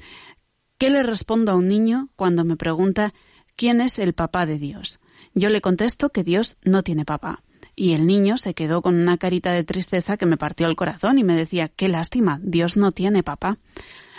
¿qué 0.77 0.89
le 0.89 1.03
respondo 1.03 1.51
a 1.51 1.55
un 1.55 1.67
niño 1.67 2.09
cuando 2.15 2.45
me 2.45 2.55
pregunta 2.55 3.13
quién 3.55 3.81
es 3.81 3.99
el 3.99 4.13
papá 4.13 4.45
de 4.45 4.59
Dios? 4.59 4.99
Yo 5.33 5.49
le 5.49 5.61
contesto 5.61 6.09
que 6.09 6.23
Dios 6.23 6.57
no 6.63 6.83
tiene 6.83 7.05
papá. 7.05 7.43
Y 7.75 7.93
el 7.93 8.07
niño 8.07 8.37
se 8.37 8.53
quedó 8.53 8.81
con 8.81 8.95
una 8.95 9.17
carita 9.17 9.51
de 9.51 9.65
tristeza 9.65 10.15
que 10.15 10.25
me 10.25 10.37
partió 10.37 10.67
el 10.67 10.77
corazón 10.77 11.17
y 11.17 11.23
me 11.25 11.35
decía, 11.35 11.67
qué 11.67 11.89
lástima, 11.89 12.39
Dios 12.41 12.77
no 12.77 12.93
tiene 12.93 13.21
papá. 13.21 13.57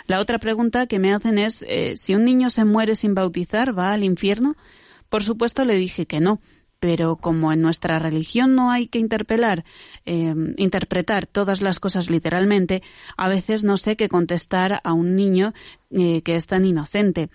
La 0.05 0.19
otra 0.19 0.37
pregunta 0.37 0.85
que 0.85 0.99
me 0.99 1.13
hacen 1.13 1.39
es, 1.39 1.65
eh, 1.67 1.95
si 1.97 2.13
un 2.13 2.23
niño 2.23 2.49
se 2.49 2.65
muere 2.65 2.95
sin 2.95 3.15
bautizar, 3.15 3.77
¿va 3.77 3.93
al 3.93 4.03
infierno? 4.03 4.55
Por 5.09 5.23
supuesto 5.23 5.65
le 5.65 5.75
dije 5.75 6.05
que 6.05 6.19
no, 6.19 6.39
pero 6.79 7.15
como 7.15 7.51
en 7.51 7.61
nuestra 7.61 7.99
religión 7.99 8.55
no 8.55 8.71
hay 8.71 8.87
que 8.87 8.99
interpelar, 8.99 9.65
eh, 10.05 10.33
interpretar 10.57 11.25
todas 11.25 11.61
las 11.61 11.79
cosas 11.79 12.09
literalmente, 12.09 12.83
a 13.17 13.27
veces 13.27 13.63
no 13.63 13.77
sé 13.77 13.95
qué 13.95 14.09
contestar 14.09 14.81
a 14.83 14.93
un 14.93 15.15
niño 15.15 15.53
eh, 15.91 16.21
que 16.21 16.35
es 16.35 16.47
tan 16.47 16.65
inocente. 16.65 17.29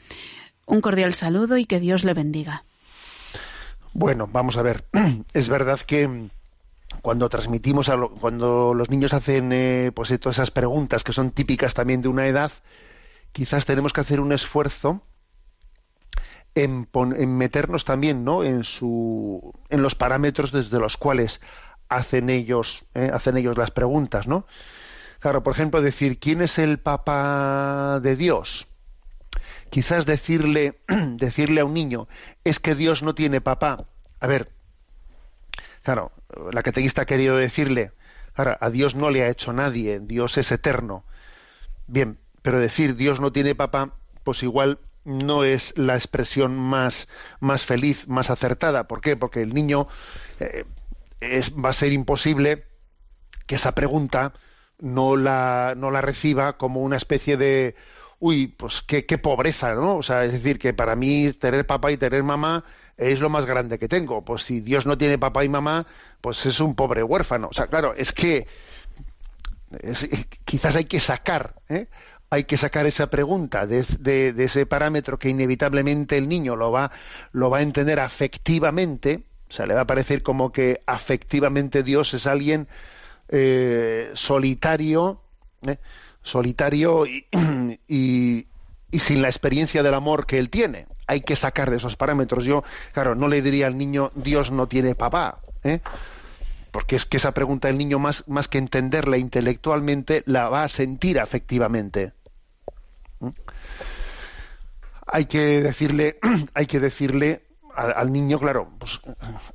Un 0.66 0.80
cordial 0.80 1.14
saludo 1.14 1.56
y 1.58 1.64
que 1.66 1.80
Dios 1.80 2.04
le 2.04 2.14
bendiga. 2.14 2.64
Bueno, 3.92 4.28
vamos 4.32 4.56
a 4.56 4.62
ver. 4.62 4.84
Es 5.34 5.48
verdad 5.48 5.78
que 5.80 6.28
cuando 7.02 7.28
transmitimos, 7.28 7.88
a 7.88 7.96
lo- 7.96 8.10
cuando 8.10 8.74
los 8.74 8.90
niños 8.90 9.12
hacen 9.14 9.50
eh, 9.52 9.90
pues 9.94 10.08
todas 10.20 10.36
esas 10.36 10.50
preguntas 10.50 11.04
que 11.04 11.12
son 11.12 11.30
típicas 11.30 11.74
también 11.74 12.00
de 12.02 12.08
una 12.08 12.26
edad, 12.26 12.52
quizás 13.32 13.64
tenemos 13.64 13.92
que 13.92 14.00
hacer 14.02 14.20
un 14.20 14.32
esfuerzo 14.32 15.02
en, 16.54 16.88
meternos 17.36 17.84
también 17.84 18.24
¿no? 18.24 18.44
en, 18.44 18.64
su, 18.64 19.52
en 19.68 19.82
los 19.82 19.94
parámetros 19.94 20.52
desde 20.52 20.78
los 20.78 20.96
cuales 20.96 21.40
hacen 21.88 22.30
ellos, 22.30 22.84
eh, 22.94 23.10
hacen 23.12 23.36
ellos 23.36 23.56
las 23.56 23.70
preguntas. 23.70 24.26
¿no? 24.26 24.46
Claro, 25.18 25.42
por 25.42 25.54
ejemplo, 25.54 25.82
decir, 25.82 26.18
¿quién 26.18 26.42
es 26.42 26.58
el 26.58 26.78
Papa 26.78 28.00
de 28.02 28.16
Dios? 28.16 28.66
Quizás 29.70 30.04
decirle, 30.04 30.80
decirle 30.88 31.60
a 31.60 31.64
un 31.64 31.74
niño, 31.74 32.08
es 32.44 32.58
que 32.58 32.74
Dios 32.74 33.02
no 33.02 33.14
tiene 33.14 33.40
papá. 33.40 33.86
A 34.20 34.26
ver, 34.26 34.50
claro, 35.82 36.12
la 36.52 36.62
catequista 36.62 37.02
ha 37.02 37.06
querido 37.06 37.36
decirle, 37.36 37.92
a 38.34 38.70
Dios 38.70 38.94
no 38.94 39.10
le 39.10 39.22
ha 39.22 39.28
hecho 39.28 39.52
nadie, 39.52 40.00
Dios 40.00 40.38
es 40.38 40.52
eterno. 40.52 41.04
Bien, 41.86 42.18
pero 42.42 42.58
decir 42.58 42.96
Dios 42.96 43.20
no 43.20 43.32
tiene 43.32 43.54
papá, 43.54 43.94
pues 44.24 44.42
igual 44.42 44.78
no 45.04 45.44
es 45.44 45.76
la 45.76 45.94
expresión 45.94 46.56
más, 46.56 47.08
más 47.40 47.64
feliz, 47.64 48.08
más 48.08 48.30
acertada. 48.30 48.86
¿Por 48.88 49.00
qué? 49.00 49.16
Porque 49.16 49.42
el 49.42 49.54
niño 49.54 49.88
eh, 50.40 50.64
es, 51.20 51.52
va 51.56 51.70
a 51.70 51.72
ser 51.74 51.92
imposible 51.92 52.66
que 53.46 53.56
esa 53.56 53.72
pregunta 53.74 54.34
no 54.78 55.16
la, 55.16 55.74
no 55.76 55.90
la 55.90 56.00
reciba 56.00 56.56
como 56.56 56.82
una 56.82 56.96
especie 56.96 57.36
de 57.36 57.76
uy, 58.18 58.46
pues 58.48 58.82
qué, 58.82 59.04
qué 59.06 59.18
pobreza, 59.18 59.74
¿no? 59.74 59.96
O 59.96 60.02
sea, 60.02 60.24
es 60.24 60.32
decir, 60.32 60.58
que 60.58 60.72
para 60.72 60.94
mí 60.96 61.32
tener 61.32 61.66
papá 61.66 61.90
y 61.90 61.96
tener 61.96 62.22
mamá 62.22 62.64
es 62.96 63.20
lo 63.20 63.28
más 63.30 63.46
grande 63.46 63.78
que 63.78 63.88
tengo. 63.88 64.24
Pues 64.24 64.42
si 64.44 64.60
Dios 64.60 64.86
no 64.86 64.96
tiene 64.98 65.18
papá 65.18 65.44
y 65.44 65.48
mamá, 65.48 65.86
pues 66.20 66.46
es 66.46 66.60
un 66.60 66.74
pobre 66.76 67.02
huérfano. 67.02 67.48
O 67.50 67.52
sea, 67.52 67.66
claro, 67.66 67.94
es 67.96 68.12
que 68.12 68.46
es- 69.80 70.08
quizás 70.44 70.76
hay 70.76 70.84
que 70.84 71.00
sacar, 71.00 71.54
¿eh? 71.68 71.88
Hay 72.32 72.44
que 72.44 72.56
sacar 72.56 72.86
esa 72.86 73.10
pregunta 73.10 73.66
de, 73.66 74.34
ese 74.38 74.64
parámetro 74.64 75.18
que 75.18 75.28
inevitablemente 75.28 76.16
el 76.16 76.30
niño 76.30 76.56
lo 76.56 76.72
va, 76.72 76.90
lo 77.32 77.50
va 77.50 77.58
a 77.58 77.62
entender 77.62 78.00
afectivamente, 78.00 79.24
o 79.50 79.52
sea, 79.52 79.66
le 79.66 79.74
va 79.74 79.82
a 79.82 79.86
parecer 79.86 80.22
como 80.22 80.50
que 80.50 80.80
afectivamente 80.86 81.82
Dios 81.82 82.14
es 82.14 82.26
alguien 82.26 82.68
eh, 83.28 84.12
solitario, 84.14 85.20
¿eh? 85.66 85.76
solitario 86.22 87.04
y 87.86 88.46
sin 88.92 89.20
la 89.20 89.28
experiencia 89.28 89.82
del 89.82 89.92
amor 89.92 90.24
que 90.24 90.38
él 90.38 90.48
tiene. 90.48 90.86
Hay 91.06 91.20
que 91.20 91.36
sacar 91.36 91.70
de 91.70 91.76
esos 91.76 91.96
parámetros. 91.96 92.46
Yo, 92.46 92.64
claro, 92.94 93.14
no 93.14 93.28
le 93.28 93.42
diría 93.42 93.66
al 93.66 93.76
niño, 93.76 94.10
Dios 94.14 94.50
no 94.50 94.68
tiene 94.68 94.94
papá. 94.94 95.40
¿eh? 95.64 95.80
porque 96.70 96.96
es 96.96 97.04
que 97.04 97.18
esa 97.18 97.32
pregunta 97.32 97.68
el 97.68 97.76
niño 97.76 97.98
más, 97.98 98.26
más 98.26 98.48
que 98.48 98.56
entenderla 98.56 99.18
intelectualmente 99.18 100.22
la 100.24 100.48
va 100.48 100.64
a 100.64 100.68
sentir 100.68 101.20
afectivamente. 101.20 102.14
Hay 105.06 105.26
que 105.26 105.62
decirle, 105.62 106.18
hay 106.54 106.66
que 106.66 106.80
decirle 106.80 107.46
al, 107.74 107.92
al 107.94 108.12
niño, 108.12 108.38
claro, 108.38 108.70
pues, 108.78 109.00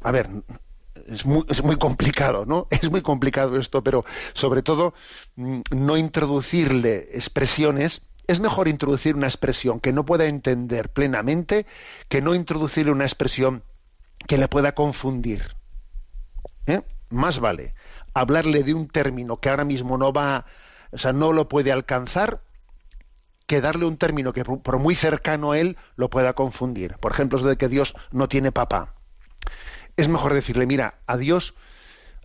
a 0.01 0.11
ver, 0.11 0.30
es 1.07 1.26
muy, 1.26 1.45
es 1.49 1.63
muy 1.63 1.78
complicado, 1.78 2.45
¿no? 2.45 2.68
Es 2.72 2.89
muy 2.89 3.01
complicado 3.01 3.57
esto, 3.57 3.84
pero 3.84 4.05
sobre 4.34 4.61
todo 4.61 4.93
mm, 5.36 5.61
no 5.72 5.97
introducirle 5.97 7.09
expresiones. 7.13 8.01
Es 8.28 8.39
mejor 8.39 8.68
introducir 8.68 9.15
una 9.15 9.28
expresión 9.28 9.80
que 9.80 9.93
no 9.93 10.05
pueda 10.05 10.26
entender 10.26 10.89
plenamente 10.89 11.65
que 12.09 12.22
no 12.22 12.36
introducirle 12.36 12.91
una 12.91 13.05
expresión 13.05 13.63
que 14.28 14.38
le 14.38 14.49
pueda 14.49 14.74
confundir. 14.74 15.55
¿eh? 16.65 16.82
Más 17.09 17.39
vale 17.39 17.74
hablarle 18.18 18.63
de 18.63 18.74
un 18.74 18.88
término 18.88 19.39
que 19.39 19.49
ahora 19.49 19.63
mismo 19.63 19.97
no 19.97 20.11
va, 20.11 20.45
o 20.91 20.97
sea, 20.97 21.13
no 21.13 21.34
lo 21.34 21.47
puede 21.47 21.72
alcanzar, 21.72 22.41
que 23.48 23.62
darle 23.62 23.86
un 23.86 23.98
término 23.98 24.34
que 24.34 24.43
por 24.43 24.78
muy 24.78 24.93
cercano 24.93 25.54
a 25.54 25.58
él 25.58 25.78
lo 25.95 26.10
pueda 26.10 26.34
confundir. 26.34 26.98
Por 26.98 27.14
ejemplo, 27.14 27.39
eso 27.39 27.48
de 27.48 27.58
que 27.58 27.70
Dios 27.70 27.95
no 28.12 28.28
tiene 28.28 28.52
papá. 28.52 28.93
Es 29.95 30.10
mejor 30.10 30.34
decirle, 30.34 30.68
mira, 30.68 30.95
a 31.08 31.18
Dios, 31.18 31.56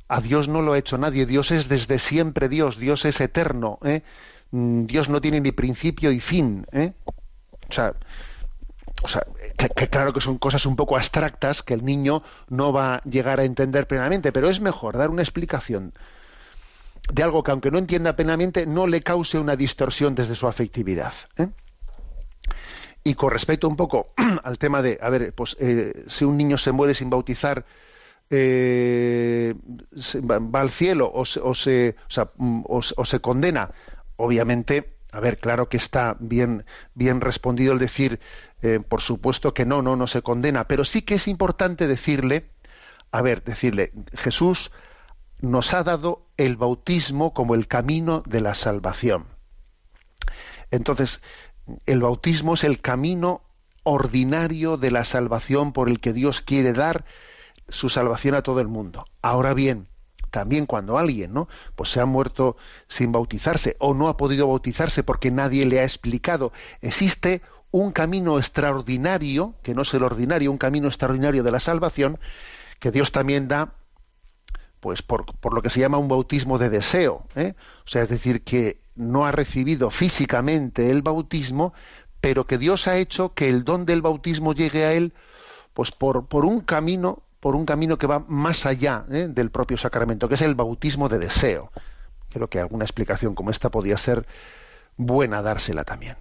a 0.08 0.20
Dios 0.20 0.48
no 0.48 0.60
lo 0.60 0.72
ha 0.72 0.78
hecho 0.78 0.98
nadie, 0.98 1.24
Dios 1.24 1.52
es 1.52 1.68
desde 1.68 1.98
siempre 1.98 2.48
Dios, 2.48 2.76
Dios 2.76 3.04
es 3.04 3.20
eterno, 3.20 3.78
¿eh? 3.84 4.02
Mm, 4.50 4.84
Dios 4.86 5.08
no 5.08 5.20
tiene 5.20 5.40
ni 5.40 5.52
principio 5.52 6.10
y 6.10 6.20
fin, 6.20 6.66
¿eh? 6.72 6.92
O 7.06 7.72
sea, 7.72 7.94
o 9.02 9.08
sea, 9.08 9.24
que, 9.56 9.68
que 9.68 9.88
claro 9.88 10.12
que 10.12 10.20
son 10.20 10.38
cosas 10.38 10.66
un 10.66 10.76
poco 10.76 10.96
abstractas 10.96 11.62
que 11.62 11.74
el 11.74 11.84
niño 11.84 12.22
no 12.48 12.72
va 12.72 12.96
a 12.96 13.02
llegar 13.04 13.38
a 13.40 13.44
entender 13.44 13.86
plenamente, 13.86 14.32
pero 14.32 14.50
es 14.50 14.60
mejor 14.60 14.98
dar 14.98 15.08
una 15.08 15.22
explicación 15.22 15.94
de 17.10 17.22
algo 17.22 17.42
que 17.42 17.50
aunque 17.50 17.70
no 17.70 17.78
entienda 17.78 18.14
plenamente 18.16 18.66
no 18.66 18.86
le 18.86 19.02
cause 19.02 19.38
una 19.38 19.56
distorsión 19.56 20.14
desde 20.14 20.34
su 20.34 20.46
afectividad. 20.46 21.12
¿eh? 21.36 21.48
Y 23.04 23.14
con 23.14 23.30
respecto 23.30 23.68
un 23.68 23.76
poco 23.76 24.12
al 24.44 24.58
tema 24.58 24.82
de, 24.82 24.98
a 25.02 25.10
ver, 25.10 25.34
pues 25.34 25.56
eh, 25.60 26.04
si 26.08 26.24
un 26.24 26.36
niño 26.36 26.56
se 26.58 26.72
muere 26.72 26.94
sin 26.94 27.10
bautizar, 27.10 27.64
eh, 28.30 29.54
va, 30.18 30.60
al 30.60 30.70
cielo 30.70 31.10
o 31.12 31.24
se, 31.24 31.40
mm, 32.36 32.62
o 32.66 32.82
se- 32.82 32.94
o 32.96 33.04
se 33.04 33.20
condena, 33.20 33.72
obviamente, 34.16 34.94
a 35.10 35.20
ver, 35.20 35.38
claro 35.38 35.68
que 35.68 35.76
está 35.76 36.16
bien, 36.20 36.64
bien 36.94 37.20
respondido 37.20 37.72
el 37.74 37.78
decir, 37.78 38.20
por 38.88 39.00
supuesto 39.02 39.52
que 39.52 39.66
no, 39.66 39.82
no, 39.82 39.96
no 39.96 40.06
se 40.06 40.22
condena, 40.22 40.66
pero 40.68 40.84
sí 40.84 41.02
que 41.02 41.16
es 41.16 41.28
importante 41.28 41.86
decirle, 41.88 42.46
a 43.10 43.20
ver, 43.20 43.42
decirle, 43.42 43.92
Jesús 44.14 44.70
nos 45.42 45.74
ha 45.74 45.82
dado 45.82 46.24
el 46.38 46.56
bautismo 46.56 47.34
como 47.34 47.54
el 47.54 47.66
camino 47.66 48.22
de 48.26 48.40
la 48.40 48.54
salvación. 48.54 49.26
Entonces, 50.70 51.20
el 51.84 52.00
bautismo 52.00 52.54
es 52.54 52.64
el 52.64 52.80
camino 52.80 53.42
ordinario 53.82 54.76
de 54.76 54.92
la 54.92 55.04
salvación 55.04 55.72
por 55.72 55.88
el 55.88 56.00
que 56.00 56.12
Dios 56.12 56.40
quiere 56.40 56.72
dar 56.72 57.04
su 57.68 57.88
salvación 57.88 58.36
a 58.36 58.42
todo 58.42 58.60
el 58.60 58.68
mundo. 58.68 59.04
Ahora 59.20 59.52
bien, 59.52 59.88
también 60.30 60.64
cuando 60.64 60.96
alguien, 60.96 61.34
¿no? 61.34 61.48
Pues 61.74 61.90
se 61.90 62.00
ha 62.00 62.06
muerto 62.06 62.56
sin 62.88 63.10
bautizarse 63.10 63.76
o 63.80 63.94
no 63.94 64.08
ha 64.08 64.16
podido 64.16 64.46
bautizarse 64.46 65.02
porque 65.02 65.30
nadie 65.30 65.66
le 65.66 65.80
ha 65.80 65.84
explicado, 65.84 66.52
existe 66.80 67.42
un 67.72 67.90
camino 67.90 68.38
extraordinario, 68.38 69.54
que 69.62 69.74
no 69.74 69.82
es 69.82 69.92
el 69.94 70.04
ordinario, 70.04 70.52
un 70.52 70.58
camino 70.58 70.86
extraordinario 70.86 71.42
de 71.42 71.50
la 71.50 71.60
salvación, 71.60 72.20
que 72.78 72.90
Dios 72.90 73.10
también 73.12 73.48
da, 73.48 73.74
pues 74.82 75.00
por, 75.00 75.24
por 75.36 75.54
lo 75.54 75.62
que 75.62 75.70
se 75.70 75.78
llama 75.78 75.98
un 75.98 76.08
bautismo 76.08 76.58
de 76.58 76.68
deseo. 76.68 77.24
¿eh? 77.36 77.54
O 77.86 77.88
sea, 77.88 78.02
es 78.02 78.08
decir, 78.08 78.42
que 78.42 78.80
no 78.96 79.24
ha 79.24 79.30
recibido 79.30 79.90
físicamente 79.90 80.90
el 80.90 81.02
bautismo, 81.02 81.72
pero 82.20 82.48
que 82.48 82.58
Dios 82.58 82.88
ha 82.88 82.96
hecho 82.96 83.32
que 83.32 83.48
el 83.48 83.62
don 83.62 83.86
del 83.86 84.02
bautismo 84.02 84.54
llegue 84.54 84.84
a 84.84 84.92
él, 84.92 85.14
pues 85.72 85.92
por, 85.92 86.26
por 86.26 86.44
un 86.44 86.60
camino 86.60 87.22
por 87.38 87.56
un 87.56 87.64
camino 87.64 87.98
que 87.98 88.06
va 88.06 88.24
más 88.28 88.66
allá 88.66 89.04
¿eh? 89.10 89.26
del 89.28 89.50
propio 89.50 89.76
sacramento, 89.76 90.28
que 90.28 90.34
es 90.34 90.42
el 90.42 90.54
bautismo 90.54 91.08
de 91.08 91.18
deseo. 91.18 91.72
Creo 92.30 92.48
que 92.48 92.60
alguna 92.60 92.84
explicación 92.84 93.34
como 93.34 93.50
esta 93.50 93.68
podía 93.68 93.98
ser 93.98 94.26
buena 94.96 95.42
dársela 95.42 95.82
también. 95.82 96.16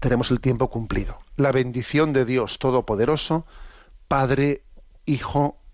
Tenemos 0.00 0.32
el 0.32 0.40
tiempo 0.40 0.68
cumplido. 0.68 1.18
La 1.36 1.52
bendición 1.52 2.12
de 2.12 2.24
Dios 2.24 2.58
Todopoderoso, 2.58 3.46
Padre, 4.08 4.62
Hijo 5.04 5.58